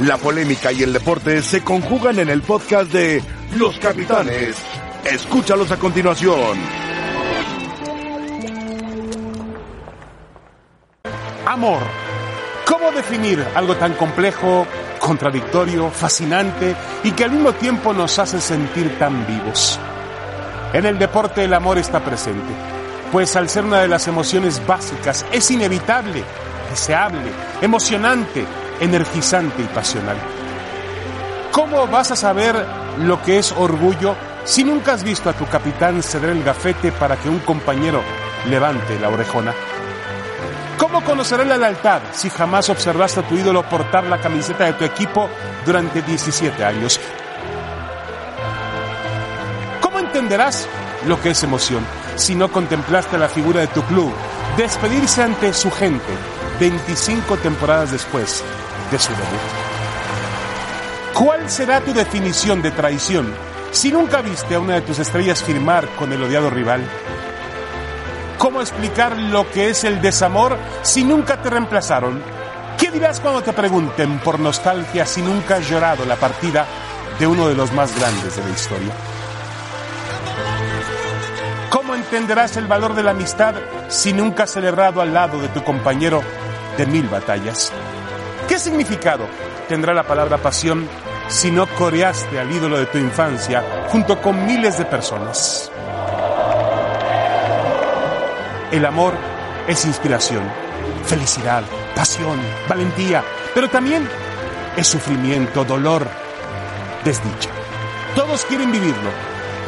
La 0.00 0.16
polémica 0.18 0.72
y 0.72 0.82
el 0.82 0.92
deporte 0.92 1.40
se 1.40 1.62
conjugan 1.62 2.18
en 2.18 2.28
el 2.28 2.42
podcast 2.42 2.90
de 2.90 3.22
Los 3.56 3.78
Capitanes. 3.78 4.56
Escúchalos 5.04 5.70
a 5.70 5.78
continuación. 5.78 6.58
Amor. 11.46 11.78
¿Cómo 12.66 12.90
definir 12.90 13.46
algo 13.54 13.76
tan 13.76 13.94
complejo, 13.94 14.66
contradictorio, 14.98 15.88
fascinante 15.90 16.74
y 17.04 17.12
que 17.12 17.24
al 17.24 17.30
mismo 17.30 17.52
tiempo 17.52 17.92
nos 17.92 18.18
hace 18.18 18.40
sentir 18.40 18.98
tan 18.98 19.24
vivos? 19.28 19.78
En 20.72 20.86
el 20.86 20.98
deporte 20.98 21.44
el 21.44 21.54
amor 21.54 21.78
está 21.78 22.04
presente, 22.04 22.52
pues 23.12 23.36
al 23.36 23.48
ser 23.48 23.64
una 23.64 23.80
de 23.80 23.88
las 23.88 24.08
emociones 24.08 24.60
básicas 24.66 25.24
es 25.30 25.48
inevitable, 25.52 26.24
deseable, 26.68 27.30
emocionante, 27.62 28.44
energizante 28.80 29.62
y 29.62 29.66
pasional. 29.66 30.16
¿Cómo 31.52 31.86
vas 31.86 32.10
a 32.10 32.16
saber 32.16 32.66
lo 32.98 33.22
que 33.22 33.38
es 33.38 33.52
orgullo 33.52 34.16
si 34.44 34.64
nunca 34.64 34.92
has 34.92 35.04
visto 35.04 35.30
a 35.30 35.32
tu 35.32 35.46
capitán 35.46 36.02
ceder 36.02 36.30
el 36.30 36.42
gafete 36.42 36.92
para 36.92 37.16
que 37.16 37.28
un 37.28 37.38
compañero 37.40 38.02
levante 38.48 38.98
la 38.98 39.08
orejona? 39.08 39.54
¿Cómo 40.78 41.02
conoceré 41.04 41.44
la 41.44 41.56
lealtad 41.56 42.02
si 42.12 42.28
jamás 42.28 42.68
observaste 42.68 43.20
a 43.20 43.28
tu 43.28 43.36
ídolo 43.36 43.62
portar 43.62 44.04
la 44.04 44.20
camiseta 44.20 44.64
de 44.64 44.72
tu 44.72 44.84
equipo 44.84 45.28
durante 45.64 46.02
17 46.02 46.64
años? 46.64 47.00
¿Cómo 49.80 50.00
entenderás 50.00 50.68
lo 51.06 51.20
que 51.20 51.30
es 51.30 51.42
emoción 51.42 51.84
si 52.16 52.34
no 52.34 52.50
contemplaste 52.50 53.18
la 53.18 53.28
figura 53.28 53.60
de 53.60 53.66
tu 53.68 53.82
club 53.82 54.12
despedirse 54.56 55.22
ante 55.22 55.52
su 55.52 55.70
gente 55.70 56.12
25 56.60 57.36
temporadas 57.38 57.92
después 57.92 58.42
de 58.90 58.98
su 58.98 59.10
debut? 59.12 59.64
¿Cuál 61.14 61.48
será 61.48 61.80
tu 61.80 61.92
definición 61.92 62.60
de 62.60 62.70
traición 62.70 63.32
si 63.70 63.92
nunca 63.92 64.20
viste 64.20 64.54
a 64.54 64.60
una 64.60 64.74
de 64.74 64.82
tus 64.82 64.98
estrellas 64.98 65.42
firmar 65.42 65.88
con 65.96 66.12
el 66.12 66.22
odiado 66.22 66.50
rival? 66.50 66.82
¿Cómo 68.38 68.60
explicar 68.60 69.16
lo 69.16 69.50
que 69.50 69.70
es 69.70 69.84
el 69.84 70.02
desamor 70.02 70.58
si 70.82 71.04
nunca 71.04 71.40
te 71.40 71.50
reemplazaron? 71.50 72.22
¿Qué 72.76 72.90
dirás 72.90 73.20
cuando 73.20 73.42
te 73.42 73.52
pregunten 73.52 74.18
por 74.18 74.40
nostalgia 74.40 75.06
si 75.06 75.22
nunca 75.22 75.56
has 75.56 75.68
llorado 75.68 76.04
la 76.04 76.16
partida 76.16 76.66
de 77.18 77.26
uno 77.26 77.48
de 77.48 77.54
los 77.54 77.72
más 77.72 77.96
grandes 77.98 78.36
de 78.36 78.42
la 78.42 78.50
historia? 78.50 78.92
¿Cómo 81.70 81.94
entenderás 81.94 82.56
el 82.56 82.66
valor 82.66 82.94
de 82.94 83.02
la 83.02 83.12
amistad 83.12 83.54
si 83.88 84.12
nunca 84.12 84.44
has 84.44 84.50
celebrado 84.50 85.00
al 85.00 85.14
lado 85.14 85.40
de 85.40 85.48
tu 85.48 85.62
compañero 85.62 86.22
de 86.76 86.86
mil 86.86 87.08
batallas? 87.08 87.72
¿Qué 88.48 88.58
significado 88.58 89.26
tendrá 89.68 89.94
la 89.94 90.02
palabra 90.02 90.38
pasión 90.38 90.86
si 91.28 91.50
no 91.50 91.66
coreaste 91.66 92.38
al 92.38 92.52
ídolo 92.52 92.78
de 92.78 92.86
tu 92.86 92.98
infancia 92.98 93.64
junto 93.88 94.20
con 94.20 94.44
miles 94.44 94.76
de 94.76 94.84
personas? 94.84 95.70
El 98.70 98.84
amor 98.84 99.14
es 99.66 99.84
inspiración, 99.86 100.42
felicidad, 101.06 101.62
pasión, 101.94 102.38
valentía, 102.68 103.24
pero 103.54 103.68
también 103.68 104.06
es 104.76 104.86
sufrimiento, 104.86 105.64
dolor, 105.64 106.06
desdicha. 107.04 107.50
Todos 108.14 108.44
quieren 108.44 108.70
vivirlo 108.70 109.10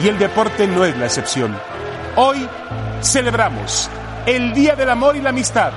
y 0.00 0.08
el 0.08 0.18
deporte 0.18 0.66
no 0.66 0.84
es 0.84 0.96
la 0.98 1.06
excepción. 1.06 1.58
Hoy 2.16 2.46
celebramos 3.02 3.88
el 4.26 4.52
Día 4.52 4.76
del 4.76 4.90
Amor 4.90 5.16
y 5.16 5.22
la 5.22 5.30
Amistad 5.30 5.72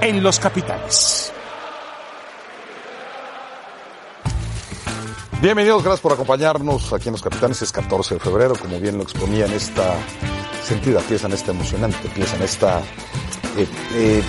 en 0.00 0.22
Los 0.22 0.38
Capitanes. 0.40 1.25
Bienvenidos, 5.46 5.84
gracias 5.84 6.00
por 6.00 6.12
acompañarnos 6.12 6.92
aquí 6.92 7.08
en 7.08 7.12
Los 7.12 7.22
Capitanes. 7.22 7.62
Es 7.62 7.70
14 7.70 8.14
de 8.14 8.20
febrero, 8.20 8.54
como 8.60 8.80
bien 8.80 8.96
lo 8.96 9.04
exponía 9.04 9.46
en 9.46 9.52
esta 9.52 9.94
sentida 10.64 10.98
pieza, 10.98 11.28
en 11.28 11.34
esta 11.34 11.52
emocionante 11.52 12.08
pieza, 12.08 12.34
en 12.34 12.42
esta... 12.42 12.80
Eh, 13.56 13.68
eh, 13.94 14.22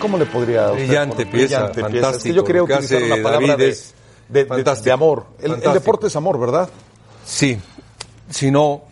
¿Cómo 0.00 0.16
le 0.16 0.24
podría... 0.24 0.70
Brillante 0.70 1.26
pieza, 1.26 1.66
Es 1.66 1.72
que 1.72 1.80
fantástico. 1.82 2.34
yo 2.34 2.44
quería 2.44 2.62
Lo 2.62 2.66
que 2.66 2.72
utilizar 2.72 3.02
una 3.02 3.22
palabra 3.22 3.56
de, 3.58 3.68
es 3.68 3.94
de- 4.30 4.44
de- 4.46 4.90
amor. 4.90 5.26
El, 5.38 5.60
deporte 5.60 6.06
es 6.06 6.16
amor, 6.16 6.40
¿verdad? 6.40 6.66
Sí. 7.26 7.60
Si 8.30 8.50
no. 8.50 8.84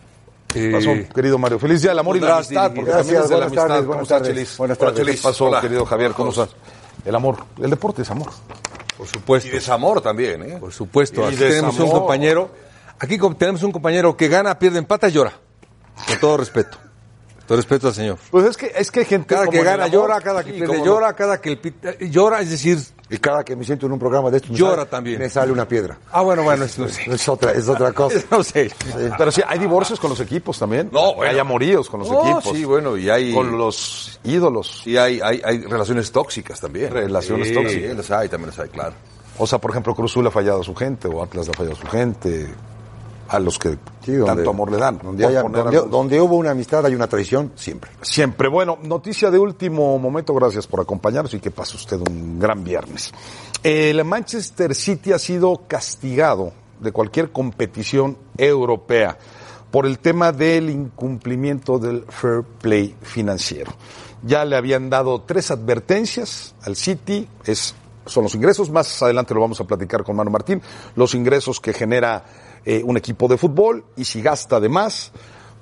eh, 0.53 0.69
Pasó, 0.71 0.91
querido 1.15 1.39
Mario. 1.39 1.57
Feliz 1.57 1.81
día 1.81 1.89
del 1.89 1.99
amor 1.99 2.17
y 2.17 2.19
la 2.19 2.35
amistad, 2.37 2.71
porque 2.71 2.81
es 2.81 2.85
de 2.85 2.91
la 2.91 2.97
Gracias, 2.97 3.29
buenas 3.31 3.47
amistad. 3.47 3.67
tardes, 3.67 3.77
¿Cómo 3.79 3.87
buenas 3.87 4.07
tardes. 4.07 4.27
Chelis? 4.27 4.57
Buenas 4.57 4.77
tardes. 4.77 4.95
Chelis. 4.99 5.21
pasó, 5.21 5.45
Hola. 5.45 5.59
querido 5.61 5.85
Javier? 5.87 6.11
¿Cómo 6.11 6.29
estás? 6.29 6.49
El 7.03 7.15
amor. 7.15 7.37
El 7.59 7.71
deporte 7.71 8.03
es 8.03 8.11
amor. 8.11 8.29
Por 9.01 9.07
Y 9.07 9.13
supuesto. 9.13 9.49
desamor 9.51 9.99
también, 9.99 10.43
¿eh? 10.43 10.57
Por 10.59 10.71
supuesto. 10.71 11.21
Y 11.23 11.29
Aquí 11.29 11.37
tenemos 11.37 11.79
un 11.79 11.89
compañero. 11.89 12.51
Aquí 12.99 13.17
tenemos 13.35 13.63
un 13.63 13.71
compañero 13.71 14.15
que 14.15 14.27
gana, 14.27 14.59
pierde, 14.59 14.77
empata 14.77 15.09
y 15.09 15.13
llora. 15.13 15.33
Con 16.07 16.19
todo 16.19 16.37
respeto. 16.37 16.77
Respeto 17.55 17.87
al 17.89 17.93
señor. 17.93 18.17
Pues 18.29 18.45
es 18.45 18.57
que, 18.57 18.71
es 18.75 18.91
que 18.91 18.99
hay 19.01 19.05
gente 19.05 19.27
Cada 19.27 19.45
como 19.45 19.57
que 19.57 19.63
gana 19.63 19.87
llora, 19.87 20.21
cada 20.21 20.43
que 20.43 20.51
Sí, 20.51 20.57
pierde 20.57 20.67
cómo 20.73 20.79
no. 20.85 20.91
llora, 20.91 21.13
cada 21.13 21.41
que 21.41 21.49
el 21.49 21.57
pita- 21.59 21.97
llora, 21.99 22.41
es 22.41 22.49
decir, 22.49 22.77
Y 23.09 23.17
cada 23.17 23.43
que 23.43 23.55
me 23.57 23.65
siento 23.65 23.85
en 23.87 23.91
un 23.91 23.99
programa 23.99 24.29
de 24.31 24.37
estos, 24.37 24.51
me 24.51 24.57
Llora 24.57 24.75
sale- 24.77 24.89
también. 24.89 25.19
Me 25.19 25.29
sale 25.29 25.51
una 25.51 25.67
piedra. 25.67 25.97
ah 26.13 26.21
bueno, 26.21 26.43
bueno, 26.43 26.63
eso 26.63 26.83
no 26.83 26.87
sé. 26.87 27.11
Es 27.11 27.27
otra, 27.27 27.51
es 27.51 27.67
otra 27.67 27.91
cosa. 27.93 28.19
No 28.31 28.41
sé. 28.43 28.71
Pero 29.17 29.31
sí, 29.31 29.41
hay 29.45 29.59
divorcios 29.59 29.99
con 29.99 30.09
los 30.11 30.19
equipos 30.21 30.57
también. 30.57 30.89
No, 30.93 31.13
bueno. 31.15 31.31
Hay 31.33 31.37
amoríos 31.39 31.89
con 31.89 31.99
los 31.99 32.09
equipos. 32.09 32.55
sí, 32.55 32.63
bueno, 32.63 32.95
y 32.95 33.09
hay- 33.09 33.33
Con 33.33 33.57
los 33.57 34.17
ídolos. 34.23 34.83
Y 34.87 34.95
hay, 34.95 35.19
hay, 35.21 35.41
hay 35.43 35.61
relaciones 35.63 36.09
tóxicas 36.11 36.59
también. 36.61 36.89
Relaciones 36.91 37.49
Sí, 37.49 37.53
tóxicas. 37.53 37.91
Sí, 37.91 37.97
las 37.97 38.11
hay, 38.11 38.29
también 38.29 38.49
las 38.51 38.59
hay, 38.59 38.69
claro. 38.69 38.93
O 39.37 39.45
sea, 39.47 39.59
por 39.59 39.71
ejemplo, 39.71 39.93
Cruzul 39.95 40.25
ha 40.27 40.31
fallado 40.31 40.61
a 40.61 40.63
su 40.63 40.73
gente, 40.75 41.07
o 41.09 41.21
Atlas 41.21 41.49
ha 41.49 41.53
fallado 41.53 41.75
a 41.75 41.79
su 41.81 41.87
gente, 41.87 42.47
a 43.31 43.39
los 43.39 43.57
que 43.57 43.77
Sí, 44.03 44.13
donde- 44.13 44.35
tanto 44.35 44.49
amor 44.49 44.71
le 44.71 44.77
dan. 44.77 44.99
Haya- 45.25 45.43
donde 45.89 46.19
hubo 46.19 46.35
una 46.35 46.51
amistad 46.51 46.85
hay 46.85 46.93
una 46.95 47.07
traición, 47.07 47.53
siempre. 47.55 47.91
Siempre. 48.01 48.49
Bueno, 48.49 48.77
noticia 48.83 49.31
de 49.31 49.39
último 49.39 49.97
momento, 49.99 50.33
gracias 50.33 50.67
por 50.67 50.81
acompañarnos 50.81 51.33
y 51.33 51.39
que 51.39 51.49
pase 51.49 51.77
usted 51.77 51.97
un 52.09 52.37
gran 52.39 52.63
viernes. 52.63 53.11
El 53.63 54.03
Manchester 54.03 54.75
City 54.75 55.13
ha 55.13 55.19
sido 55.19 55.61
castigado 55.67 56.51
de 56.81 56.91
cualquier 56.91 57.31
competición 57.31 58.17
europea 58.37 59.17
por 59.69 59.85
el 59.85 59.99
tema 59.99 60.33
del 60.33 60.69
incumplimiento 60.69 61.79
del 61.79 62.03
fair 62.09 62.43
play 62.43 62.95
financiero. 63.01 63.71
Ya 64.23 64.43
le 64.43 64.57
habían 64.57 64.89
dado 64.89 65.21
tres 65.21 65.51
advertencias 65.51 66.53
al 66.63 66.75
City, 66.75 67.27
es, 67.45 67.73
son 68.05 68.23
los 68.23 68.35
ingresos, 68.35 68.69
más 68.69 69.01
adelante 69.01 69.33
lo 69.33 69.39
vamos 69.41 69.61
a 69.61 69.63
platicar 69.63 70.03
con 70.03 70.15
Manu 70.17 70.31
Martín, 70.31 70.61
los 70.95 71.15
ingresos 71.15 71.59
que 71.61 71.71
genera 71.71 72.23
eh, 72.65 72.81
un 72.83 72.97
equipo 72.97 73.27
de 73.27 73.37
fútbol 73.37 73.85
y 73.95 74.05
si 74.05 74.21
gasta 74.21 74.59
de 74.59 74.69
más, 74.69 75.11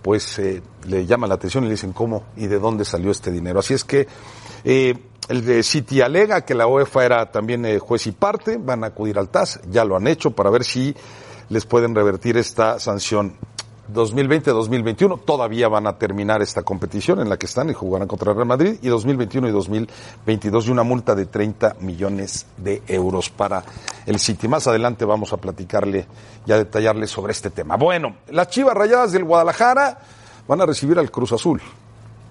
pues 0.02 0.40
eh, 0.40 0.62
le 0.88 1.06
llama 1.06 1.28
la 1.28 1.36
atención 1.36 1.64
y 1.64 1.68
le 1.68 1.74
dicen 1.74 1.94
cómo 1.94 2.24
y 2.36 2.48
de 2.48 2.60
dónde 2.60 2.86
salió 2.86 3.12
este 3.12 3.32
dinero. 3.32 3.60
Así 3.60 3.74
es 3.74 3.84
que 3.84 4.08
eh, 4.64 4.94
el 5.28 5.46
de 5.46 5.64
City 5.64 6.02
alega 6.02 6.42
que 6.42 6.56
la 6.56 6.68
UEFA 6.68 7.06
era 7.06 7.32
también 7.32 7.66
eh, 7.66 7.80
juez 7.80 8.08
y 8.08 8.12
parte, 8.12 8.58
van 8.58 8.84
a 8.84 8.88
acudir 8.88 9.20
al 9.20 9.30
TAS, 9.30 9.60
ya 9.70 9.86
lo 9.86 9.96
han 9.96 10.08
hecho 10.08 10.32
para 10.32 10.50
ver 10.50 10.64
si 10.64 10.96
les 11.50 11.66
pueden 11.66 11.96
revertir 11.96 12.38
esta 12.38 12.80
sanción. 12.80 13.36
2020-2021 13.94 15.22
todavía 15.26 15.68
van 15.68 15.88
a 15.88 15.98
terminar 15.98 16.42
esta 16.42 16.62
competición 16.62 17.20
en 17.20 17.30
la 17.30 17.38
que 17.38 17.46
están 17.46 17.70
y 17.70 17.74
jugarán 17.74 18.08
contra 18.08 18.32
el 18.32 18.36
Real 18.36 18.48
Madrid 18.48 18.78
y 18.82 18.88
2021 18.88 19.50
y 19.50 19.52
2022 19.52 20.68
y 20.68 20.72
una 20.72 20.84
multa 20.84 21.16
de 21.16 21.26
30 21.26 21.78
millones 21.82 22.46
de 22.58 22.84
euros 22.88 23.30
para 23.30 23.64
el 24.06 24.20
City. 24.20 24.48
Más 24.48 24.68
adelante 24.68 25.06
vamos 25.06 25.34
a 25.34 25.38
platicarle 25.38 26.06
y 26.46 26.52
a 26.52 26.58
detallarle 26.58 27.08
sobre 27.08 27.32
este 27.32 27.50
tema. 27.50 27.78
Bueno, 27.78 28.18
las 28.30 28.50
Chivas 28.50 28.76
Rayadas 28.76 29.12
del 29.12 29.24
Guadalajara 29.24 30.00
van 30.48 30.62
a 30.62 30.66
recibir 30.66 31.00
al 31.00 31.10
Cruz 31.10 31.32
Azul 31.32 31.62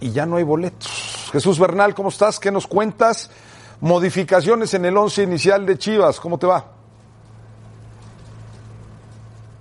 y 0.00 0.10
ya 0.10 0.26
no 0.26 0.36
hay 0.36 0.44
boletos. 0.44 1.30
Jesús 1.32 1.58
Bernal, 1.58 1.94
¿cómo 1.94 2.10
estás? 2.10 2.38
¿Qué 2.38 2.50
nos 2.50 2.66
cuentas? 2.66 3.30
Modificaciones 3.80 4.74
en 4.74 4.84
el 4.84 4.96
once 4.96 5.22
inicial 5.22 5.66
de 5.66 5.78
Chivas, 5.78 6.18
¿cómo 6.20 6.38
te 6.38 6.46
va? 6.46 6.77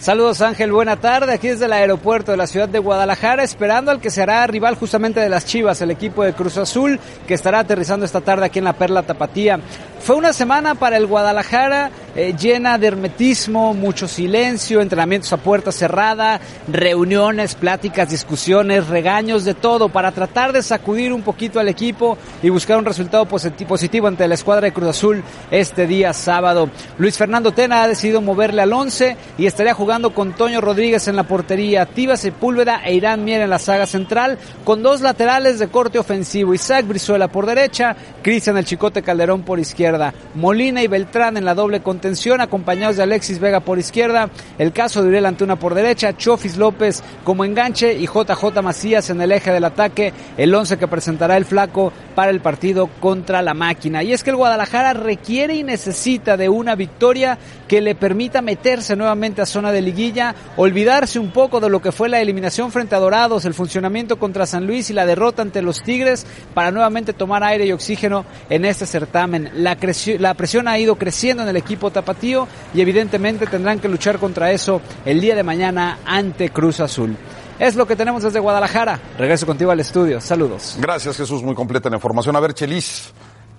Saludos 0.08 0.42
Ángel, 0.42 0.72
buena 0.72 0.96
tarde. 0.96 1.34
Aquí 1.34 1.50
desde 1.50 1.66
el 1.66 1.74
aeropuerto 1.74 2.32
de 2.32 2.38
la 2.38 2.48
ciudad 2.48 2.70
de 2.70 2.80
Guadalajara, 2.80 3.44
esperando 3.44 3.92
al 3.92 4.00
que 4.00 4.10
será 4.10 4.48
rival 4.48 4.76
justamente 4.76 5.20
de 5.20 5.28
las 5.28 5.46
Chivas, 5.46 5.82
el 5.82 5.92
equipo 5.92 6.24
de 6.24 6.32
Cruz 6.32 6.56
Azul, 6.56 6.98
que 7.28 7.34
estará 7.34 7.60
aterrizando 7.60 8.06
esta 8.06 8.22
tarde 8.22 8.46
aquí 8.46 8.60
en 8.60 8.64
la 8.64 8.72
Perla 8.72 9.04
Tapatía. 9.04 9.60
Fue 10.00 10.16
una 10.16 10.32
semana 10.32 10.76
para 10.76 10.96
el 10.96 11.06
Guadalajara 11.06 11.92
eh, 12.16 12.34
llena 12.40 12.78
de 12.78 12.88
hermetismo, 12.88 13.74
mucho 13.74 14.08
silencio, 14.08 14.80
entrenamientos 14.80 15.34
a 15.34 15.38
puerta 15.38 15.72
cerrada, 15.72 16.40
reuniones, 16.72 17.56
pláticas, 17.56 18.10
discusiones, 18.10 18.88
regaños, 18.88 19.44
de 19.44 19.54
todo, 19.54 19.90
para 19.90 20.14
tratar 20.14 20.54
de 20.54 20.64
sacudir 20.64 21.12
un 21.12 21.24
poquito 21.24 21.60
al 21.60 21.68
equipo 21.68 22.18
y 22.42 22.50
buscar 22.50 22.78
un 22.78 22.86
resultado 22.86 23.26
positi- 23.28 23.66
positivo 23.66 24.08
ante 24.08 24.28
la 24.30 24.36
escuadra 24.36 24.68
de 24.68 24.72
Cruz 24.72 24.90
Azul 24.90 25.22
este 25.52 25.88
día 25.88 26.14
sábado. 26.14 26.70
Luis 26.98 27.18
Fernando 27.18 27.52
Tena 27.52 27.84
ha 27.84 27.88
decidido 27.90 28.22
moverle 28.22 28.62
al 28.62 28.72
11 28.72 29.18
y 29.38 29.46
estaría 29.46 29.74
jugando 29.74 30.14
con 30.14 30.34
Toño 30.34 30.62
Rodríguez 30.62 31.10
en 31.10 31.18
la 31.18 31.24
portería, 31.24 31.86
Tiva 31.86 32.16
Sepúlveda 32.16 32.82
e 32.86 32.94
Irán 32.94 33.26
Mier 33.26 33.42
en 33.42 33.50
la 33.50 33.60
saga 33.60 33.86
central, 33.86 34.38
con 34.64 34.82
dos 34.84 35.02
laterales 35.02 35.60
de 35.60 35.68
corte 35.68 36.00
ofensivo, 36.00 36.54
Isaac 36.54 36.88
Brizuela 36.88 37.28
por 37.28 37.46
derecha, 37.46 37.94
Cristian 38.24 38.58
el 38.58 38.64
Chicote 38.66 39.02
Calderón 39.02 39.42
por 39.44 39.60
izquierda. 39.60 39.87
Molina 40.36 40.84
y 40.84 40.88
Beltrán 40.88 41.38
en 41.38 41.46
la 41.46 41.56
doble 41.56 41.82
contención, 41.82 42.42
acompañados 42.42 42.98
de 42.98 43.04
Alexis 43.04 43.40
Vega 43.40 43.60
por 43.60 43.80
izquierda. 43.80 44.30
El 44.58 44.74
caso 44.74 45.02
de 45.02 45.10
Uriel 45.10 45.26
Antuna 45.26 45.58
por 45.58 45.74
derecha, 45.74 46.16
Chofis 46.16 46.58
López 46.58 47.04
como 47.24 47.46
enganche 47.46 47.94
y 47.94 48.08
JJ 48.08 48.62
Macías 48.62 49.10
en 49.10 49.22
el 49.22 49.32
eje 49.32 49.52
del 49.52 49.64
ataque. 49.64 50.14
El 50.38 50.54
11 50.54 50.78
que 50.78 50.88
presentará 50.88 51.38
el 51.38 51.46
flaco 51.46 51.92
para 52.16 52.32
el 52.32 52.42
partido 52.42 52.88
contra 53.00 53.42
la 53.42 53.54
máquina. 53.54 54.04
Y 54.04 54.14
es 54.14 54.24
que 54.24 54.32
el 54.32 54.36
Guadalajara 54.36 54.94
requiere 54.94 55.56
y 55.56 55.64
necesita 55.64 56.38
de 56.38 56.50
una 56.50 56.76
victoria 56.76 57.38
que 57.68 57.82
le 57.82 57.96
permita 57.96 58.42
meterse 58.42 58.96
nuevamente 58.96 59.42
a 59.42 59.46
zona 59.46 59.72
de 59.72 59.82
liguilla, 59.82 60.36
olvidarse 60.56 61.20
un 61.20 61.32
poco 61.32 61.60
de 61.60 61.70
lo 61.70 61.82
que 61.82 61.92
fue 61.92 62.10
la 62.10 62.22
eliminación 62.22 62.72
frente 62.72 62.96
a 62.96 63.00
Dorados, 63.00 63.46
el 63.46 63.54
funcionamiento 63.54 64.18
contra 64.18 64.46
San 64.46 64.66
Luis 64.66 64.90
y 64.90 64.94
la 64.94 65.06
derrota 65.06 65.42
ante 65.42 65.62
los 65.62 65.84
Tigres 65.84 66.26
para 66.54 66.72
nuevamente 66.72 67.14
tomar 67.14 67.44
aire 67.44 67.66
y 67.66 67.72
oxígeno 67.72 68.26
en 68.50 68.66
este 68.66 68.86
certamen. 68.86 69.52
La, 69.56 69.77
la 70.20 70.34
presión 70.34 70.68
ha 70.68 70.78
ido 70.78 70.96
creciendo 70.96 71.44
en 71.44 71.50
el 71.50 71.58
equipo 71.58 71.92
tapatío 71.92 72.48
y 72.74 72.82
evidentemente 72.82 73.48
tendrán 73.48 73.80
que 73.80 73.88
luchar 73.88 74.20
contra 74.20 74.52
eso 74.52 74.82
el 75.06 75.22
día 75.22 75.36
de 75.36 75.44
mañana 75.44 76.00
ante 76.06 76.50
Cruz 76.50 76.80
Azul. 76.80 77.16
Es 77.60 77.76
lo 77.76 77.88
que 77.88 77.96
tenemos 77.96 78.22
desde 78.22 78.40
Guadalajara. 78.40 79.00
Regreso 79.18 79.46
contigo 79.46 79.72
al 79.72 79.80
estudio. 79.80 80.22
Saludos. 80.22 80.78
Gracias, 80.80 81.18
Jesús, 81.18 81.42
muy 81.42 81.56
completa 81.56 81.90
la 81.90 81.96
información. 81.96 82.36
A 82.36 82.40
ver, 82.40 82.54
Chelis, 82.54 83.12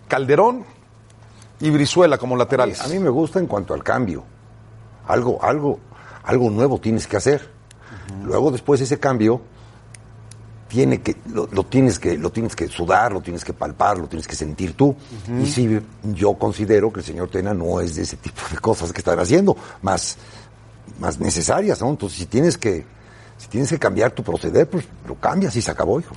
Calderón 0.06 0.64
y 1.60 1.70
Brizuela 1.70 2.16
como 2.16 2.36
laterales. 2.36 2.80
A 2.80 2.88
mí 2.88 2.98
me 2.98 3.10
gusta 3.10 3.40
en 3.40 3.46
cuanto 3.46 3.74
al 3.74 3.82
cambio. 3.82 4.24
Algo, 5.08 5.42
algo, 5.42 5.80
algo 6.22 6.50
nuevo 6.50 6.78
tienes 6.78 7.06
que 7.06 7.16
hacer. 7.16 7.50
Luego, 8.22 8.50
después 8.50 8.80
ese 8.80 9.00
cambio, 9.00 9.42
tiene 10.68 11.00
que, 11.00 11.16
lo, 11.32 11.48
lo 11.50 11.64
tienes 11.64 11.98
que, 11.98 12.18
lo 12.18 12.30
tienes 12.30 12.54
que 12.54 12.68
sudar, 12.68 13.10
lo 13.12 13.20
tienes 13.22 13.44
que 13.44 13.52
palpar, 13.54 13.98
lo 13.98 14.06
tienes 14.06 14.26
que 14.28 14.36
sentir 14.36 14.74
tú. 14.74 14.94
Y 15.42 15.46
sí, 15.46 15.80
yo 16.14 16.34
considero 16.34 16.92
que 16.92 17.00
el 17.00 17.06
señor 17.06 17.28
Tena 17.30 17.54
no 17.54 17.80
es 17.80 17.96
de 17.96 18.02
ese 18.02 18.16
tipo 18.18 18.40
de 18.52 18.58
cosas 18.58 18.92
que 18.92 18.98
están 18.98 19.18
haciendo, 19.18 19.56
más, 19.82 20.16
más 21.00 21.18
necesarias, 21.18 21.80
¿no? 21.80 21.88
Entonces, 21.90 22.18
si 22.18 22.26
tienes 22.26 22.58
que, 22.58 22.84
si 23.38 23.48
tienes 23.48 23.70
que 23.70 23.78
cambiar 23.78 24.10
tu 24.12 24.22
proceder, 24.22 24.68
pues 24.68 24.84
lo 25.06 25.14
cambias 25.14 25.56
y 25.56 25.62
se 25.62 25.70
acabó, 25.70 25.98
hijo. 26.00 26.14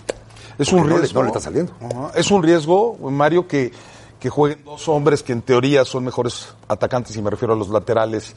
Es 0.57 0.71
un 0.73 0.79
Porque 0.79 0.89
no 0.89 0.95
le- 0.97 1.01
riesgo. 1.03 1.19
no 1.19 1.23
le 1.23 1.29
está 1.29 1.39
saliendo. 1.39 1.73
Es 2.13 2.29
un 2.29 2.43
riesgo, 2.43 2.97
Mario, 3.09 3.47
que, 3.47 3.71
que 4.19 4.29
jueguen 4.29 4.63
dos 4.65 4.87
hombres 4.89 5.23
que 5.23 5.31
en 5.33 5.41
teoría 5.41 5.85
son 5.85 6.03
mejores 6.03 6.49
atacantes, 6.67 7.15
y 7.15 7.21
me 7.21 7.29
refiero 7.29 7.53
a 7.53 7.57
los 7.57 7.69
laterales, 7.69 8.33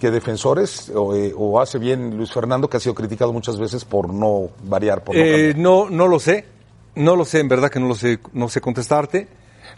que 0.00 0.10
defensores, 0.10 0.90
o, 0.94 1.14
eh, 1.14 1.32
o 1.36 1.60
hace 1.60 1.78
bien 1.78 2.16
Luis 2.16 2.32
Fernando, 2.32 2.68
que 2.68 2.76
ha 2.76 2.80
sido 2.80 2.94
criticado 2.94 3.32
muchas 3.32 3.58
veces 3.58 3.84
por 3.84 4.12
no 4.12 4.50
variar, 4.64 5.04
por 5.04 5.14
no 5.14 5.22
Eh, 5.22 5.54
no, 5.56 5.88
no 5.88 6.08
lo 6.08 6.18
sé. 6.18 6.46
No 6.94 7.16
lo 7.16 7.24
sé, 7.24 7.40
en 7.40 7.48
verdad 7.48 7.70
que 7.70 7.80
no 7.80 7.88
lo 7.88 7.94
sé, 7.94 8.18
no 8.34 8.48
sé 8.48 8.60
contestarte. 8.60 9.28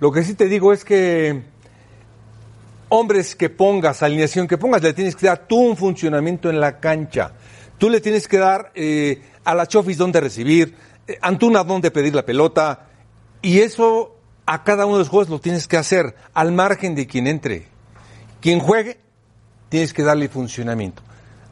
Lo 0.01 0.11
que 0.11 0.25
sí 0.25 0.35
te 0.35 0.47
digo 0.49 0.73
es 0.73 0.85
que 0.85 1.43
hombres 2.89 3.37
que 3.37 3.51
pongas, 3.51 4.03
alineación 4.03 4.49
que 4.49 4.59
pongas, 4.59 4.83
le 4.83 4.93
tienes 4.93 5.15
que 5.15 5.27
dar 5.27 5.47
tú 5.47 5.59
un 5.59 5.77
funcionamiento 5.77 6.51
en 6.51 6.61
la 6.61 6.81
cancha. 6.81 7.33
Tú 7.79 7.89
le 7.89 8.01
tienes 8.01 8.27
que 8.29 8.39
dar 8.39 8.73
eh, 8.75 9.23
a 9.45 9.55
la 9.55 9.67
Chofis 9.67 9.99
dónde 9.99 10.21
recibir, 10.21 10.75
eh, 11.07 11.19
Antuna 11.21 11.63
dónde 11.65 11.91
pedir 11.91 12.15
la 12.15 12.25
pelota. 12.25 12.89
Y 13.43 13.61
eso 13.61 14.17
a 14.47 14.65
cada 14.65 14.87
uno 14.87 14.97
de 14.97 15.01
los 15.01 15.09
juegos 15.09 15.29
lo 15.29 15.41
tienes 15.41 15.69
que 15.69 15.77
hacer 15.77 16.15
al 16.33 16.53
margen 16.53 16.95
de 16.95 17.07
quien 17.07 17.27
entre. 17.27 17.67
Quien 18.41 18.59
juegue, 18.59 18.99
tienes 19.69 19.93
que 19.93 20.03
darle 20.03 20.29
funcionamiento. 20.29 21.03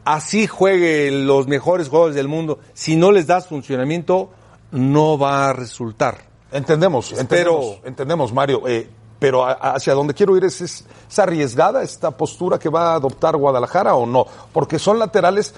Así 0.05 0.47
juegue 0.47 1.11
los 1.11 1.47
mejores 1.47 1.87
jugadores 1.89 2.15
del 2.15 2.27
mundo. 2.27 2.59
Si 2.73 2.95
no 2.95 3.11
les 3.11 3.25
das 3.27 3.47
funcionamiento, 3.47 4.29
no 4.71 5.17
va 5.17 5.49
a 5.49 5.53
resultar. 5.53 6.17
Entendemos, 6.51 7.11
Espero- 7.13 7.21
entendemos, 7.21 7.79
entendemos, 7.85 8.33
Mario. 8.33 8.67
eh, 8.67 8.89
pero 9.19 9.45
hacia 9.45 9.93
donde 9.93 10.13
quiero 10.13 10.35
ir 10.35 10.43
es, 10.43 10.59
es, 10.59 10.85
¿es 11.09 11.19
arriesgada 11.19 11.81
esta 11.81 12.11
postura 12.11 12.59
que 12.59 12.67
va 12.67 12.91
a 12.91 12.95
adoptar 12.95 13.37
Guadalajara 13.37 13.95
o 13.95 14.05
no? 14.05 14.25
Porque 14.51 14.77
son 14.77 14.99
laterales 14.99 15.53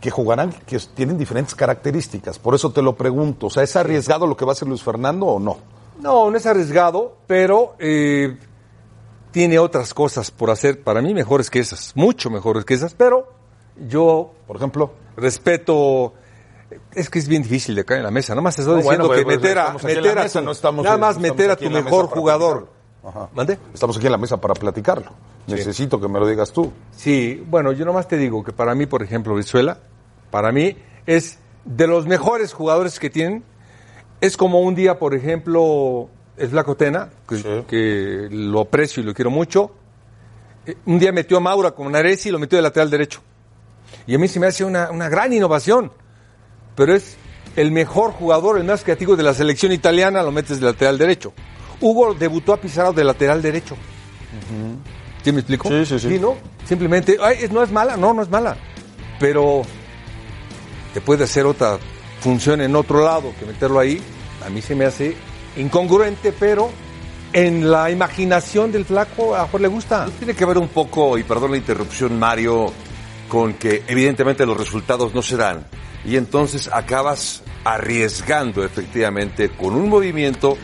que 0.00 0.10
jugarán, 0.10 0.52
que 0.66 0.78
tienen 0.94 1.18
diferentes 1.18 1.54
características. 1.56 2.38
Por 2.38 2.54
eso 2.54 2.70
te 2.70 2.80
lo 2.80 2.94
pregunto. 2.94 3.46
O 3.48 3.50
sea, 3.50 3.64
¿es 3.64 3.74
arriesgado 3.74 4.26
lo 4.28 4.36
que 4.36 4.44
va 4.44 4.52
a 4.52 4.54
hacer 4.54 4.68
Luis 4.68 4.82
Fernando 4.84 5.26
o 5.26 5.40
no? 5.40 5.58
No, 6.00 6.30
no 6.30 6.36
es 6.36 6.46
arriesgado, 6.46 7.16
pero 7.26 7.74
eh, 7.80 8.36
tiene 9.32 9.58
otras 9.58 9.92
cosas 9.94 10.30
por 10.30 10.50
hacer 10.50 10.82
para 10.82 11.02
mí 11.02 11.14
mejores 11.14 11.50
que 11.50 11.58
esas, 11.58 11.92
mucho 11.96 12.30
mejores 12.30 12.64
que 12.64 12.74
esas, 12.74 12.94
pero 12.94 13.32
yo 13.88 14.32
Por 14.46 14.56
ejemplo. 14.56 14.92
respeto. 15.16 16.14
Es 16.94 17.10
que 17.10 17.18
es 17.18 17.28
bien 17.28 17.42
difícil 17.42 17.74
de 17.74 17.84
caer 17.84 17.98
en 17.98 18.04
la 18.04 18.10
mesa. 18.10 18.32
Nada 18.34 18.42
más 18.42 18.56
te 18.56 18.62
estoy 18.62 18.76
No, 18.76 18.82
diciendo 18.82 19.06
bueno, 19.08 19.18
que 19.20 19.24
pues, 19.24 19.36
meter 19.38 19.58
a, 19.58 19.62
estamos 19.62 19.84
aquí 19.84 19.92
en 19.92 19.98
meter 19.98 20.14
la 20.14 20.20
a 20.20 20.24
mesa, 20.24 20.38
tu, 20.40 20.44
no 20.46 20.52
estamos 20.52 20.84
nada 20.84 20.96
más 20.98 21.18
meter 21.18 21.50
a 21.50 21.56
tu 21.56 21.70
mejor 21.70 22.06
jugador. 22.06 22.68
Ajá. 23.04 23.28
¿Mande? 23.34 23.58
Estamos 23.74 23.96
aquí 23.96 24.06
en 24.06 24.12
la 24.12 24.18
mesa 24.18 24.40
para 24.40 24.54
platicarlo. 24.54 25.10
Necesito 25.46 26.00
que 26.00 26.08
me 26.08 26.20
lo 26.20 26.26
digas 26.26 26.52
tú. 26.52 26.72
Sí, 26.92 27.44
bueno, 27.48 27.72
yo 27.72 27.84
nomás 27.84 28.06
te 28.08 28.16
digo 28.16 28.44
que 28.44 28.52
para 28.52 28.74
mí, 28.74 28.86
por 28.86 29.02
ejemplo, 29.02 29.34
Brizuela, 29.34 29.80
para 30.30 30.52
mí 30.52 30.76
es 31.06 31.38
de 31.64 31.86
los 31.86 32.06
mejores 32.06 32.52
jugadores 32.52 32.98
que 33.00 33.10
tienen. 33.10 33.44
Es 34.20 34.36
como 34.36 34.60
un 34.60 34.74
día, 34.74 34.98
por 34.98 35.14
ejemplo, 35.14 36.08
el 36.42 36.48
Flaco 36.50 36.76
Tena, 36.76 37.08
que, 37.28 37.36
Sí. 37.36 37.48
que 37.68 38.28
lo 38.30 38.60
aprecio 38.60 39.02
y 39.02 39.06
lo 39.06 39.14
quiero 39.14 39.30
mucho. 39.30 39.72
Eh, 40.66 40.76
Un 40.86 40.98
día 40.98 41.12
metió 41.12 41.36
a 41.36 41.40
Maura 41.40 41.70
con 41.72 41.94
Aresi 41.94 42.28
y 42.28 42.32
lo 42.32 42.38
metió 42.38 42.56
de 42.56 42.62
lateral 42.62 42.90
derecho. 42.90 43.20
Y 44.06 44.14
a 44.14 44.18
mí 44.18 44.28
se 44.28 44.40
me 44.40 44.46
hace 44.46 44.64
una, 44.64 44.90
una 44.90 45.08
gran 45.08 45.32
innovación. 45.32 45.92
Pero 46.74 46.94
es 46.94 47.16
el 47.56 47.70
mejor 47.70 48.12
jugador, 48.12 48.58
el 48.58 48.64
más 48.64 48.82
creativo 48.82 49.14
de 49.16 49.22
la 49.22 49.34
selección 49.34 49.72
italiana, 49.72 50.22
lo 50.22 50.32
metes 50.32 50.58
de 50.60 50.66
lateral 50.66 50.98
derecho. 50.98 51.32
Hugo 51.80 52.14
debutó 52.14 52.52
a 52.54 52.56
Pizarro 52.60 52.92
de 52.92 53.04
lateral 53.04 53.42
derecho. 53.42 53.76
¿Sí 55.22 55.32
me 55.32 55.40
explico? 55.40 55.68
Sí, 55.68 55.84
sí, 55.86 55.98
sí. 55.98 56.18
¿no? 56.18 56.36
Simplemente, 56.64 57.16
ay, 57.20 57.38
es- 57.42 57.50
no 57.52 57.62
es 57.62 57.70
mala, 57.70 57.96
no, 57.96 58.12
no 58.14 58.22
es 58.22 58.30
mala. 58.30 58.56
Pero 59.20 59.62
te 60.94 61.00
puede 61.00 61.24
hacer 61.24 61.44
otra 61.46 61.78
función 62.20 62.60
en 62.60 62.74
otro 62.74 63.04
lado 63.04 63.32
que 63.38 63.46
meterlo 63.46 63.78
ahí. 63.78 64.00
A 64.46 64.50
mí 64.50 64.60
se 64.62 64.74
me 64.74 64.84
hace 64.84 65.14
incongruente, 65.56 66.32
pero 66.32 66.70
en 67.32 67.70
la 67.70 67.90
imaginación 67.90 68.72
del 68.72 68.84
flaco 68.84 69.34
a 69.34 69.48
lo 69.50 69.58
le 69.58 69.68
gusta. 69.68 70.06
Tiene 70.18 70.34
que 70.34 70.44
ver 70.44 70.58
un 70.58 70.68
poco, 70.68 71.16
y 71.18 71.24
perdón 71.24 71.52
la 71.52 71.56
interrupción, 71.56 72.18
Mario, 72.18 72.72
con 73.28 73.54
que 73.54 73.84
evidentemente 73.86 74.44
los 74.44 74.56
resultados 74.56 75.14
no 75.14 75.22
se 75.22 75.36
dan. 75.36 75.66
Y 76.04 76.16
entonces 76.16 76.68
acabas 76.72 77.42
arriesgando 77.64 78.64
efectivamente 78.64 79.50
con 79.50 79.74
un 79.74 79.88
movimiento 79.88 80.56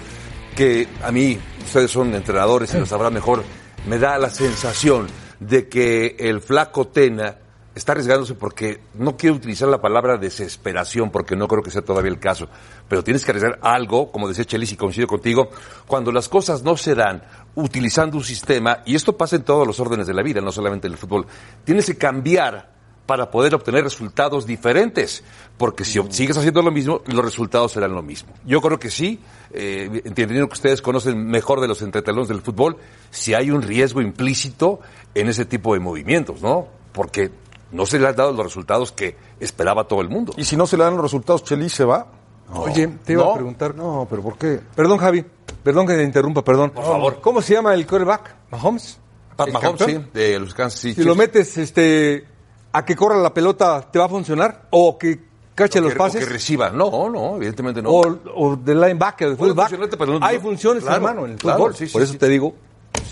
que 0.56 0.88
a 1.02 1.12
mí, 1.12 1.38
ustedes 1.64 1.90
son 1.90 2.14
entrenadores 2.14 2.75
y 2.75 2.79
lo 2.79 2.87
sabrán 2.87 3.14
mejor, 3.14 3.44
me 3.87 3.99
da 3.99 4.19
la 4.19 4.29
sensación 4.29 5.07
de 5.38 5.68
que 5.68 6.16
el 6.18 6.40
flaco 6.40 6.88
Tena 6.88 7.37
está 7.78 7.92
arriesgándose 7.92 8.35
porque 8.35 8.80
no 8.94 9.16
quiero 9.16 9.37
utilizar 9.37 9.68
la 9.68 9.80
palabra 9.80 10.16
desesperación 10.16 11.11
porque 11.11 11.37
no 11.37 11.49
creo 11.49 11.62
que 11.62 11.70
sea 11.70 11.82
todavía 11.82 12.11
el 12.11 12.18
caso, 12.18 12.49
pero 12.88 13.02
tienes 13.02 13.25
que 13.25 13.30
arriesgar 13.30 13.58
algo, 13.62 14.11
como 14.11 14.28
decía 14.28 14.44
Chelis 14.44 14.73
y 14.73 14.76
coincido 14.76 15.06
contigo, 15.06 15.49
cuando 15.87 16.12
las 16.12 16.28
cosas 16.28 16.62
no 16.62 16.76
se 16.76 16.94
dan 16.94 17.23
utilizando 17.54 18.16
un 18.16 18.25
sistema, 18.25 18.82
y 18.85 18.94
esto 18.94 19.16
pasa 19.16 19.37
en 19.37 19.42
todos 19.42 19.66
los 19.66 19.80
órdenes 19.80 20.06
de 20.06 20.14
la 20.14 20.23
vida, 20.23 20.40
no 20.40 20.52
solamente 20.52 20.87
en 20.87 20.92
el 20.92 20.99
fútbol, 20.99 21.26
tienes 21.64 21.87
que 21.87 21.97
cambiar 21.97 22.78
para 23.08 23.30
poder 23.30 23.54
obtener 23.54 23.85
resultados 23.85 24.44
diferentes, 24.44 25.25
porque 25.56 25.82
si 25.82 25.99
sigues 26.11 26.37
haciendo 26.37 26.61
lo 26.61 26.70
mismo, 26.70 27.00
los 27.06 27.25
resultados 27.25 27.73
serán 27.73 27.94
lo 27.94 28.02
mismo. 28.02 28.35
Yo 28.44 28.61
creo 28.61 28.78
que 28.78 28.90
sí, 28.90 29.18
eh, 29.50 30.02
entendiendo 30.04 30.47
que 30.47 30.52
ustedes 30.52 30.82
conocen 30.82 31.26
mejor 31.26 31.62
de 31.62 31.68
los 31.68 31.80
entretalones 31.80 32.28
del 32.28 32.42
fútbol, 32.42 32.76
si 33.11 33.32
hay 33.32 33.50
un 33.50 33.62
riesgo 33.62 34.02
implícito 34.02 34.80
en 35.14 35.28
ese 35.28 35.47
tipo 35.47 35.73
de 35.73 35.80
movimientos, 35.80 36.42
¿no? 36.42 36.68
Porque 36.92 37.30
no 37.72 37.87
se 37.87 37.98
le 37.98 38.08
han 38.08 38.16
dado 38.16 38.32
los 38.32 38.44
resultados 38.44 38.92
que 38.92 39.16
esperaba 39.40 39.84
todo 39.84 40.00
el 40.00 40.08
mundo. 40.08 40.32
Y 40.37 40.44
si 40.44 40.56
no 40.56 40.66
se 40.66 40.76
le 40.76 40.84
dan 40.84 40.94
los 40.94 41.02
resultados, 41.02 41.44
Chelis 41.44 41.72
se 41.72 41.84
va. 41.84 42.06
Oye, 42.54 42.88
te 43.04 43.12
iba 43.12 43.25
No. 43.25 43.30
a 43.32 43.34
preguntar. 43.34 43.75
No, 43.75 44.06
pero 44.08 44.22
¿por 44.22 44.38
qué? 44.38 44.60
Perdón, 44.75 44.98
Javi. 44.98 45.25
Perdón 45.62 45.87
que 45.87 45.94
te 45.94 46.02
interrumpa, 46.02 46.42
perdón. 46.42 46.70
Por 46.70 46.84
favor. 46.84 47.20
¿Cómo 47.20 47.42
se 47.42 47.54
llama 47.54 47.75
el 47.75 47.87
quarterback? 47.87 48.34
¿Mahomes? 48.50 48.98
Pat 49.37 49.48
¿El 49.48 49.52
Mahomes, 49.52 49.82
sí, 49.84 49.98
de 50.14 50.38
los 50.40 50.54
Kansas 50.54 50.80
City 50.80 51.02
Si 51.02 51.06
lo 51.06 51.14
metes 51.14 51.56
este, 51.58 52.25
a 52.72 52.84
que 52.84 52.96
corra 52.96 53.16
la 53.18 53.32
pelota, 53.34 53.82
¿te 53.90 53.98
va 53.98 54.06
a 54.06 54.08
funcionar? 54.08 54.66
¿O 54.70 54.96
que 54.98 55.20
cache 55.54 55.78
O 55.78 55.82
los 55.82 55.92
que- 55.92 55.98
o 55.98 56.02
pases? 56.02 56.25
que 56.25 56.30
reciba. 56.32 56.70
No, 56.70 57.08
no, 57.10 57.37
evidentemente 57.37 57.82
no. 57.82 57.90
o, 57.90 58.18
o 58.34 58.56
de 58.56 58.75
linebacker, 58.75 59.30
de 59.30 59.37
fullback. 59.37 59.72
no- 60.06 60.18
hay 60.26 60.38
funciones, 60.38 60.82
claro, 60.84 60.96
hermano, 60.96 61.26
en 61.26 61.32
el 61.32 61.38
claro, 61.38 61.58
fútbol. 61.58 61.75
sí, 61.76 61.87
sí, 61.87 61.92
Por 61.92 62.02
eso 62.02 62.12
sí. 62.12 62.18
te 62.18 62.28
digo, 62.28 62.54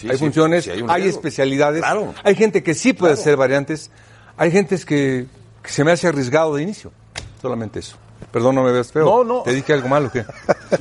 Sí, 0.01 0.09
hay 0.09 0.17
sí, 0.17 0.25
funciones, 0.25 0.65
sí, 0.65 0.71
hay 0.89 1.09
especialidades. 1.09 1.81
Claro. 1.83 2.13
Hay 2.25 2.35
gente 2.35 2.63
que 2.63 2.75
sí 2.75 2.93
puede 2.93 3.13
hacer 3.15 3.37
variantes. 3.37 3.91
Hay 4.37 4.51
gentes 4.51 4.85
que, 4.85 5.27
que 5.63 5.71
se 5.71 5.85
me 5.85 5.93
hace 5.93 6.09
arriesgado 6.09 6.55
de 6.57 6.63
inicio. 6.63 6.93
Solamente 7.41 7.79
eso. 7.81 7.97
Perdón, 8.33 8.55
no 8.55 8.63
me 8.63 8.73
ves 8.73 8.93
feo. 8.93 9.05
No, 9.05 9.25
no. 9.25 9.43
¿Te 9.43 9.53
dije 9.53 9.73
algo 9.73 9.89
malo 9.89 10.09
o 10.09 10.11
qué? 10.11 10.25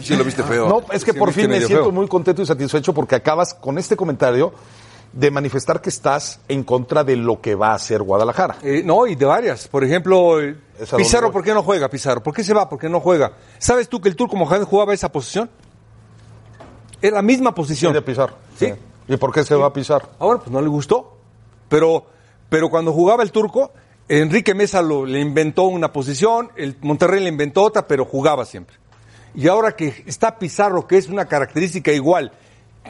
Sí, 0.01 0.15
lo 0.15 0.23
viste 0.23 0.43
feo. 0.43 0.67
No, 0.67 0.81
es 0.91 1.03
que 1.05 1.11
Sí, 1.13 1.19
por 1.19 1.31
fin 1.31 1.49
me 1.49 1.57
siento 1.59 1.83
feo. 1.85 1.91
muy 1.91 2.07
contento 2.07 2.41
y 2.41 2.45
satisfecho 2.45 2.93
porque 2.93 3.15
acabas 3.15 3.53
con 3.53 3.77
este 3.77 3.95
comentario 3.95 4.53
de 5.13 5.31
manifestar 5.31 5.81
que 5.81 5.89
estás 5.89 6.39
en 6.47 6.63
contra 6.63 7.03
de 7.03 7.15
lo 7.15 7.39
que 7.39 7.55
va 7.55 7.69
a 7.69 7.75
hacer 7.75 8.01
Guadalajara. 8.01 8.57
Eh, 8.63 8.81
no, 8.83 9.05
y 9.07 9.15
de 9.15 9.25
varias. 9.25 9.67
Por 9.67 9.83
ejemplo, 9.83 10.41
eh, 10.41 10.57
Pizarro. 10.97 11.31
¿por 11.31 11.43
qué 11.43 11.53
no 11.53 11.63
juega 11.63 11.87
Pizarro? 11.89 12.21
¿Por 12.21 12.33
qué 12.33 12.43
se 12.43 12.53
va? 12.53 12.67
¿Por 12.67 12.79
qué 12.79 12.89
no 12.89 12.99
juega? 12.99 13.33
¿Sabes 13.59 13.87
tú 13.87 14.01
que 14.01 14.09
el 14.09 14.15
Turco 14.15 14.35
Mohamed 14.35 14.63
jugaba 14.65 14.93
esa 14.93 15.09
posición? 15.11 15.49
Es 17.01 17.11
la 17.11 17.21
misma 17.21 17.53
posición. 17.53 17.91
Sí, 17.91 17.93
de 17.93 18.01
Pizarro. 18.01 18.35
Sí. 18.57 18.73
¿Y 19.07 19.17
por 19.17 19.31
qué 19.31 19.43
se 19.43 19.55
va 19.55 19.67
a 19.67 19.73
pisar? 19.73 20.09
Ahora, 20.19 20.39
pues 20.39 20.51
no 20.51 20.61
le 20.61 20.67
gustó. 20.67 21.17
Pero, 21.69 22.05
pero 22.55 22.69
cuando 22.69 22.93
jugaba 22.93 23.21
el 23.21 23.33
turco, 23.33 23.73
Enrique 24.07 24.53
Mesa 24.53 24.81
lo, 24.81 25.05
le 25.05 25.19
inventó 25.19 25.63
una 25.63 25.91
posición, 25.91 26.53
el 26.55 26.77
Monterrey 26.79 27.21
le 27.21 27.27
inventó 27.27 27.63
otra, 27.63 27.85
pero 27.85 28.05
jugaba 28.05 28.45
siempre. 28.45 28.77
Y 29.35 29.49
ahora 29.49 29.75
que 29.75 30.05
está 30.05 30.39
Pizarro, 30.39 30.87
que 30.87 30.95
es 30.97 31.09
una 31.09 31.25
característica 31.25 31.91
igual 31.91 32.31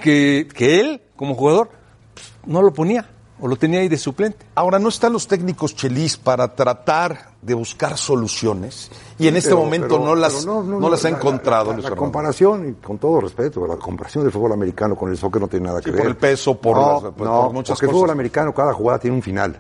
que, 0.04 0.48
que 0.54 0.80
él 0.80 1.02
como 1.16 1.34
jugador, 1.34 1.72
pues, 2.14 2.32
no 2.46 2.62
lo 2.62 2.74
ponía 2.74 3.10
o 3.40 3.48
lo 3.48 3.56
tenía 3.58 3.82
ahí 3.82 3.88
de 3.90 3.98
suplente. 3.98 4.46
Ahora, 4.56 4.80
¿no 4.80 4.90
están 4.90 5.12
los 5.14 5.28
técnicos 5.28 5.76
chelis 5.76 6.16
para 6.18 6.56
tratar 6.56 7.32
de 7.42 7.54
buscar 7.54 7.98
soluciones? 7.98 8.90
Y 9.20 9.28
en 9.28 9.36
este 9.36 9.50
Pero- 9.50 9.62
momento 9.64 9.88
pero- 9.90 10.06
no 10.06 10.16
las, 10.16 10.46
no, 10.46 10.90
las 10.90 11.04
ha 11.06 11.10
la- 11.10 11.18
encontrado. 11.18 11.74
La, 11.76 11.92
comparación, 11.96 12.70
y 12.70 12.74
con 12.86 12.98
todo 12.98 13.20
respeto, 13.22 13.68
la 13.68 13.76
comparación 13.78 14.24
del 14.24 14.32
fútbol 14.32 14.54
americano 14.54 14.96
con 14.96 15.10
el 15.12 15.18
soccer 15.18 15.42
no 15.42 15.48
tiene 15.48 15.68
nada 15.68 15.80
que 15.80 15.86
Sí, 15.86 15.92
ver. 15.92 16.00
por 16.02 16.08
el 16.08 16.18
peso, 16.18 16.56
por 16.60 16.78
no, 16.78 16.92
las- 16.94 17.14
por- 17.14 17.28
no, 17.28 17.42
por 17.44 17.54
muchas 17.54 17.76
porque 17.78 17.86
el 17.86 17.90
cosas. 17.92 18.00
fútbol 18.00 18.10
americano, 18.12 18.54
cada 18.54 18.74
jugada 18.74 19.00
tiene 19.00 19.16
un 19.18 19.24
final. 19.24 19.60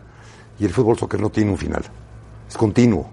Y 0.58 0.65
el 0.65 0.72
fútbol 0.72 0.98
soccer 0.98 1.20
no 1.20 1.29
tiene 1.29 1.51
un 1.51 1.58
final. 1.58 1.84
Es 2.48 2.55
continuo. 2.58 3.10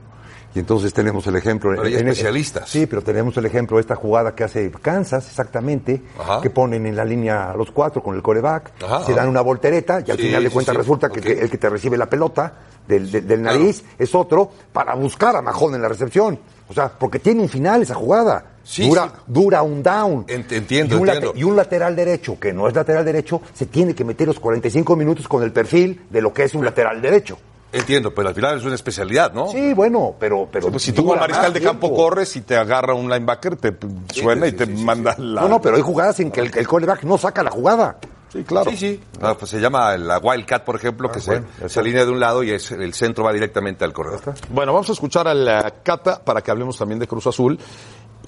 Y 0.54 0.58
entonces 0.58 0.92
tenemos 0.92 1.26
el 1.26 1.36
ejemplo. 1.36 1.70
Pero 1.70 1.82
hay 1.84 1.94
especialistas. 1.94 2.68
Sí, 2.68 2.86
pero 2.86 3.02
tenemos 3.02 3.36
el 3.38 3.46
ejemplo 3.46 3.78
de 3.78 3.80
esta 3.82 3.94
jugada 3.96 4.34
que 4.34 4.44
hace 4.44 4.70
Kansas, 4.70 5.26
exactamente, 5.28 6.02
Ajá. 6.18 6.40
que 6.42 6.50
ponen 6.50 6.84
en 6.86 6.94
la 6.96 7.04
línea 7.04 7.50
a 7.50 7.56
los 7.56 7.70
cuatro 7.70 8.02
con 8.02 8.14
el 8.16 8.22
coreback, 8.22 8.72
Ajá. 8.84 9.04
se 9.04 9.14
dan 9.14 9.28
una 9.28 9.40
voltereta 9.40 10.02
y 10.06 10.10
al 10.10 10.16
Sí, 10.18 10.24
final 10.24 10.44
de 10.44 10.50
cuentas 10.50 10.74
sí. 10.74 10.78
resulta 10.78 11.08
que 11.08 11.32
el 11.32 11.50
que 11.50 11.58
te 11.58 11.68
recibe 11.70 11.96
la 11.96 12.06
pelota 12.10 12.52
del, 12.86 13.10
del- 13.10 13.26
del 13.26 13.42
nariz 13.42 13.82
es 13.98 14.14
otro 14.14 14.50
para 14.72 14.94
buscar 14.94 15.36
a 15.36 15.42
Majón 15.42 15.74
en 15.74 15.82
la 15.82 15.88
recepción. 15.88 16.38
O 16.68 16.74
sea, 16.74 16.88
porque 16.88 17.18
tiene 17.18 17.42
un 17.42 17.48
final 17.48 17.82
esa 17.82 17.94
jugada. 17.94 18.44
Sí, 18.64 18.88
dura, 18.88 19.06
sí. 19.08 19.22
dura 19.26 19.62
un 19.62 19.82
down. 19.82 20.26
Ent- 20.26 20.52
entiendo, 20.52 20.96
y 20.96 21.00
un, 21.00 21.08
entiendo. 21.08 21.32
y 21.34 21.44
un 21.44 21.56
lateral 21.56 21.96
derecho, 21.96 22.38
que 22.38 22.52
no 22.52 22.68
es 22.68 22.74
lateral 22.74 23.04
derecho, 23.04 23.40
se 23.54 23.66
tiene 23.66 23.94
que 23.94 24.04
meter 24.04 24.26
los 24.28 24.38
45 24.38 24.94
minutos 24.96 25.26
con 25.28 25.42
el 25.42 25.52
perfil 25.52 26.02
de 26.10 26.20
lo 26.22 26.32
que 26.32 26.44
es 26.44 26.54
un 26.54 26.64
lateral 26.64 27.02
derecho. 27.02 27.38
Entiendo, 27.72 28.14
pero 28.14 28.28
al 28.28 28.34
final 28.34 28.58
es 28.58 28.64
una 28.64 28.74
especialidad, 28.74 29.32
¿no? 29.32 29.48
Sí, 29.48 29.72
bueno, 29.72 30.14
pero... 30.20 30.46
pero 30.52 30.70
Pues 30.70 30.82
si 30.82 30.92
tú 30.92 31.04
como 31.04 31.18
mariscal 31.18 31.46
más 31.46 31.54
de 31.54 31.60
campo 31.62 31.88
tiempo. 31.88 32.02
corres 32.04 32.36
y 32.36 32.42
te 32.42 32.56
agarra 32.56 32.92
un 32.94 33.08
linebacker, 33.08 33.56
te 33.56 33.74
suena 34.12 34.46
y 34.46 34.52
te 34.52 34.66
manda 34.66 35.14
la... 35.18 35.40
No, 35.42 35.48
no, 35.48 35.60
pero 35.62 35.76
hay 35.76 35.82
jugadas 35.82 36.20
en 36.20 36.30
que 36.30 36.40
el, 36.40 36.50
el 36.56 36.68
quarterback 36.68 37.04
no 37.04 37.16
saca 37.16 37.42
la 37.42 37.50
jugada. 37.50 37.96
Sí, 38.30 38.44
claro. 38.44 38.70
Sí, 38.70 38.76
sí. 38.76 39.00
Ah, 39.20 39.34
pues 39.38 39.50
se 39.50 39.60
llama 39.60 39.96
la 39.96 40.18
Wildcat, 40.18 40.64
por 40.64 40.76
ejemplo, 40.76 41.10
que 41.10 41.20
bueno, 41.20 41.46
se, 41.60 41.68
se 41.68 41.80
alinea 41.80 42.04
de 42.04 42.10
un 42.10 42.20
lado 42.20 42.42
y 42.42 42.50
es, 42.50 42.70
el 42.72 42.92
centro 42.94 43.24
va 43.24 43.32
directamente 43.32 43.84
al 43.84 43.92
corredor. 43.92 44.34
Bueno, 44.50 44.72
vamos 44.72 44.88
a 44.88 44.92
escuchar 44.92 45.28
a 45.28 45.34
la 45.34 45.70
Cata 45.82 46.22
para 46.22 46.40
que 46.42 46.50
hablemos 46.50 46.78
también 46.78 46.98
de 46.98 47.06
Cruz 47.06 47.26
Azul 47.26 47.58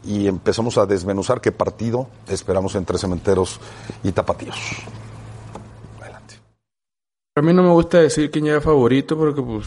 y 0.04 0.26
empezamos 0.26 0.76
a 0.76 0.84
desmenuzar 0.84 1.40
qué 1.40 1.52
partido 1.52 2.08
esperamos 2.28 2.74
entre 2.74 2.98
Cementeros 2.98 3.58
y 4.02 4.12
Tapatíos. 4.12 4.56
A 7.36 7.42
mí 7.42 7.52
no 7.52 7.64
me 7.64 7.70
gusta 7.70 7.98
decir 8.00 8.30
quién 8.30 8.44
llega 8.44 8.60
favorito 8.60 9.16
porque 9.18 9.42
pues 9.42 9.66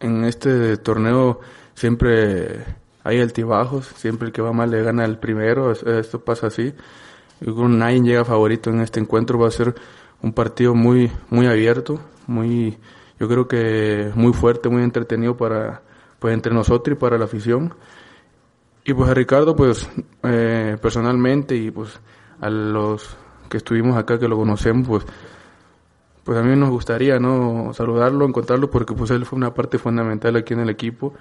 en 0.00 0.24
este 0.24 0.78
torneo 0.78 1.40
siempre 1.74 2.64
hay 3.04 3.20
altibajos, 3.20 3.86
siempre 3.88 4.28
el 4.28 4.32
que 4.32 4.40
va 4.40 4.52
mal 4.54 4.70
le 4.70 4.82
gana 4.82 5.04
el 5.04 5.18
primero, 5.18 5.70
es- 5.72 5.82
esto 5.82 6.20
pasa 6.24 6.46
así. 6.46 6.72
Y 7.42 7.52
con 7.52 7.78
nadie 7.78 8.00
llega 8.00 8.24
favorito 8.24 8.70
en 8.70 8.80
este 8.80 9.00
encuentro, 9.00 9.38
va 9.38 9.48
a 9.48 9.50
ser 9.50 9.74
un 10.22 10.32
partido 10.32 10.74
muy 10.74 11.12
muy 11.28 11.46
abierto, 11.46 12.00
muy 12.26 12.78
yo 13.20 13.28
creo 13.28 13.46
que 13.48 14.10
muy 14.14 14.32
fuerte, 14.32 14.70
muy 14.70 14.82
entretenido 14.82 15.36
para 15.36 15.82
pues 16.18 16.32
entre 16.32 16.54
nosotros 16.54 16.96
y 16.96 17.00
para 17.00 17.18
la 17.18 17.26
afición. 17.26 17.74
Y 18.84 18.94
pues 18.94 19.10
a 19.10 19.14
Ricardo, 19.14 19.54
pues 19.54 19.88
eh, 20.24 20.76
personalmente 20.80 21.54
y 21.54 21.70
pues 21.70 22.00
a 22.40 22.48
los 22.50 23.16
que 23.50 23.58
estuvimos 23.58 23.96
acá, 23.96 24.18
que 24.18 24.26
lo 24.28 24.36
conocemos, 24.36 24.88
pues 24.88 25.04
pues 26.24 26.38
a 26.38 26.42
mí 26.42 26.54
nos 26.56 26.70
gustaría 26.70 27.18
no 27.18 27.72
saludarlo, 27.74 28.24
encontrarlo, 28.26 28.70
porque 28.70 28.94
pues 28.94 29.10
él 29.10 29.26
fue 29.26 29.36
una 29.36 29.54
parte 29.54 29.78
fundamental 29.78 30.36
aquí 30.36 30.54
en 30.54 30.60
el 30.60 30.70
equipo. 30.70 31.14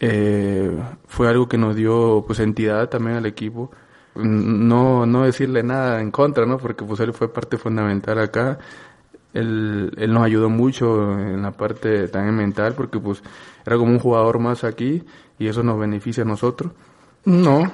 Eh, 0.00 0.70
fue 1.06 1.28
algo 1.28 1.48
que 1.48 1.58
nos 1.58 1.76
dio 1.76 2.24
pues 2.26 2.40
entidad 2.40 2.88
también 2.88 3.16
al 3.18 3.26
equipo. 3.26 3.70
No, 4.14 5.06
no 5.06 5.22
decirle 5.24 5.62
nada 5.62 6.00
en 6.00 6.10
contra, 6.10 6.44
¿no? 6.46 6.58
Porque 6.58 6.84
pues 6.84 7.00
él 7.00 7.12
fue 7.14 7.32
parte 7.32 7.56
fundamental 7.58 8.18
acá. 8.18 8.58
Él, 9.34 9.92
él 9.96 10.12
nos 10.12 10.22
ayudó 10.24 10.50
mucho 10.50 11.18
en 11.18 11.42
la 11.42 11.52
parte 11.52 12.08
también 12.08 12.36
mental, 12.36 12.74
porque 12.74 12.98
pues 12.98 13.22
era 13.64 13.76
como 13.78 13.92
un 13.92 13.98
jugador 13.98 14.38
más 14.38 14.64
aquí 14.64 15.04
y 15.38 15.46
eso 15.48 15.62
nos 15.62 15.78
beneficia 15.78 16.22
a 16.24 16.26
nosotros. 16.26 16.72
No, 17.24 17.70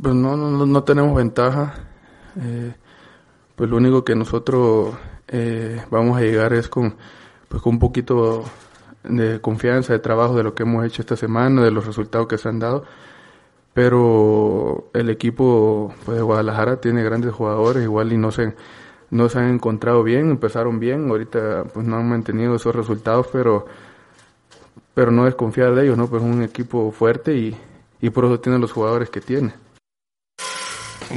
pues 0.00 0.14
no, 0.14 0.36
no, 0.36 0.66
no- 0.66 0.84
tenemos 0.84 1.14
ventaja. 1.16 1.74
Eh, 2.40 2.74
pues 3.54 3.70
lo 3.70 3.76
único 3.76 4.04
que 4.04 4.14
nosotros 4.16 4.94
eh, 5.28 5.82
vamos 5.90 6.18
a 6.18 6.20
llegar 6.20 6.52
es 6.52 6.68
con, 6.68 6.96
pues 7.48 7.62
con 7.62 7.74
un 7.74 7.78
poquito 7.78 8.44
de 9.04 9.40
confianza, 9.40 9.92
de 9.92 9.98
trabajo 9.98 10.36
de 10.36 10.42
lo 10.42 10.54
que 10.54 10.62
hemos 10.64 10.84
hecho 10.84 11.02
esta 11.02 11.16
semana, 11.16 11.62
de 11.62 11.70
los 11.70 11.86
resultados 11.86 12.26
que 12.26 12.38
se 12.38 12.48
han 12.48 12.58
dado. 12.58 12.84
Pero 13.74 14.88
el 14.94 15.10
equipo 15.10 15.92
pues, 16.04 16.16
de 16.18 16.22
Guadalajara 16.22 16.80
tiene 16.80 17.02
grandes 17.02 17.32
jugadores, 17.32 17.82
igual 17.82 18.12
y 18.12 18.16
no 18.16 18.30
se, 18.30 18.54
no 19.10 19.28
se 19.28 19.38
han 19.38 19.50
encontrado 19.50 20.02
bien, 20.02 20.30
empezaron 20.30 20.78
bien, 20.78 21.10
ahorita 21.10 21.64
pues 21.74 21.86
no 21.86 21.96
han 21.96 22.08
mantenido 22.08 22.54
esos 22.54 22.74
resultados, 22.74 23.28
pero, 23.32 23.66
pero 24.94 25.10
no 25.10 25.24
desconfiar 25.24 25.74
de 25.74 25.84
ellos, 25.84 25.98
¿no? 25.98 26.06
Pues 26.08 26.22
es 26.22 26.28
un 26.28 26.42
equipo 26.42 26.92
fuerte 26.92 27.36
y, 27.36 27.56
y 28.00 28.10
por 28.10 28.26
eso 28.26 28.40
tiene 28.40 28.58
los 28.58 28.72
jugadores 28.72 29.10
que 29.10 29.20
tiene. 29.20 29.54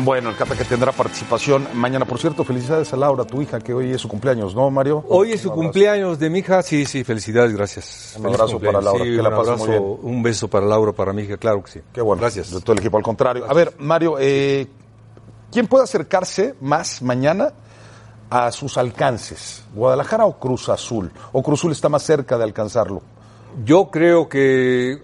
Bueno, 0.03 0.29
el 0.29 0.35
Cata 0.35 0.55
que 0.55 0.63
tendrá 0.63 0.91
participación 0.91 1.67
mañana. 1.73 2.05
Por 2.05 2.19
cierto, 2.19 2.43
felicidades 2.43 2.93
a 2.93 2.97
Laura, 2.97 3.25
tu 3.25 3.41
hija, 3.41 3.59
que 3.59 3.73
hoy 3.73 3.91
es 3.91 4.01
su 4.01 4.07
cumpleaños, 4.07 4.53
¿no, 4.53 4.69
Mario? 4.69 5.03
Hoy 5.07 5.31
es 5.31 5.41
su 5.41 5.51
cumpleaños 5.51 6.19
de 6.19 6.29
mi 6.29 6.39
hija, 6.39 6.61
sí, 6.61 6.85
sí, 6.85 7.03
felicidades, 7.03 7.53
gracias. 7.55 8.15
Un 8.19 8.27
abrazo 8.27 8.51
cumpleaños. 8.53 8.83
para 8.83 8.93
Laura, 8.93 9.05
Sí, 9.05 9.15
que 9.15 9.21
la 9.23 9.29
un 9.29 9.35
pase 9.35 9.49
abrazo, 9.51 9.65
muy 9.65 9.77
bien. 9.79 9.99
un 10.15 10.23
beso 10.23 10.47
para 10.47 10.65
Laura, 10.65 10.91
para 10.91 11.13
mi 11.13 11.23
hija, 11.23 11.37
claro 11.37 11.63
que 11.63 11.71
sí. 11.71 11.79
Qué 11.93 12.01
bueno. 12.01 12.21
Gracias. 12.21 12.51
De 12.51 12.61
todo 12.61 12.73
el 12.73 12.79
equipo, 12.79 12.97
al 12.97 13.03
contrario. 13.03 13.45
A 13.49 13.53
ver, 13.53 13.73
Mario, 13.79 14.17
eh, 14.19 14.67
¿quién 15.51 15.67
puede 15.67 15.83
acercarse 15.85 16.55
más 16.61 17.01
mañana 17.01 17.53
a 18.29 18.51
sus 18.51 18.77
alcances? 18.77 19.63
¿Guadalajara 19.73 20.25
o 20.25 20.37
Cruz 20.37 20.69
Azul? 20.69 21.11
¿O 21.31 21.41
Cruz 21.41 21.59
Azul 21.61 21.71
está 21.71 21.89
más 21.89 22.03
cerca 22.03 22.37
de 22.37 22.43
alcanzarlo? 22.43 23.01
Yo 23.65 23.89
creo 23.89 24.29
que 24.29 25.01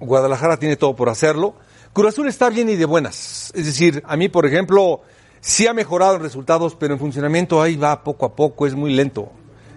Guadalajara 0.00 0.56
tiene 0.56 0.76
todo 0.76 0.96
por 0.96 1.08
hacerlo. 1.08 1.54
Cruz 1.94 2.08
Azul 2.08 2.26
está 2.28 2.50
bien 2.50 2.68
y 2.68 2.76
de 2.76 2.84
buenas. 2.84 3.50
Es 3.54 3.64
decir, 3.66 4.02
a 4.06 4.16
mí, 4.16 4.28
por 4.28 4.44
ejemplo, 4.46 5.00
sí 5.40 5.66
ha 5.66 5.72
mejorado 5.72 6.16
en 6.16 6.22
resultados, 6.22 6.74
pero 6.74 6.92
en 6.94 7.00
funcionamiento 7.00 7.62
ahí 7.62 7.76
va 7.76 8.02
poco 8.04 8.26
a 8.26 8.34
poco, 8.36 8.66
es 8.66 8.74
muy 8.74 8.92
lento. 8.92 9.30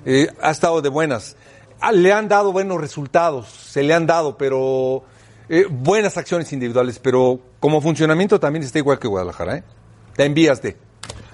Eh, 0.03 0.27
ha 0.41 0.51
estado 0.51 0.81
de 0.81 0.89
buenas. 0.89 1.35
Ah, 1.79 1.91
le 1.91 2.11
han 2.11 2.27
dado 2.27 2.51
buenos 2.51 2.81
resultados, 2.81 3.47
se 3.47 3.83
le 3.83 3.93
han 3.93 4.07
dado, 4.07 4.35
pero 4.35 5.03
eh, 5.47 5.67
buenas 5.69 6.17
acciones 6.17 6.51
individuales, 6.51 6.97
pero 6.97 7.39
como 7.59 7.81
funcionamiento 7.81 8.39
también 8.39 8.63
está 8.63 8.79
igual 8.79 8.97
que 8.97 9.07
Guadalajara, 9.07 9.57
¿eh? 9.57 9.63
Te 10.15 10.25
envías 10.25 10.59
de. 10.61 10.75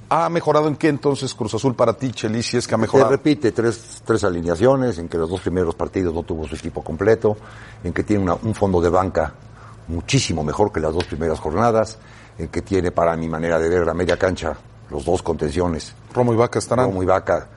¿Ha 0.09 0.27
mejorado 0.29 0.67
en 0.67 0.75
qué 0.75 0.89
entonces 0.89 1.33
Cruz 1.33 1.53
Azul 1.53 1.75
para 1.75 1.93
ti, 1.93 2.11
Chelis, 2.11 2.45
si 2.45 2.57
es 2.57 2.67
que 2.67 2.75
ha 2.75 2.77
Se 2.77 2.81
mejorado? 2.81 3.09
repite 3.09 3.53
tres, 3.53 4.01
tres 4.05 4.23
alineaciones, 4.25 4.97
en 4.99 5.07
que 5.07 5.17
los 5.17 5.29
dos 5.29 5.39
primeros 5.39 5.75
partidos 5.75 6.13
no 6.13 6.23
tuvo 6.23 6.45
su 6.45 6.55
equipo 6.55 6.83
completo, 6.83 7.37
en 7.85 7.93
que 7.93 8.03
tiene 8.03 8.21
una- 8.23 8.35
un 8.35 8.53
fondo 8.53 8.81
de 8.81 8.89
banca 8.89 9.33
muchísimo 9.87 10.43
mejor 10.43 10.71
que 10.71 10.79
las 10.79 10.93
dos 10.93 11.05
primeras 11.05 11.39
jornadas, 11.39 11.97
en 12.37 12.47
que 12.47 12.61
tiene, 12.61 12.91
para 12.91 13.15
mi 13.15 13.27
manera 13.27 13.59
de 13.59 13.69
ver, 13.69 13.85
la 13.85 13.93
media 13.93 14.17
cancha, 14.17 14.55
los 14.89 15.05
dos 15.05 15.21
contenciones, 15.21 15.93
Romo 16.13 16.33
y 16.33 16.37
Vaca 16.37 16.59
estarán. 16.59 16.85
Romo 16.85 17.03
y 17.03 17.05
Vaca, 17.05 17.47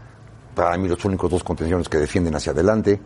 para 0.54 0.76
mí 0.76 0.88
los 0.88 1.04
únicos 1.04 1.30
dos 1.30 1.44
contenciones 1.44 1.88
que 1.88 1.98
defienden 1.98 2.34
hacia 2.34 2.52
adelante, 2.52 3.00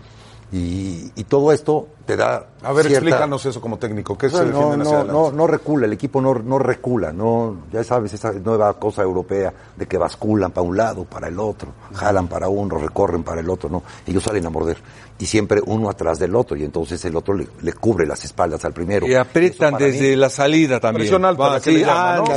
y, 0.53 1.13
y 1.15 1.25
todo 1.25 1.53
esto 1.53 1.87
te 2.07 2.17
da 2.17 2.45
A 2.63 2.73
ver, 2.73 2.87
cierta- 2.87 3.07
explícanos 3.07 3.47
eso 3.47 3.61
como 3.61 3.79
técnico. 3.79 4.19
¿Qué 4.19 4.29
se 4.29 4.37
no, 4.37 4.43
hacia 4.43 4.77
no, 4.77 4.91
adelante? 4.91 5.13
no, 5.13 5.31
no 5.31 5.47
recula, 5.47 5.87
el 5.87 5.93
equipo 5.93 6.21
no, 6.21 6.35
no 6.35 6.59
recula, 6.59 7.13
no, 7.13 7.59
ya 7.73 7.85
sabes, 7.85 8.13
esa 8.15 8.33
nueva 8.33 8.73
cosa 8.79 9.03
europea 9.03 9.53
de 9.77 9.87
que 9.87 9.97
basculan 9.97 10.51
para 10.51 10.67
un 10.67 10.77
lado, 10.77 11.05
para 11.05 11.29
el 11.29 11.39
otro, 11.39 11.69
jalan 11.95 12.27
para 12.27 12.49
uno, 12.49 12.79
recorren 12.79 13.23
para 13.23 13.41
el 13.41 13.49
otro, 13.49 13.69
no, 13.71 13.83
ellos 14.07 14.25
salen 14.25 14.45
a 14.45 14.51
morder, 14.51 14.79
y 15.21 15.27
siempre 15.27 15.61
uno 15.65 15.89
atrás 15.89 16.19
del 16.19 16.35
otro, 16.35 16.57
y 16.57 16.65
entonces 16.65 17.05
el 17.05 17.15
otro 17.15 17.35
le, 17.35 17.47
le 17.63 17.73
cubre 17.75 18.05
las 18.07 18.25
espaldas 18.25 18.65
al 18.65 18.73
primero. 18.73 19.07
Y 19.07 19.15
aprietan 19.15 19.75
desde 19.77 20.11
mí- 20.11 20.17
la 20.17 20.31
salida 20.31 20.81
también. 20.81 21.07